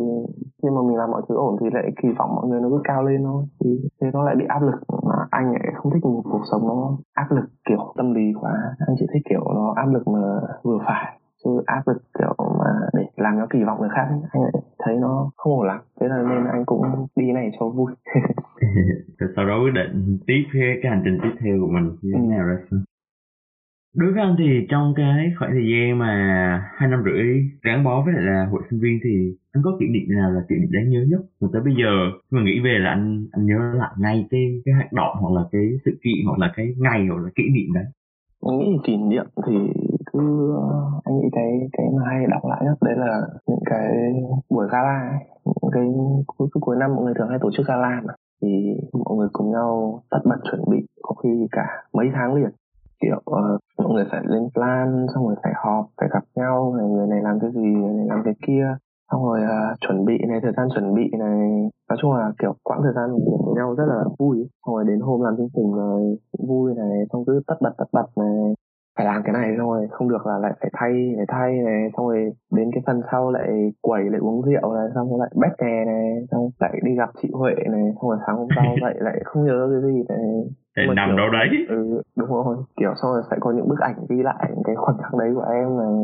khi 0.62 0.68
mà 0.74 0.80
mình 0.82 0.96
làm 0.96 1.10
mọi 1.10 1.22
thứ 1.28 1.34
ổn 1.34 1.56
thì 1.60 1.66
lại 1.72 1.92
kỳ 2.02 2.08
vọng 2.18 2.30
mọi 2.36 2.46
người 2.48 2.60
nó 2.60 2.68
cứ 2.68 2.80
cao 2.84 3.02
lên 3.02 3.24
thôi. 3.24 3.44
Thì 3.64 3.70
thế 4.00 4.10
nó 4.12 4.22
lại 4.24 4.34
bị 4.38 4.44
áp 4.48 4.62
lực 4.62 4.78
mà 5.08 5.14
anh 5.30 5.52
lại 5.52 5.72
không 5.76 5.92
thích 5.92 6.04
một 6.04 6.22
cuộc 6.32 6.42
sống 6.50 6.62
nó 6.68 6.96
áp 7.14 7.28
lực, 7.30 7.46
kiểu, 7.68 7.92
tâm 7.96 8.14
lý 8.14 8.32
quá. 8.40 8.52
Anh 8.86 8.96
chỉ 8.98 9.06
thích, 9.12 9.22
kiểu, 9.28 9.44
nó 9.54 9.72
áp 9.76 9.86
lực 9.86 10.08
mà 10.08 10.20
vừa 10.62 10.78
phải, 10.86 11.20
chứ 11.44 11.50
áp 11.66 11.82
lực, 11.86 12.02
kiểu, 12.18 12.34
mà 12.38 12.70
để 12.92 13.04
làm 13.16 13.38
nó 13.38 13.46
kỳ 13.50 13.64
vọng 13.64 13.80
người 13.80 13.90
khác 13.92 14.06
anh 14.32 14.42
lại 14.42 14.52
thấy 14.78 14.96
nó 14.96 15.30
không 15.36 15.52
ổn 15.52 15.66
lắm. 15.66 15.80
Thế 16.00 16.08
là 16.08 16.16
nên 16.16 16.44
anh 16.52 16.64
cũng 16.64 16.82
đi 17.16 17.32
này 17.32 17.50
cho 17.60 17.68
vui. 17.68 17.92
Sau 19.36 19.46
đó 19.46 19.54
quyết 19.62 19.74
định 19.74 20.18
tiếp 20.26 20.42
cái 20.52 20.90
hành 20.90 21.02
trình 21.04 21.18
tiếp 21.22 21.34
theo 21.40 21.56
của 21.60 21.68
mình 21.72 21.96
như 22.02 22.12
thế 22.14 22.26
nào 22.26 22.46
ra 22.46 22.56
đối 23.94 24.12
với 24.12 24.22
anh 24.22 24.36
thì 24.38 24.66
trong 24.70 24.94
cái 24.96 25.32
khoảng 25.38 25.50
thời 25.50 25.66
gian 25.70 25.98
mà 25.98 26.12
hai 26.76 26.88
năm 26.88 27.02
rưỡi 27.04 27.26
gắn 27.62 27.84
bó 27.84 28.02
với 28.04 28.14
lại 28.14 28.22
là 28.22 28.46
hội 28.50 28.62
sinh 28.70 28.80
viên 28.80 28.98
thì 29.04 29.36
anh 29.52 29.62
có 29.64 29.76
kỷ 29.80 29.86
niệm 29.88 30.06
nào 30.08 30.30
là 30.30 30.40
kỷ 30.48 30.54
niệm 30.56 30.70
đáng 30.72 30.90
nhớ 30.90 31.00
nhất? 31.08 31.20
Mà 31.40 31.48
tới 31.52 31.62
bây 31.62 31.74
giờ 31.74 31.92
khi 32.30 32.36
mà 32.36 32.42
nghĩ 32.42 32.60
về 32.64 32.78
là 32.78 32.90
anh 32.90 33.26
anh 33.32 33.46
nhớ 33.46 33.58
lại 33.74 33.90
ngay 33.98 34.26
cái 34.30 34.62
cái 34.64 34.74
hoạt 34.74 34.92
động 34.92 35.14
hoặc 35.20 35.32
là 35.40 35.42
cái 35.52 35.62
sự 35.84 35.90
kiện 36.04 36.26
hoặc 36.26 36.38
là 36.38 36.52
cái 36.56 36.66
ngày 36.78 37.06
hoặc 37.10 37.20
là 37.24 37.30
kỷ 37.34 37.42
niệm 37.54 37.72
đấy. 37.74 37.84
Anh 38.46 38.58
nghĩ 38.58 38.78
kỷ 38.84 38.96
niệm 38.96 39.26
thì 39.46 39.54
cứ 40.12 40.54
ờ, 40.56 41.00
anh 41.04 41.18
nghĩ 41.18 41.28
cái 41.32 41.50
cái 41.72 41.86
mà 41.96 42.02
hay 42.10 42.26
đọc 42.30 42.42
lại 42.50 42.60
nhất 42.64 42.78
đấy 42.80 42.94
là 42.96 43.20
những 43.46 43.64
cái 43.66 43.88
buổi 44.50 44.66
gala 44.70 45.00
ấy. 45.12 45.24
những 45.62 45.72
cái 45.72 45.84
cuối, 46.26 46.48
cuối 46.60 46.76
năm 46.80 46.94
mọi 46.94 47.04
người 47.04 47.14
thường 47.18 47.28
hay 47.28 47.38
tổ 47.42 47.50
chức 47.56 47.66
gala 47.66 48.02
mà. 48.04 48.14
Thì 48.42 48.48
mọi 49.06 49.16
người 49.18 49.28
cùng 49.32 49.52
nhau 49.52 50.02
tất 50.10 50.18
bật 50.24 50.38
chuẩn 50.50 50.60
bị 50.70 50.86
có 51.02 51.14
khi 51.14 51.28
cả 51.52 51.66
mấy 51.92 52.10
tháng 52.14 52.34
liền 52.34 52.50
kiểu 53.00 53.16
uh, 53.16 53.60
mọi 53.78 53.92
người 53.94 54.04
phải 54.10 54.20
lên 54.24 54.48
plan 54.54 55.06
xong 55.14 55.26
rồi 55.26 55.36
phải 55.42 55.52
họp 55.56 55.86
phải 56.00 56.08
gặp 56.12 56.24
nhau 56.34 56.74
này 56.78 56.86
người 56.86 57.06
này 57.06 57.20
làm 57.22 57.40
cái 57.40 57.50
gì 57.54 57.68
người 57.80 57.94
này 57.94 58.06
làm 58.08 58.22
cái 58.24 58.34
kia. 58.46 58.76
Xong 59.12 59.24
rồi 59.24 59.40
uh, 59.42 59.80
chuẩn 59.80 60.04
bị 60.04 60.18
này 60.28 60.38
thời 60.42 60.52
gian 60.56 60.68
chuẩn 60.74 60.94
bị 60.94 61.10
này. 61.18 61.70
Nói 61.88 61.98
chung 62.02 62.12
là 62.12 62.32
kiểu 62.38 62.54
quãng 62.62 62.80
thời 62.82 62.92
gian 62.96 63.10
của 63.26 63.54
nhau 63.56 63.74
rất 63.74 63.84
là 63.88 64.04
vui. 64.18 64.36
Xong 64.66 64.74
rồi 64.74 64.84
đến 64.88 65.00
hôm 65.00 65.20
làm 65.22 65.36
chương 65.36 65.48
trình 65.54 65.72
rồi 65.74 66.16
cũng 66.32 66.46
vui 66.48 66.74
này 66.74 67.06
xong 67.12 67.24
cứ 67.26 67.42
tất 67.46 67.54
bật 67.60 67.74
tất 67.78 67.84
bật 67.92 68.06
này. 68.16 68.54
Phải 68.96 69.06
làm 69.06 69.22
cái 69.24 69.32
này 69.32 69.54
xong 69.58 69.68
rồi 69.70 69.88
không 69.90 70.08
được 70.08 70.26
là 70.26 70.38
lại 70.38 70.52
phải 70.60 70.70
thay 70.72 70.92
phải 71.16 71.26
thay 71.28 71.52
này. 71.52 71.90
Xong 71.96 72.06
rồi 72.08 72.32
đến 72.52 72.70
cái 72.72 72.82
phần 72.86 73.00
sau 73.12 73.30
lại 73.30 73.72
quẩy 73.82 74.04
lại 74.04 74.20
uống 74.20 74.42
rượu 74.42 74.74
này 74.74 74.88
xong 74.94 75.10
rồi 75.10 75.18
lại 75.18 75.30
bét 75.40 75.58
kè 75.58 75.84
này. 75.86 76.26
Xong 76.30 76.50
lại 76.58 76.80
đi 76.84 76.94
gặp 76.94 77.10
chị 77.22 77.28
huệ 77.32 77.54
này 77.54 77.84
xong 78.00 78.10
rồi 78.10 78.18
sáng 78.26 78.36
hôm 78.36 78.48
sau 78.56 78.64
dậy 78.82 78.94
lại 78.96 79.20
không 79.24 79.44
nhớ 79.44 79.68
cái 79.70 79.92
gì 79.92 80.02
này 80.08 80.44
để 80.76 80.82
nằm 80.96 81.08
kiểu, 81.08 81.16
đâu 81.16 81.28
đấy. 81.30 81.48
ừ 81.68 82.02
đúng 82.18 82.28
rồi. 82.28 82.56
Kiểu 82.80 82.92
xong 83.02 83.12
rồi 83.12 83.22
sẽ 83.30 83.36
có 83.40 83.52
những 83.52 83.68
bức 83.68 83.80
ảnh 83.80 83.96
ghi 84.08 84.22
lại 84.22 84.50
cái 84.64 84.76
khoảnh 84.76 84.98
khắc 85.02 85.14
đấy 85.20 85.30
của 85.34 85.46
em 85.60 85.68
này. 85.78 85.94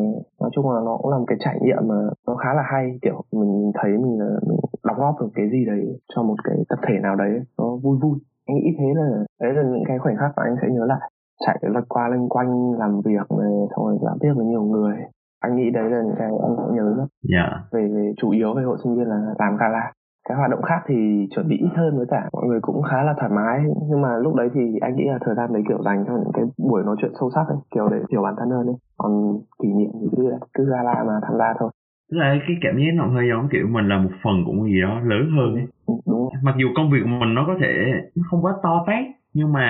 Nói 0.41 0.51
chung 0.55 0.71
là 0.71 0.81
nó 0.85 0.97
cũng 0.97 1.11
là 1.11 1.19
một 1.19 1.25
cái 1.29 1.39
trải 1.41 1.59
nghiệm 1.63 1.83
mà 1.89 1.99
nó 2.27 2.35
khá 2.37 2.55
là 2.55 2.63
hay. 2.73 2.99
Kiểu 3.03 3.23
mình 3.33 3.73
thấy 3.75 3.91
mình, 3.91 4.19
mình 4.49 4.59
đóng 4.85 4.99
góp 4.99 5.15
được 5.21 5.29
cái 5.35 5.51
gì 5.51 5.65
đấy 5.67 6.01
cho 6.15 6.23
một 6.23 6.37
cái 6.45 6.57
tập 6.69 6.79
thể 6.89 6.95
nào 7.03 7.17
đấy 7.17 7.33
nó 7.59 7.77
vui 7.77 7.99
vui. 8.03 8.19
Anh 8.47 8.57
nghĩ 8.57 8.77
thế 8.79 8.87
là 8.95 9.09
đấy 9.41 9.53
là 9.55 9.63
những 9.63 9.85
cái 9.89 9.99
khoảnh 9.99 10.17
khắc 10.17 10.31
mà 10.37 10.43
anh 10.43 10.57
sẽ 10.63 10.69
nhớ 10.71 10.85
lại. 10.87 11.11
Chạy 11.47 11.59
lật 11.63 11.85
qua 11.89 12.09
lanh 12.09 12.29
quanh 12.29 12.73
làm 12.79 13.01
việc 13.05 13.27
này 13.41 13.55
xong 13.71 13.87
rồi 13.87 13.99
giao 14.03 14.17
tiếp 14.21 14.33
với 14.37 14.47
nhiều 14.47 14.63
người. 14.63 14.97
Anh 15.41 15.57
nghĩ 15.57 15.71
đấy 15.71 15.91
là 15.91 16.03
những 16.03 16.15
cái 16.19 16.31
anh 16.43 16.57
sẽ 16.57 16.65
nhớ 16.77 16.95
nhất. 16.97 17.09
Yeah. 17.35 17.51
Dạ. 17.51 17.69
về, 17.73 17.89
về 17.95 18.13
chủ 18.17 18.31
yếu 18.31 18.55
về 18.55 18.63
hội 18.63 18.79
sinh 18.85 18.95
viên 18.97 19.07
là 19.07 19.21
làm 19.39 19.57
gala 19.57 19.93
cái 20.29 20.37
hoạt 20.39 20.51
động 20.51 20.63
khác 20.63 20.81
thì 20.87 21.27
chuẩn 21.35 21.49
bị 21.49 21.57
ít 21.57 21.71
hơn 21.77 21.97
với 21.97 22.07
cả 22.11 22.29
mọi 22.33 22.47
người 22.47 22.61
cũng 22.61 22.83
khá 22.83 23.03
là 23.03 23.15
thoải 23.19 23.33
mái. 23.39 23.61
Nhưng 23.91 24.03
mà 24.03 24.17
lúc 24.19 24.35
đấy 24.35 24.49
thì 24.55 24.61
anh 24.81 24.97
nghĩ 24.97 25.05
là 25.05 25.19
thời 25.25 25.35
gian 25.35 25.53
đấy 25.53 25.63
kiểu 25.69 25.83
dành 25.85 26.05
cho 26.07 26.13
những 26.13 26.33
cái 26.35 26.45
buổi 26.59 26.83
nói 26.85 26.97
chuyện 27.01 27.13
sâu 27.21 27.31
sắc 27.35 27.45
ấy 27.49 27.59
kiểu 27.75 27.89
để 27.89 27.97
hiểu 28.11 28.23
bản 28.23 28.35
thân 28.39 28.51
hơn 28.51 28.67
ấy. 28.67 28.77
Còn 28.99 29.13
kỷ 29.63 29.69
niệm 29.69 29.91
thì 30.01 30.07
cứ 30.17 30.23
cứ 30.55 30.65
gala 30.71 31.05
mà 31.07 31.13
tham 31.23 31.39
gia 31.39 31.55
thôi. 31.59 31.71
Tức 32.11 32.17
là 32.19 32.37
cái 32.47 32.57
cảm 32.63 32.77
giác 32.79 32.93
nó 32.95 33.07
hơi 33.07 33.25
giống 33.31 33.49
kiểu 33.53 33.67
mình 33.69 33.89
là 33.89 33.99
một 33.99 34.11
phần 34.25 34.45
của 34.47 34.53
một 34.53 34.67
gì 34.67 34.81
đó 34.83 35.01
lớn 35.01 35.31
hơn 35.37 35.55
ấy. 35.55 35.67
Ừ, 35.87 35.95
đúng 36.07 36.29
mặc 36.43 36.55
dù 36.59 36.67
công 36.77 36.91
việc 36.91 37.01
của 37.03 37.17
mình 37.21 37.35
nó 37.35 37.45
có 37.47 37.55
thể 37.61 37.73
nó 38.17 38.23
không 38.31 38.45
quá 38.45 38.53
to 38.63 38.85
tát 38.87 39.05
nhưng 39.35 39.53
mà 39.53 39.69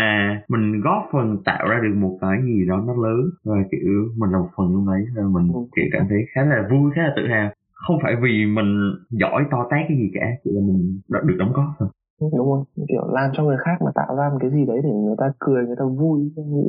mình 0.49 0.81
góp 0.81 1.03
phần 1.13 1.43
tạo 1.45 1.69
ra 1.69 1.79
được 1.83 1.95
một 1.97 2.19
cái 2.21 2.37
gì 2.45 2.67
đó 2.69 2.77
nó 2.87 2.95
lớn. 3.05 3.21
Và 3.45 3.57
kiểu 3.71 3.91
mình 4.17 4.31
là 4.31 4.39
một 4.39 4.49
phần 4.57 4.67
trong 4.73 4.87
đấy 4.87 5.03
và 5.17 5.23
mình 5.35 5.53
ừ. 5.53 5.61
kiểu 5.77 5.87
cảm 5.93 6.07
thấy 6.09 6.19
khá 6.35 6.41
là 6.45 6.69
vui 6.71 6.91
khá 6.95 7.03
là 7.03 7.13
tự 7.17 7.23
hào 7.29 7.51
không 7.87 7.99
phải 8.03 8.15
vì 8.23 8.47
mình 8.47 8.71
giỏi 9.11 9.45
to 9.51 9.67
tát 9.71 9.81
cái 9.89 9.97
gì 9.99 10.11
cả 10.15 10.27
chỉ 10.45 10.51
là 10.55 10.61
mình 10.61 11.01
đã 11.09 11.21
được 11.25 11.37
đóng 11.39 11.53
góp 11.53 11.69
thôi. 11.79 11.89
Đúng 12.21 12.51
không 12.51 12.65
kiểu 12.89 13.05
làm 13.13 13.31
cho 13.33 13.43
người 13.43 13.57
khác 13.65 13.77
mà 13.85 13.91
tạo 13.95 14.17
ra 14.17 14.29
một 14.33 14.39
cái 14.41 14.51
gì 14.51 14.67
đấy 14.67 14.81
để 14.85 14.91
người 14.91 15.17
ta 15.19 15.27
cười 15.39 15.67
người 15.67 15.77
ta 15.79 15.85
vui 15.85 16.21
nghĩ 16.37 16.67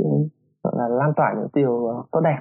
gọi 0.63 0.73
là 0.77 0.87
lan 0.99 1.11
tỏa 1.15 1.33
những 1.35 1.47
điều 1.55 1.73
tốt 2.11 2.21
đẹp. 2.23 2.37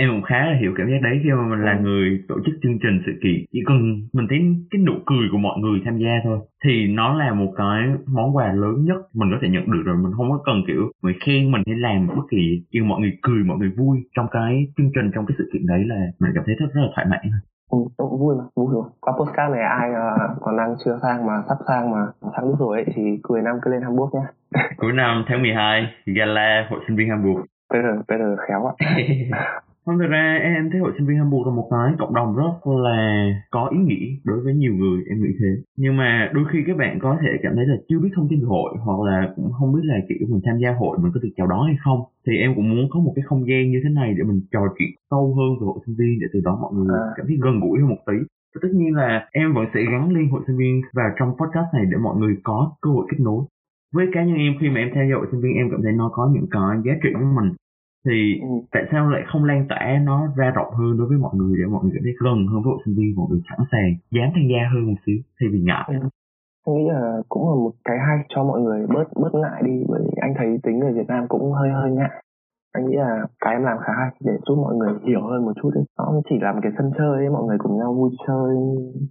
Em 0.00 0.08
cũng 0.12 0.22
khá 0.22 0.40
là 0.46 0.56
hiểu 0.60 0.72
cảm 0.76 0.86
giác 0.90 1.00
đấy 1.02 1.20
khi 1.22 1.30
mà 1.30 1.44
mình 1.50 1.64
là 1.64 1.74
ừ. 1.76 1.82
người 1.82 2.24
tổ 2.28 2.34
chức 2.44 2.54
chương 2.62 2.78
trình 2.82 2.96
sự 3.06 3.12
kiện 3.22 3.38
chỉ 3.52 3.60
cần 3.66 3.78
mình 4.12 4.26
thấy 4.30 4.38
cái 4.70 4.80
nụ 4.86 4.92
cười 5.06 5.26
của 5.32 5.38
mọi 5.38 5.56
người 5.60 5.78
tham 5.84 5.98
gia 5.98 6.14
thôi 6.24 6.38
thì 6.64 6.86
nó 6.98 7.14
là 7.14 7.34
một 7.34 7.52
cái 7.56 7.80
món 8.06 8.36
quà 8.36 8.52
lớn 8.52 8.84
nhất 8.84 9.00
mình 9.14 9.28
có 9.32 9.38
thể 9.42 9.48
nhận 9.48 9.64
được 9.72 9.82
rồi. 9.84 9.96
Mình 9.96 10.12
không 10.16 10.30
có 10.30 10.38
cần 10.46 10.56
kiểu 10.66 10.82
người 11.02 11.14
khen 11.20 11.50
mình 11.52 11.62
hay 11.66 11.76
làm 11.76 12.06
bất 12.06 12.26
kỳ 12.30 12.44
nhưng 12.72 12.88
mọi 12.88 13.00
người 13.00 13.12
cười 13.22 13.44
mọi 13.44 13.58
người 13.58 13.72
vui 13.78 13.98
trong 14.16 14.26
cái 14.30 14.52
chương 14.76 14.90
trình 14.94 15.10
trong 15.14 15.26
cái 15.26 15.34
sự 15.38 15.44
kiện 15.52 15.66
đấy 15.66 15.82
là 15.86 16.00
mình 16.20 16.30
cảm 16.34 16.44
thấy 16.46 16.54
rất 16.54 16.66
rất 16.74 16.80
là 16.84 16.88
thoải 16.94 17.06
mái 17.10 17.20
Ừ, 17.70 17.78
tôi 17.96 18.08
cũng 18.10 18.18
vui 18.18 18.36
mà, 18.36 18.44
vui 18.54 18.74
rồi. 18.74 18.84
Qua 19.00 19.12
postcard 19.18 19.52
này 19.52 19.62
ai 19.62 19.90
uh, 19.90 20.38
còn 20.40 20.56
đang 20.56 20.76
chưa 20.84 20.98
sang 21.02 21.26
mà 21.26 21.42
sắp 21.48 21.58
sang 21.68 21.90
mà 21.90 22.06
sang 22.36 22.48
nước 22.48 22.56
rồi 22.58 22.76
ấy 22.76 22.84
thì 22.94 23.02
cuối 23.22 23.42
năm 23.42 23.58
cứ 23.62 23.70
lên 23.70 23.82
Hamburg 23.82 24.14
nhé. 24.14 24.22
cuối 24.76 24.92
năm 24.92 25.24
tháng 25.28 25.42
12, 25.42 25.86
gala 26.06 26.66
hội 26.70 26.80
sinh 26.86 26.96
viên 26.96 27.08
Hamburg. 27.10 27.44
Bây 28.08 28.18
giờ 28.18 28.36
khéo 28.48 28.66
ạ. 28.66 28.74
Không, 29.88 29.98
thực 29.98 30.06
ra 30.06 30.38
em 30.42 30.70
thấy 30.70 30.80
hội 30.80 30.92
sinh 30.98 31.06
viên 31.06 31.18
Hamburg 31.18 31.46
là 31.48 31.54
một 31.54 31.68
cái 31.70 31.94
cộng 31.98 32.14
đồng 32.14 32.36
rất 32.36 32.54
là 32.86 33.00
có 33.50 33.68
ý 33.72 33.78
nghĩa 33.78 34.06
đối 34.24 34.40
với 34.40 34.54
nhiều 34.54 34.74
người, 34.74 34.98
em 35.10 35.22
nghĩ 35.22 35.32
thế. 35.40 35.62
Nhưng 35.76 35.96
mà 35.96 36.30
đôi 36.34 36.44
khi 36.50 36.58
các 36.66 36.76
bạn 36.76 36.98
có 37.02 37.18
thể 37.20 37.28
cảm 37.42 37.52
thấy 37.56 37.66
là 37.66 37.76
chưa 37.88 37.98
biết 37.98 38.08
thông 38.14 38.28
tin 38.28 38.40
về 38.40 38.46
hội 38.46 38.70
hoặc 38.84 39.00
là 39.08 39.32
cũng 39.36 39.52
không 39.52 39.72
biết 39.74 39.84
là 39.84 39.96
kiểu 40.08 40.28
mình 40.30 40.40
tham 40.44 40.56
gia 40.58 40.70
hội 40.80 40.98
mình 41.02 41.12
có 41.14 41.20
được 41.22 41.28
chào 41.36 41.46
đón 41.46 41.66
hay 41.66 41.76
không. 41.84 42.00
Thì 42.26 42.32
em 42.36 42.54
cũng 42.54 42.70
muốn 42.70 42.84
có 42.90 43.00
một 43.00 43.12
cái 43.16 43.22
không 43.28 43.46
gian 43.48 43.70
như 43.70 43.80
thế 43.84 43.90
này 43.90 44.14
để 44.18 44.22
mình 44.24 44.40
trò 44.52 44.62
chuyện 44.78 44.88
sâu 45.10 45.34
hơn 45.36 45.50
về 45.60 45.64
hội 45.70 45.78
sinh 45.86 45.96
viên 45.98 46.18
để 46.20 46.26
từ 46.32 46.40
đó 46.44 46.58
mọi 46.62 46.72
người 46.74 46.98
à. 46.98 47.06
cảm 47.16 47.26
thấy 47.26 47.36
gần 47.44 47.60
gũi 47.60 47.80
hơn 47.80 47.88
một 47.88 48.02
tí. 48.06 48.18
Và 48.54 48.58
tất 48.62 48.72
nhiên 48.74 48.94
là 48.94 49.28
em 49.32 49.54
vẫn 49.54 49.64
sẽ 49.74 49.80
gắn 49.92 50.10
liên 50.14 50.30
hội 50.30 50.42
sinh 50.46 50.56
viên 50.56 50.80
vào 50.94 51.10
trong 51.18 51.30
podcast 51.38 51.68
này 51.74 51.84
để 51.90 51.96
mọi 52.06 52.16
người 52.16 52.34
có 52.42 52.72
cơ 52.82 52.90
hội 52.90 53.06
kết 53.10 53.20
nối 53.20 53.44
với 53.94 54.06
cá 54.12 54.24
nhân 54.24 54.36
em 54.36 54.52
khi 54.60 54.68
mà 54.70 54.80
em 54.80 54.90
theo 54.94 55.04
dõi 55.10 55.26
sinh 55.30 55.40
viên 55.40 55.52
em 55.54 55.70
cảm 55.70 55.80
thấy 55.82 55.92
nó 55.92 56.10
có 56.12 56.30
những 56.34 56.46
cái 56.50 56.76
giá 56.84 56.92
trị 57.02 57.10
với 57.14 57.28
mình 57.38 57.50
thì 58.06 58.40
ừ. 58.40 58.48
tại 58.72 58.82
sao 58.90 59.10
lại 59.10 59.22
không 59.26 59.44
lan 59.44 59.66
tỏa 59.68 59.98
nó 60.02 60.28
ra 60.36 60.50
rộng 60.50 60.74
hơn 60.74 60.98
đối 60.98 61.08
với 61.08 61.18
mọi 61.18 61.34
người 61.34 61.56
để 61.58 61.64
mọi 61.66 61.84
người 61.84 62.00
thấy 62.04 62.12
gần 62.24 62.46
hơn 62.46 62.62
với 62.62 62.70
hội 62.72 62.82
sinh 62.84 62.94
viên 62.98 63.14
mọi 63.16 63.26
người 63.30 63.40
sẵn 63.48 63.58
sàng 63.72 63.90
dám 64.10 64.28
tham 64.34 64.44
gia 64.52 64.62
hơn 64.72 64.86
một 64.86 64.98
xíu 65.06 65.18
thay 65.40 65.48
vì 65.52 65.60
ngại 65.60 65.88
ừ. 65.88 66.08
Nghĩ 66.66 66.88
là 66.88 67.22
cũng 67.28 67.48
là 67.48 67.54
một 67.54 67.72
cái 67.84 67.96
hay 68.06 68.18
cho 68.28 68.44
mọi 68.44 68.60
người 68.60 68.86
bớt 68.94 69.08
bớt 69.22 69.34
ngại 69.34 69.62
đi 69.64 69.84
bởi 69.88 70.00
vì 70.04 70.12
anh 70.20 70.34
thấy 70.38 70.58
tính 70.62 70.78
người 70.78 70.92
Việt 70.92 71.06
Nam 71.08 71.28
cũng 71.28 71.52
hơi 71.52 71.70
hơi 71.70 71.90
ngại 71.90 72.10
anh 72.72 72.86
nghĩ 72.86 72.96
là 72.96 73.26
cái 73.40 73.52
em 73.54 73.62
làm 73.62 73.78
khá 73.78 73.92
hay 73.98 74.10
để 74.20 74.32
giúp 74.46 74.56
mọi 74.56 74.74
người 74.74 74.92
hiểu 75.06 75.22
hơn 75.22 75.44
một 75.44 75.52
chút 75.62 75.70
ấy. 75.74 75.84
nó 75.98 76.20
chỉ 76.30 76.36
là 76.40 76.52
một 76.52 76.60
cái 76.62 76.72
sân 76.78 76.90
chơi 76.98 77.16
ấy, 77.16 77.30
mọi 77.30 77.44
người 77.44 77.58
cùng 77.58 77.78
nhau 77.78 77.94
vui 77.94 78.10
chơi 78.26 78.56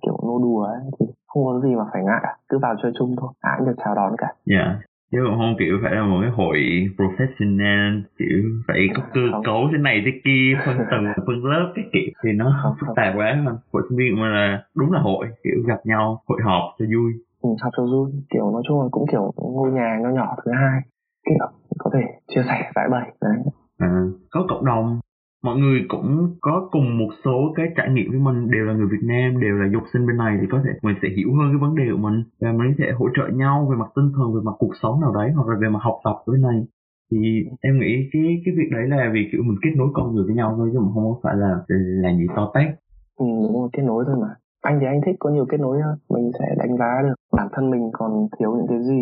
kiểu 0.02 0.18
nô 0.24 0.40
đùa 0.40 0.64
ấy 0.64 0.82
thì 1.00 1.06
không 1.28 1.46
có 1.46 1.60
gì 1.64 1.76
mà 1.76 1.84
phải 1.94 2.04
ngại 2.04 2.24
cứ 2.50 2.60
vào 2.62 2.76
chơi 2.84 2.92
chung 3.00 3.16
thôi 3.20 3.30
ai 3.40 3.56
cũng 3.58 3.68
được 3.68 3.76
chào 3.86 3.96
đón 3.96 4.16
cả 4.18 4.28
dạ 4.46 4.56
yeah 4.56 4.78
chứ 5.12 5.18
không 5.38 5.56
kiểu 5.60 5.80
phải 5.84 5.92
là 5.96 6.04
một 6.04 6.18
cái 6.22 6.30
hội 6.30 6.58
professional 6.98 8.02
kiểu 8.20 8.44
phải 8.68 8.80
có 8.96 9.04
cơ 9.14 9.22
cấu 9.44 9.70
thế 9.72 9.78
này 9.78 10.02
thế 10.06 10.12
kia 10.26 10.60
phân 10.66 10.78
tầng 10.92 11.06
phân 11.28 11.46
lớp 11.46 11.72
cái 11.76 11.86
kiểu. 11.94 12.12
Thì 12.24 12.30
nó 12.34 12.60
không 12.64 12.74
phức 12.80 12.90
tạp 12.96 13.14
quá 13.18 13.42
hơn 13.46 13.58
hội 13.74 13.84
sinh 13.90 13.98
viên 13.98 14.22
mà 14.22 14.28
là 14.28 14.64
đúng 14.76 14.92
là 14.92 15.00
hội 15.00 15.28
kiểu 15.44 15.64
gặp 15.68 15.80
nhau 15.86 16.22
hội 16.28 16.40
họp 16.44 16.64
cho 16.80 16.86
vui. 16.86 17.14
Ừ, 17.42 17.50
học 17.62 17.72
cho 17.78 17.84
vui. 17.84 18.12
Kiểu 18.34 18.52
nói 18.52 18.62
chung 18.68 18.82
là 18.82 18.88
cũng 18.92 19.06
kiểu 19.12 19.34
ngôi 19.38 19.72
nhà 19.72 19.98
nho 20.02 20.10
nhỏ 20.10 20.36
thứ 20.46 20.52
hai. 20.52 20.82
Kiểu 21.26 21.48
có 21.78 21.92
thể 21.94 22.02
chia 22.28 22.42
sẻ 22.48 22.72
giải 22.76 22.88
bày 22.92 23.12
đấy. 23.22 23.38
À, 23.78 23.88
có 24.32 24.46
cộng 24.50 24.66
đồng 24.66 25.00
mọi 25.44 25.58
người 25.58 25.80
cũng 25.88 26.36
có 26.42 26.70
cùng 26.72 26.98
một 26.98 27.10
số 27.26 27.54
cái 27.56 27.66
trải 27.76 27.90
nghiệm 27.90 28.12
với 28.12 28.20
mình 28.20 28.52
đều 28.52 28.66
là 28.66 28.74
người 28.74 28.88
Việt 28.92 29.04
Nam 29.04 29.40
đều 29.42 29.56
là 29.56 29.70
du 29.74 29.80
sinh 29.94 30.08
bên 30.08 30.18
này 30.18 30.38
thì 30.42 30.48
có 30.52 30.62
thể 30.64 30.72
mình 30.84 30.96
sẽ 31.02 31.08
hiểu 31.18 31.30
hơn 31.38 31.48
cái 31.52 31.60
vấn 31.62 31.76
đề 31.76 31.84
của 31.92 32.02
mình 32.08 32.24
và 32.42 32.52
mình 32.52 32.74
sẽ 32.78 32.92
hỗ 32.92 33.06
trợ 33.16 33.28
nhau 33.34 33.68
về 33.70 33.76
mặt 33.78 33.90
tinh 33.96 34.12
thần 34.16 34.34
về 34.36 34.42
mặt 34.44 34.56
cuộc 34.60 34.74
sống 34.82 35.02
nào 35.02 35.14
đấy 35.14 35.32
hoặc 35.36 35.48
là 35.48 35.56
về 35.62 35.70
mặt 35.70 35.80
học 35.82 35.98
tập 36.04 36.16
với 36.26 36.40
này. 36.40 36.66
Thì 37.12 37.20
em 37.62 37.80
nghĩ 37.80 38.10
cái 38.12 38.42
cái 38.46 38.54
việc 38.58 38.70
đấy 38.72 38.86
là 38.88 39.12
vì 39.14 39.22
kiểu 39.32 39.42
mình 39.44 39.58
kết 39.64 39.74
nối 39.78 39.88
con 39.94 40.16
người 40.16 40.26
với 40.26 40.36
nhau 40.36 40.54
thôi 40.58 40.70
chứ 40.74 40.80
mà 40.80 40.92
không 40.94 41.20
phải 41.24 41.36
là 41.36 41.52
là 42.04 42.10
gì 42.18 42.28
to 42.36 42.52
tát. 42.54 42.70
Ừ 43.20 43.26
đúng 43.26 43.54
rồi 43.54 43.70
kết 43.74 43.84
nối 43.84 44.04
thôi 44.08 44.16
mà. 44.22 44.30
Anh 44.62 44.78
thì 44.80 44.86
anh 44.86 45.02
thích 45.06 45.16
có 45.20 45.30
nhiều 45.30 45.46
kết 45.50 45.60
nối 45.60 45.82
hơn 45.82 45.96
mình 46.10 46.32
sẽ 46.40 46.46
đánh 46.58 46.78
giá 46.78 47.02
được 47.04 47.14
bản 47.38 47.48
thân 47.52 47.72
mình 47.72 47.90
còn 47.94 48.28
thiếu 48.40 48.56
những 48.56 48.68
cái 48.70 48.80
gì 48.84 49.02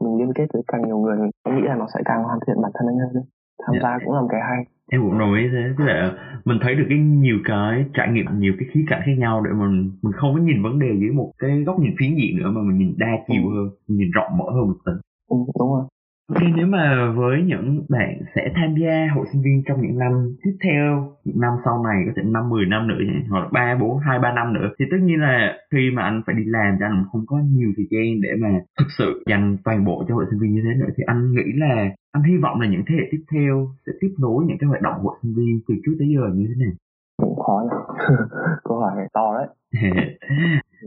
mình 0.00 0.18
liên 0.18 0.32
kết 0.34 0.46
với 0.52 0.62
càng 0.68 0.82
nhiều 0.86 0.98
người 0.98 1.16
mình 1.16 1.30
nghĩ 1.44 1.62
là 1.68 1.74
nó 1.74 1.86
sẽ 1.94 2.00
càng 2.04 2.24
hoàn 2.24 2.38
thiện 2.46 2.62
bản 2.62 2.72
thân 2.74 2.86
anh 2.88 2.98
hơn 2.98 3.24
tham 3.62 3.72
yeah. 3.72 3.82
Dạ. 3.82 3.88
gia 3.88 4.04
cũng 4.04 4.14
là 4.14 4.20
một 4.20 4.28
cái 4.30 4.40
hay 4.50 4.64
em 4.90 5.00
cũng 5.02 5.18
đồng 5.18 5.34
ý 5.34 5.48
thế. 5.52 5.62
Tức 5.78 5.84
là 5.84 6.12
mình 6.44 6.58
thấy 6.60 6.74
được 6.74 6.86
cái 6.88 6.98
nhiều 6.98 7.38
cái 7.44 7.84
trải 7.94 8.08
nghiệm 8.12 8.26
nhiều 8.38 8.52
cái 8.58 8.68
khía 8.72 8.84
cạnh 8.88 9.02
khác 9.06 9.14
nhau 9.18 9.42
để 9.44 9.50
mình 9.52 9.90
mình 10.02 10.12
không 10.12 10.34
có 10.34 10.40
nhìn 10.40 10.62
vấn 10.62 10.78
đề 10.78 10.88
dưới 11.00 11.10
một 11.10 11.32
cái 11.38 11.62
góc 11.62 11.80
nhìn 11.80 11.94
phiến 11.98 12.14
diện 12.14 12.36
nữa 12.36 12.50
mà 12.50 12.60
mình 12.62 12.78
nhìn 12.78 12.94
đa 12.98 13.12
chiều 13.28 13.42
ừ. 13.42 13.54
hơn 13.54 13.68
mình 13.88 13.98
nhìn 13.98 14.10
rộng 14.10 14.36
mở 14.38 14.44
hơn 14.54 14.66
một 14.68 14.78
tí. 14.86 14.92
Ừ, 15.28 15.36
đúng 15.58 15.72
rồi. 15.72 15.84
Ok, 16.28 16.42
nếu 16.56 16.66
mà 16.66 17.12
với 17.16 17.42
những 17.42 17.84
bạn 17.88 18.20
sẽ 18.34 18.52
tham 18.54 18.74
gia 18.82 19.08
hội 19.14 19.26
sinh 19.32 19.42
viên 19.42 19.62
trong 19.66 19.82
những 19.82 19.98
năm 19.98 20.12
tiếp 20.44 20.56
theo, 20.64 21.12
những 21.24 21.40
năm 21.40 21.52
sau 21.64 21.84
này 21.84 22.02
có 22.06 22.12
thể 22.16 22.22
năm 22.22 22.48
10 22.48 22.66
năm 22.66 22.88
nữa 22.88 22.98
hoặc 23.30 23.40
là 23.40 23.48
3, 23.52 23.76
4, 23.80 23.98
2, 23.98 24.18
3 24.18 24.32
năm 24.32 24.52
nữa 24.52 24.70
thì 24.78 24.84
tất 24.90 24.96
nhiên 25.02 25.20
là 25.20 25.58
khi 25.72 25.90
mà 25.94 26.02
anh 26.02 26.22
phải 26.26 26.34
đi 26.34 26.42
làm 26.46 26.76
thì 26.78 26.84
anh 26.84 27.04
không 27.12 27.26
có 27.26 27.36
nhiều 27.38 27.72
thời 27.76 27.86
gian 27.90 28.20
để 28.20 28.28
mà 28.38 28.48
thực 28.78 28.86
sự 28.98 29.22
dành 29.26 29.56
toàn 29.64 29.84
bộ 29.84 30.04
cho 30.08 30.14
hội 30.14 30.24
sinh 30.30 30.40
viên 30.40 30.54
như 30.54 30.60
thế 30.64 30.74
nữa. 30.80 30.92
Thì 30.96 31.04
anh 31.06 31.32
nghĩ 31.32 31.52
là 31.54 31.90
anh 32.14 32.22
hy 32.22 32.36
vọng 32.36 32.60
là 32.60 32.66
những 32.68 32.84
thế 32.86 32.94
hệ 32.98 33.04
tiếp 33.10 33.22
theo 33.32 33.68
sẽ 33.86 33.92
tiếp 34.00 34.12
nối 34.18 34.44
những 34.46 34.58
cái 34.60 34.68
hoạt 34.68 34.82
động 34.82 34.94
hội 35.02 35.16
sinh 35.22 35.34
viên 35.36 35.60
từ 35.68 35.74
trước 35.82 35.94
tới 35.98 36.08
giờ 36.14 36.24
như 36.34 36.46
thế 36.48 36.64
nào 36.64 36.74
cũng 37.16 37.38
khó 37.46 37.56
nhỉ. 37.64 37.78
Câu 38.64 38.78
hỏi 38.78 38.92
này 38.96 39.06
to 39.12 39.26
đấy. 39.38 39.46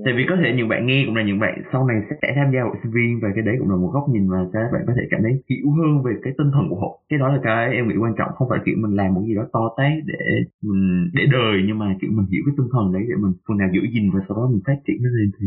Tại 0.05 0.13
vì 0.17 0.23
có 0.29 0.35
thể 0.41 0.53
những 0.55 0.69
bạn 0.69 0.85
nghe 0.85 1.03
cũng 1.05 1.15
là 1.15 1.23
những 1.23 1.39
bạn 1.39 1.55
sau 1.71 1.87
này 1.87 1.97
sẽ 2.21 2.33
tham 2.35 2.51
gia 2.53 2.61
hội 2.63 2.75
sinh 2.83 2.91
viên 2.91 3.19
và 3.21 3.29
cái 3.35 3.43
đấy 3.47 3.55
cũng 3.59 3.69
là 3.69 3.75
một 3.75 3.91
góc 3.93 4.05
nhìn 4.09 4.27
mà 4.27 4.39
các 4.53 4.69
bạn 4.73 4.83
có 4.87 4.93
thể 4.97 5.03
cảm 5.11 5.21
thấy 5.23 5.33
hiểu 5.49 5.67
hơn 5.77 6.03
về 6.05 6.11
cái 6.23 6.33
tinh 6.37 6.51
thần 6.53 6.65
của 6.69 6.79
họ. 6.83 6.91
Cái 7.09 7.19
đó 7.19 7.27
là 7.27 7.39
cái 7.43 7.73
em 7.75 7.87
nghĩ 7.87 7.95
quan 8.03 8.13
trọng 8.17 8.31
không 8.35 8.49
phải 8.49 8.59
kiểu 8.65 8.75
mình 8.77 8.95
làm 8.95 9.13
một 9.13 9.21
gì 9.27 9.35
đó 9.35 9.43
to 9.53 9.63
tát 9.77 9.93
để 10.05 10.19
mình 10.61 11.09
để 11.13 11.23
đời 11.31 11.55
nhưng 11.67 11.79
mà 11.79 11.95
kiểu 12.01 12.11
mình 12.17 12.27
hiểu 12.31 12.41
cái 12.45 12.53
tinh 12.57 12.69
thần 12.73 12.85
đấy 12.93 13.03
để 13.09 13.15
mình 13.23 13.33
phần 13.47 13.57
nào 13.57 13.69
giữ 13.73 13.81
gìn 13.93 14.05
và 14.13 14.19
sau 14.27 14.37
đó 14.37 14.43
mình 14.51 14.61
phát 14.67 14.77
triển 14.85 14.97
nó 15.03 15.09
lên 15.17 15.29
thì 15.39 15.45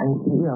anh 0.00 0.12
nghĩ 0.24 0.38
là 0.48 0.54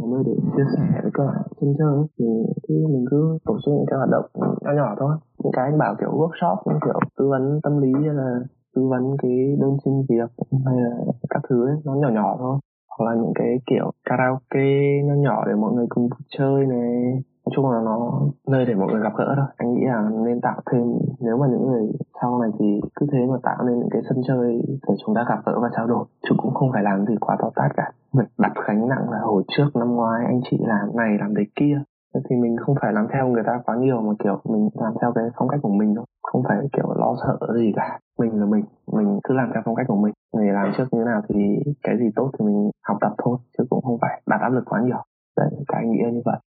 một 0.00 0.08
nơi 0.12 0.22
để 0.26 0.34
chia 0.56 0.66
sẻ 0.76 0.86
với 1.02 1.10
các 1.14 1.24
bạn 1.26 1.42
chân 1.60 1.74
chơi 1.78 1.96
thì 2.18 2.26
khi 2.68 2.74
mình 2.92 3.04
cứ 3.10 3.38
tổ 3.44 3.54
chức 3.64 3.74
những 3.74 3.86
cái 3.90 3.96
hoạt 3.98 4.10
động 4.10 4.24
nhỏ 4.64 4.72
nhỏ 4.76 4.94
thôi. 5.00 5.14
Những 5.44 5.52
cái 5.56 5.64
anh 5.64 5.78
bảo 5.78 5.94
kiểu 6.00 6.10
workshop 6.10 6.56
kiểu 6.84 6.98
tư 7.18 7.28
vấn 7.28 7.60
tâm 7.62 7.78
lý 7.82 7.92
hay 7.92 8.14
là 8.14 8.30
tư 8.74 8.88
vấn 8.90 9.16
cái 9.22 9.56
đơn 9.60 9.76
xin 9.84 9.94
việc 10.08 10.30
hay 10.66 10.76
là 10.76 10.90
các 11.30 11.42
thứ 11.48 11.66
ấy, 11.66 11.76
nó 11.84 11.94
nhỏ 11.94 12.08
nhỏ 12.08 12.36
thôi. 12.38 12.58
Hoặc 12.90 13.10
là 13.10 13.14
những 13.22 13.32
cái 13.34 13.56
kiểu 13.70 13.90
karaoke 14.04 14.68
nhỏ 15.04 15.14
nhỏ 15.14 15.44
để 15.46 15.54
mọi 15.54 15.72
người 15.72 15.86
cùng 15.88 16.08
chơi 16.38 16.66
này 16.66 17.22
chung 17.54 17.70
là 17.70 17.80
nó 17.84 18.20
nơi 18.48 18.64
để 18.66 18.74
mọi 18.74 18.88
người 18.92 19.02
gặp 19.02 19.12
gỡ 19.16 19.34
thôi. 19.36 19.46
Anh 19.56 19.74
nghĩ 19.74 19.84
là 19.84 20.10
nên 20.26 20.40
tạo 20.40 20.60
thêm, 20.72 20.82
nếu 21.20 21.36
mà 21.36 21.46
những 21.50 21.66
người 21.66 21.92
sau 22.22 22.38
này 22.38 22.50
thì 22.58 22.80
cứ 22.94 23.06
thế 23.12 23.26
mà 23.30 23.36
tạo 23.42 23.64
nên 23.66 23.78
những 23.78 23.88
cái 23.90 24.02
sân 24.08 24.18
chơi 24.28 24.62
để 24.88 24.94
chúng 25.06 25.14
ta 25.14 25.24
gặp 25.28 25.38
gỡ 25.46 25.60
và 25.62 25.70
trao 25.76 25.86
đổi, 25.86 26.04
chứ 26.22 26.34
cũng 26.38 26.54
không 26.54 26.72
phải 26.72 26.82
làm 26.82 27.06
gì 27.06 27.14
quá 27.20 27.36
to 27.38 27.50
tát 27.54 27.70
cả. 27.76 27.90
Việc 28.12 28.28
đặt 28.38 28.52
gánh 28.66 28.88
nặng 28.88 29.10
là 29.10 29.18
hồi 29.18 29.42
trước, 29.48 29.68
năm 29.74 29.94
ngoái, 29.94 30.24
anh 30.26 30.40
chị 30.50 30.56
làm 30.60 30.96
này, 30.96 31.18
làm 31.20 31.34
đấy 31.34 31.46
kia. 31.56 31.82
Thì 32.30 32.36
mình 32.36 32.56
không 32.56 32.76
phải 32.80 32.92
làm 32.92 33.06
theo 33.12 33.28
người 33.28 33.42
ta 33.46 33.60
quá 33.66 33.76
nhiều 33.76 34.00
mà, 34.00 34.12
kiểu, 34.24 34.40
mình 34.44 34.68
làm 34.74 34.92
theo 35.00 35.12
cái 35.14 35.24
phong 35.36 35.48
cách 35.48 35.60
của 35.62 35.68
mình 35.68 35.94
thôi. 35.96 36.04
Không 36.22 36.42
phải, 36.48 36.58
kiểu, 36.72 36.94
lo 36.96 37.14
sợ 37.22 37.54
gì 37.54 37.72
cả. 37.76 37.98
Mình 38.18 38.40
là 38.40 38.46
mình 38.46 38.64
mình 38.92 39.20
cứ 39.24 39.34
làm 39.34 39.50
theo 39.54 39.62
phong 39.64 39.74
cách 39.74 39.86
của 39.88 39.96
mình. 39.96 40.12
Người 40.34 40.46
làm 40.46 40.72
trước 40.76 40.84
như 40.92 40.98
thế 40.98 41.04
nào 41.04 41.20
thì 41.28 41.34
cái 41.82 41.98
gì 41.98 42.10
tốt 42.16 42.30
thì 42.38 42.44
mình 42.46 42.70
học 42.88 42.96
tập 43.00 43.12
thôi, 43.18 43.38
chứ 43.58 43.64
cũng 43.70 43.82
không 43.84 43.98
phải 44.00 44.22
đặt 44.26 44.40
áp 44.40 44.48
lực 44.48 44.64
quá 44.66 44.80
nhiều. 44.80 45.02
Đấy, 45.36 45.50
cái 45.68 45.86
nghĩa 45.86 46.10
như 46.12 46.22
vậy 46.24 46.38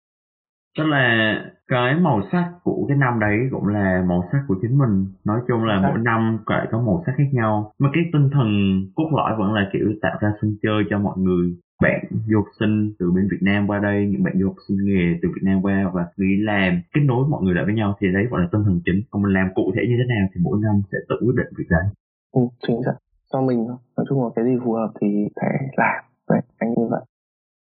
tức 0.77 0.83
là 0.83 1.35
cái 1.67 1.95
màu 1.95 2.21
sắc 2.31 2.51
của 2.63 2.85
cái 2.88 2.97
năm 2.97 3.19
đấy 3.19 3.38
cũng 3.51 3.67
là 3.67 4.03
màu 4.07 4.23
sắc 4.31 4.39
của 4.47 4.55
chính 4.61 4.77
mình. 4.77 5.05
Nói 5.25 5.39
chung 5.47 5.63
là 5.63 5.81
mỗi 5.81 5.99
năm 6.03 6.38
lại 6.47 6.67
có 6.71 6.81
màu 6.81 7.03
sắc 7.05 7.13
khác 7.17 7.29
nhau. 7.31 7.71
Mà 7.79 7.89
cái 7.93 8.03
tinh 8.13 8.29
thần 8.33 8.47
cốt 8.95 9.09
lõi 9.17 9.35
vẫn 9.38 9.53
là 9.53 9.69
kiểu 9.73 9.93
tạo 10.01 10.17
ra 10.21 10.33
sân 10.41 10.55
chơi 10.63 10.83
cho 10.89 10.99
mọi 10.99 11.17
người. 11.17 11.55
Bạn 11.81 12.05
du 12.27 12.38
học 12.38 12.45
sinh 12.59 12.93
từ 12.99 13.11
bên 13.11 13.27
Việt 13.31 13.38
Nam 13.41 13.67
qua 13.67 13.79
đây 13.79 14.07
những 14.07 14.23
bạn 14.23 14.33
du 14.39 14.47
học 14.47 14.55
sinh 14.67 14.77
nghề 14.85 15.19
từ 15.21 15.29
Việt 15.35 15.41
Nam 15.43 15.61
qua 15.61 15.91
và 15.93 16.05
nghĩ 16.17 16.38
làm 16.38 16.81
kết 16.93 17.01
nối 17.05 17.27
mọi 17.27 17.43
người 17.43 17.55
lại 17.55 17.65
với 17.65 17.73
nhau 17.73 17.95
thì 17.99 18.07
đấy 18.13 18.23
gọi 18.29 18.41
là 18.41 18.47
tinh 18.51 18.63
thần 18.63 18.81
chính. 18.85 19.01
Còn 19.11 19.21
mình 19.23 19.33
làm 19.33 19.47
cụ 19.55 19.71
thể 19.75 19.81
như 19.89 19.95
thế 19.97 20.15
nào 20.15 20.27
thì 20.33 20.41
mỗi 20.43 20.59
năm 20.61 20.75
sẽ 20.91 20.97
tự 21.09 21.15
quyết 21.25 21.35
định 21.38 21.53
việc 21.57 21.67
đấy. 21.69 21.85
Ừ, 22.31 22.41
chính 22.67 22.81
xác. 22.85 22.93
Cho 23.33 23.41
mình 23.41 23.67
nói 23.67 24.05
chung 24.09 24.23
là 24.23 24.29
cái 24.35 24.45
gì 24.45 24.51
phù 24.65 24.73
hợp 24.73 24.91
thì 25.01 25.07
phải 25.41 25.67
làm. 25.77 26.03
Vậy 26.27 26.41
anh 26.57 26.69
như 26.69 26.88
vậy. 26.89 27.01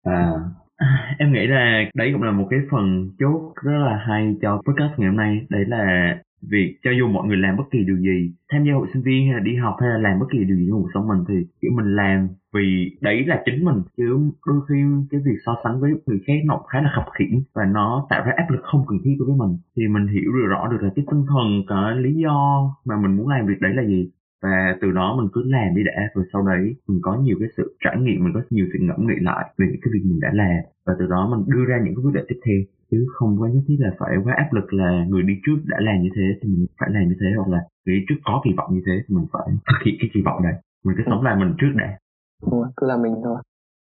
À 0.04 0.32
em 1.20 1.34
nghĩ 1.34 1.48
là 1.48 1.84
đấy 1.96 2.10
cũng 2.14 2.24
là 2.24 2.32
một 2.32 2.48
cái 2.50 2.60
phần 2.72 3.12
chốt 3.20 3.54
rất 3.64 3.78
là 3.78 4.04
hay 4.08 4.36
cho 4.42 4.62
podcast 4.66 5.00
ngày 5.00 5.10
hôm 5.10 5.18
nay. 5.18 5.46
Đấy 5.50 5.66
là 5.68 6.16
việc 6.42 6.76
cho 6.84 6.92
dù 7.00 7.08
mọi 7.08 7.28
người 7.28 7.38
làm 7.38 7.58
bất 7.58 7.64
kỳ 7.72 7.80
điều 7.84 7.98
gì, 7.98 8.32
tham 8.52 8.64
gia 8.66 8.74
hội 8.74 8.88
sinh 8.94 9.04
viên 9.04 9.26
hay 9.28 9.34
là 9.34 9.40
đi 9.40 9.56
học 9.56 9.76
hay 9.82 9.90
là 9.90 9.98
làm 9.98 10.20
bất 10.20 10.26
kỳ 10.32 10.38
điều 10.38 10.58
gì 10.58 10.66
trong 10.70 10.82
cuộc 10.82 10.90
sống 10.94 11.08
mình 11.08 11.24
thì, 11.28 11.34
kiểu, 11.62 11.72
mình 11.76 11.96
làm 11.96 12.28
vì 12.54 12.98
đấy 13.02 13.26
là 13.26 13.44
chính 13.46 13.66
mình. 13.66 13.82
Chứ 13.98 14.32
đôi 14.46 14.62
khi 14.70 14.76
cái 15.12 15.22
việc 15.26 15.38
so 15.46 15.56
sánh 15.64 15.82
với 15.82 15.92
người 16.06 16.20
khác 16.28 16.34
nó 16.46 16.62
khá 16.70 16.82
là 16.82 16.92
khập 16.96 17.06
khiễng 17.20 17.44
và 17.56 17.66
nó 17.66 18.08
tạo 18.10 18.24
ra 18.26 18.32
áp 18.38 18.46
lực 18.50 18.62
không 18.64 18.86
cần 18.88 19.00
thiết 19.04 19.16
đối 19.20 19.28
với 19.28 19.38
mình. 19.38 19.58
Thì 19.76 19.88
mình 19.88 20.08
hiểu 20.08 20.32
được 20.34 20.48
rõ 20.50 20.68
được 20.72 20.78
là 20.82 20.90
cái 20.96 21.06
tinh 21.12 21.26
thần 21.28 21.64
cái 21.68 21.96
lý 21.96 22.14
do 22.14 22.64
mà 22.86 22.96
mình 23.02 23.18
muốn 23.18 23.28
làm 23.28 23.46
việc 23.46 23.62
đấy 23.62 23.74
là 23.74 23.84
gì 23.84 24.10
và 24.44 24.78
từ 24.82 24.92
đó 24.92 25.16
mình 25.20 25.30
cứ 25.34 25.44
làm 25.46 25.76
đi 25.76 25.84
đã. 25.84 26.10
Rồi 26.14 26.26
sau 26.34 26.42
đấy 26.48 26.76
mình 26.88 27.00
có 27.02 27.18
nhiều 27.24 27.38
cái 27.40 27.50
sự 27.58 27.76
trải 27.84 27.96
nghiệm 28.00 28.24
mình 28.24 28.34
có 28.34 28.42
nhiều 28.50 28.66
sự 28.74 28.80
ngẫm 28.82 29.08
nghĩ 29.08 29.16
lại 29.22 29.54
về 29.58 29.66
những 29.72 29.82
cái 29.82 29.92
việc 29.94 30.04
mình 30.06 30.20
đã 30.20 30.30
làm. 30.34 30.60
Và 30.86 30.94
từ 31.00 31.06
đó 31.08 31.30
mình 31.32 31.42
đưa 31.56 31.66
ra 31.66 31.78
những 31.84 31.96
cái 31.96 32.04
quyết 32.04 32.14
định 32.14 32.26
tiếp 32.28 32.40
theo. 32.46 32.60
Chứ 32.92 33.06
không 33.14 33.38
có 33.40 33.48
nhất 33.48 33.64
thiết 33.68 33.78
là 33.80 33.92
phải 34.00 34.12
quá 34.24 34.34
áp 34.38 34.50
lực 34.52 34.74
là 34.74 35.06
người 35.10 35.24
đi 35.24 35.34
trước 35.46 35.58
đã 35.66 35.78
làm 35.82 36.02
như 36.02 36.10
thế 36.16 36.22
thì 36.42 36.50
mình 36.50 36.66
phải 36.80 36.90
làm 36.92 37.04
như 37.10 37.16
thế 37.20 37.28
hoặc 37.38 37.48
là 37.48 37.60
người 37.86 37.96
đi 37.96 38.06
trước 38.10 38.16
có 38.24 38.42
kỳ 38.44 38.52
vọng 38.58 38.70
như 38.74 38.82
thế 38.86 38.94
thì 39.08 39.16
mình 39.16 39.26
phải 39.34 39.48
thực 39.68 39.80
hiện 39.86 39.96
cái 40.00 40.10
kỳ 40.14 40.22
vọng 40.22 40.44
này 40.44 40.54
mình 40.86 40.96
cứ 40.98 41.04
sống 41.06 41.24
lại 41.24 41.36
mình 41.40 41.54
trước 41.58 41.74
đã. 41.76 41.98
Đúng 42.42 42.52
rồi, 42.52 42.68
cứ 42.78 42.88
là 42.88 42.98
mình 42.98 43.16
thôi. 43.24 43.38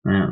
À. 0.04 0.28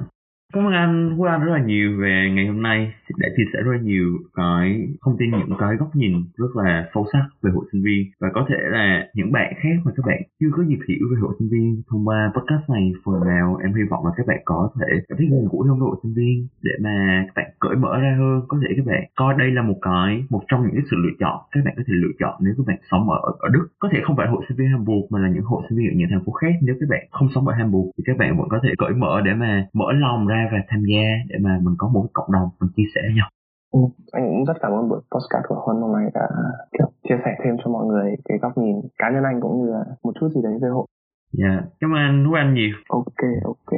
Cảm 0.55 0.67
ơn 0.67 0.73
anh 0.73 1.15
qua 1.19 1.39
rất 1.39 1.53
là 1.53 1.63
nhiều 1.65 2.01
về 2.01 2.31
ngày 2.35 2.47
hôm 2.47 2.63
nay. 2.63 2.93
Đã 3.19 3.29
chia 3.37 3.45
sẻ 3.53 3.59
rất 3.65 3.73
là 3.73 3.81
nhiều 3.83 4.09
cái 4.35 4.87
thông 5.05 5.17
tin, 5.19 5.31
những 5.31 5.59
cái 5.59 5.77
góc 5.77 5.91
nhìn 5.95 6.13
rất 6.37 6.53
là 6.55 6.89
sâu 6.95 7.07
sắc 7.13 7.25
về 7.43 7.51
hội 7.55 7.65
sinh 7.73 7.83
viên. 7.85 8.03
Và 8.21 8.29
có 8.35 8.47
thể 8.49 8.57
là 8.77 9.07
những 9.15 9.33
bạn 9.33 9.53
khác 9.63 9.77
mà 9.85 9.93
các 9.97 10.05
bạn 10.07 10.21
chưa 10.41 10.51
có 10.57 10.63
dịp 10.69 10.79
hiểu 10.89 11.05
về 11.11 11.17
hội 11.21 11.35
sinh 11.39 11.49
viên 11.53 11.83
thông 11.91 12.09
qua 12.09 12.33
podcast 12.35 12.71
này, 12.71 12.93
phần 13.05 13.15
nào 13.33 13.57
em 13.65 13.75
hy 13.75 13.83
vọng 13.91 14.07
là 14.07 14.13
các 14.17 14.27
bạn 14.27 14.41
có 14.45 14.71
thể 14.81 14.91
cảm 15.09 15.19
thấy 15.19 15.27
gần 15.31 15.45
gũi 15.53 15.69
hơn 15.69 15.79
với 15.79 15.87
hội 15.89 15.97
sinh 16.03 16.15
viên 16.19 16.37
để 16.63 16.75
mà 16.85 16.97
các 17.27 17.33
bạn 17.37 17.49
cởi 17.61 17.77
mở 17.77 17.93
ra 18.05 18.13
hơn. 18.19 18.37
Có 18.49 18.57
thể 18.63 18.69
các 18.77 18.87
bạn 18.87 19.03
coi 19.21 19.35
đây 19.39 19.51
là 19.51 19.63
một 19.63 19.79
cái, 19.83 20.25
một 20.31 20.43
trong 20.49 20.61
những 20.63 20.77
cái 20.77 20.85
sự 20.91 20.97
lựa 21.05 21.17
chọn 21.23 21.37
các 21.53 21.61
bạn 21.65 21.75
có 21.77 21.83
thể 21.87 21.95
lựa 22.03 22.15
chọn 22.21 22.35
nếu 22.45 22.55
các 22.59 22.65
bạn 22.67 22.79
sống 22.91 23.11
ở 23.11 23.19
ở 23.47 23.49
Đức. 23.55 23.65
Có 23.79 23.89
thể 23.93 23.99
không 24.05 24.17
phải 24.17 24.29
hội 24.29 24.43
sinh 24.49 24.59
viên 24.59 24.69
Hamburg 24.69 25.05
mà 25.11 25.19
là 25.19 25.29
những 25.35 25.49
hội 25.51 25.63
sinh 25.69 25.79
viên 25.79 25.89
ở 25.93 25.95
những 25.97 26.09
thành 26.11 26.25
phố 26.25 26.33
khác. 26.33 26.55
Nếu 26.67 26.75
các 26.81 26.89
bạn 26.93 27.03
không 27.11 27.29
sống 27.35 27.49
ở 27.49 27.55
Hamburg 27.59 27.89
thì 27.99 28.03
các 28.07 28.17
bạn 28.21 28.39
vẫn 28.39 28.49
có 28.49 28.59
thể 28.63 28.71
cởi 28.79 28.95
mở 29.03 29.15
để 29.27 29.33
mà 29.35 29.67
mở 29.81 29.89
lòng 29.93 30.27
ra 30.27 30.38
và 30.53 30.59
tham 30.69 30.81
gia 30.91 31.07
để 31.29 31.37
mà 31.41 31.53
mình 31.65 31.75
có 31.79 31.89
một 31.89 32.03
cái 32.03 32.11
cộng 32.13 32.33
đồng 32.33 32.49
mình 32.61 32.71
chia 32.77 32.89
sẻ 32.95 33.01
với 33.09 33.17
nhau 33.17 33.29
Ừ, 33.73 33.81
anh 34.13 34.25
cũng 34.29 34.45
rất 34.45 34.57
cảm 34.63 34.73
ơn 34.73 34.89
buổi 34.89 35.01
podcast 35.13 35.45
của 35.49 35.61
Huân 35.65 35.77
hôm 35.83 35.93
nay 35.93 36.11
đã 36.15 36.27
kiểu 36.73 36.89
chia 37.03 37.19
sẻ 37.25 37.31
thêm 37.45 37.57
cho 37.65 37.71
mọi 37.71 37.87
người 37.87 38.17
cái 38.25 38.39
góc 38.43 38.59
nhìn 38.59 38.77
cá 38.99 39.11
nhân 39.11 39.25
anh 39.25 39.41
cũng 39.41 39.55
như 39.59 39.73
là 39.73 39.85
một 40.03 40.13
chút 40.21 40.29
gì 40.35 40.41
đấy 40.43 40.53
về 40.63 40.69
hội. 40.69 40.87
Dạ, 41.33 41.49
yeah. 41.49 41.65
cảm 41.81 41.91
ơn 41.95 42.35
Anh 42.35 42.55
nhiều. 42.55 42.75
Ok, 42.89 43.23
ok. 43.45 43.71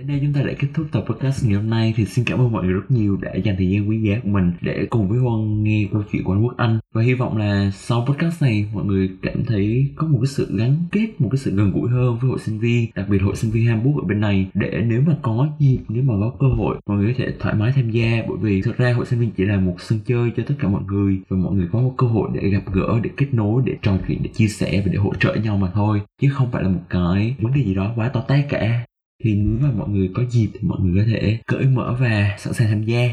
Đến 0.00 0.06
đây 0.06 0.20
chúng 0.22 0.32
ta 0.32 0.42
đã 0.42 0.52
kết 0.58 0.68
thúc 0.74 0.86
tập 0.92 1.04
podcast 1.08 1.46
ngày 1.46 1.54
hôm 1.54 1.70
nay. 1.70 1.94
Thì 1.96 2.04
xin 2.04 2.24
cảm 2.24 2.38
ơn 2.38 2.52
mọi 2.52 2.64
người 2.64 2.72
rất 2.72 2.90
nhiều 2.90 3.16
đã 3.16 3.34
dành 3.34 3.56
thời 3.56 3.70
gian 3.70 3.88
quý 3.88 4.00
giá 4.00 4.20
của 4.22 4.28
mình 4.28 4.52
để 4.60 4.86
cùng 4.90 5.08
với 5.08 5.18
Huân 5.18 5.62
nghe 5.64 5.88
câu 5.92 6.02
chuyện 6.12 6.24
của 6.24 6.32
anh 6.32 6.44
Quốc 6.44 6.56
Anh. 6.56 6.78
Và 6.94 7.02
hy 7.02 7.14
vọng 7.14 7.36
là 7.36 7.70
sau 7.74 8.06
podcast 8.08 8.42
này 8.42 8.66
mọi 8.74 8.84
người 8.84 9.10
cảm 9.22 9.44
thấy 9.44 9.90
có 9.96 10.06
một 10.06 10.18
cái 10.22 10.26
sự 10.26 10.56
gắn 10.58 10.76
kết, 10.92 11.20
một 11.20 11.28
cái 11.32 11.38
sự 11.38 11.56
gần 11.56 11.72
gũi 11.72 11.90
hơn 11.90 12.18
với 12.20 12.30
hội 12.30 12.38
sinh 12.38 12.58
viên, 12.58 12.90
đặc 12.94 13.08
biệt 13.08 13.18
hội 13.18 13.36
sinh 13.36 13.50
viên 13.50 13.66
Hamburg 13.66 13.98
ở 13.98 14.04
bên 14.08 14.20
này. 14.20 14.46
Để 14.54 14.82
nếu 14.86 15.02
mà 15.06 15.16
có 15.22 15.48
dịp, 15.58 15.78
nếu 15.88 16.02
mà 16.02 16.14
có 16.20 16.32
cơ 16.40 16.46
hội 16.46 16.76
mọi 16.86 16.98
người 16.98 17.12
có 17.12 17.24
thể 17.24 17.34
thoải 17.40 17.54
mái 17.54 17.72
tham 17.72 17.90
gia. 17.90 18.22
Bởi 18.28 18.38
vì 18.40 18.62
thực 18.62 18.76
ra 18.76 18.92
hội 18.92 19.06
sinh 19.06 19.20
viên 19.20 19.30
chỉ 19.30 19.44
là 19.44 19.56
một 19.56 19.76
sân 19.78 19.98
chơi 20.06 20.30
cho 20.36 20.42
tất 20.46 20.54
cả 20.58 20.68
mọi 20.68 20.82
người. 20.86 21.18
Và 21.28 21.36
mọi 21.36 21.54
người 21.54 21.68
có 21.72 21.80
một 21.80 21.94
cơ 21.96 22.06
hội 22.06 22.30
để 22.34 22.48
gặp 22.48 22.62
gỡ, 22.72 23.00
để 23.02 23.10
kết 23.16 23.28
nối, 23.32 23.62
để 23.66 23.76
trò 23.82 23.98
chuyện, 24.08 24.18
để 24.22 24.30
chia 24.34 24.48
sẻ 24.48 24.82
và 24.86 24.92
để 24.92 24.98
hỗ 24.98 25.14
trợ 25.14 25.34
nhau 25.34 25.56
mà 25.56 25.70
thôi. 25.74 26.00
Chứ 26.20 26.28
không 26.32 26.50
phải 26.52 26.62
là 26.62 26.68
một 26.68 26.82
cái 26.90 27.36
vấn 27.40 27.52
đề 27.54 27.62
gì 27.64 27.74
đó 27.74 27.92
quá 27.96 28.08
to 28.08 28.20
tát 28.20 28.46
cả 28.48 28.84
thì 29.20 29.34
nếu 29.34 29.58
mà 29.68 29.70
mọi 29.78 29.88
người 29.88 30.10
có 30.14 30.22
dịp 30.30 30.48
thì 30.52 30.60
mọi 30.62 30.80
người 30.80 31.04
có 31.04 31.10
thể 31.12 31.38
cởi 31.46 31.66
mở 31.66 31.96
và 32.00 32.36
sẵn 32.38 32.54
sàng 32.54 32.68
tham 32.68 32.82
gia. 32.82 33.08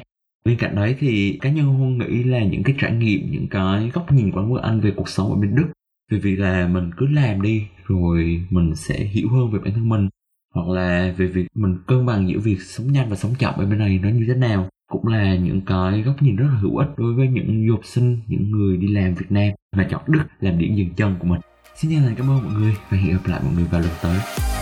Bên 0.46 0.58
cạnh 0.58 0.76
đấy 0.76 0.96
thì 1.00 1.38
cá 1.42 1.50
nhân 1.50 1.66
huân 1.66 1.98
nghĩ 1.98 2.24
là 2.24 2.44
những 2.44 2.64
cái 2.64 2.76
trải 2.80 2.92
nghiệm, 2.92 3.32
những 3.32 3.48
cái 3.48 3.92
góc 3.94 4.12
nhìn 4.12 4.32
của 4.32 4.40
anh 4.40 4.64
anh 4.64 4.80
về 4.80 4.92
cuộc 4.96 5.10
sống 5.10 5.30
ở 5.30 5.36
bên 5.36 5.56
đức 5.56 5.68
vì 6.12 6.20
vì 6.20 6.36
là 6.36 6.68
mình 6.68 6.92
cứ 6.98 7.08
làm 7.08 7.42
đi, 7.42 7.64
rồi 7.86 8.44
mình 8.50 8.76
sẽ 8.76 9.04
hiểu 9.04 9.30
hơn 9.30 9.52
về 9.52 9.60
bản 9.64 9.74
thân 9.74 9.90
mình, 9.90 10.10
hoặc 10.54 10.68
là 10.68 11.14
về 11.18 11.28
việc 11.28 11.48
mình 11.56 11.78
cân 11.88 12.06
bằng 12.06 12.30
giữa 12.30 12.40
việc 12.40 12.62
sống 12.62 12.92
nhanh 12.92 13.10
và 13.10 13.16
sống 13.16 13.34
chậm 13.40 13.54
ở 13.58 13.66
bên 13.66 13.80
này 13.80 14.00
nó 14.04 14.10
như 14.10 14.26
thế 14.28 14.34
nào, 14.34 14.70
cũng 14.92 15.08
là 15.08 15.36
những 15.36 15.62
cái 15.62 16.02
góc 16.02 16.22
nhìn 16.22 16.36
rất 16.36 16.46
là 16.46 16.58
hữu 16.60 16.78
ích 16.78 16.90
đối 16.98 17.14
với 17.14 17.28
những 17.28 17.68
du 17.68 17.74
học 17.74 17.86
sinh, 17.86 18.20
những 18.28 18.52
người 18.52 18.78
đi 18.78 18.88
làm 18.88 19.14
Việt 19.14 19.32
Nam 19.32 19.50
mà 19.76 19.88
chọn 19.92 20.02
Đức 20.08 20.24
làm 20.40 20.60
điểm 20.60 20.76
dừng 20.76 20.94
chân 20.96 21.16
của 21.20 21.28
mình. 21.28 21.42
Xin 21.76 21.92
chân 21.92 22.00
thành 22.00 22.16
cảm 22.16 22.30
ơn 22.30 22.44
mọi 22.44 22.54
người 22.54 22.74
và 22.90 22.98
hẹn 22.98 23.12
gặp 23.14 23.28
lại 23.28 23.42
mọi 23.44 23.54
người 23.56 23.66
vào 23.72 23.82
lần 23.82 23.92
tới. 24.04 24.57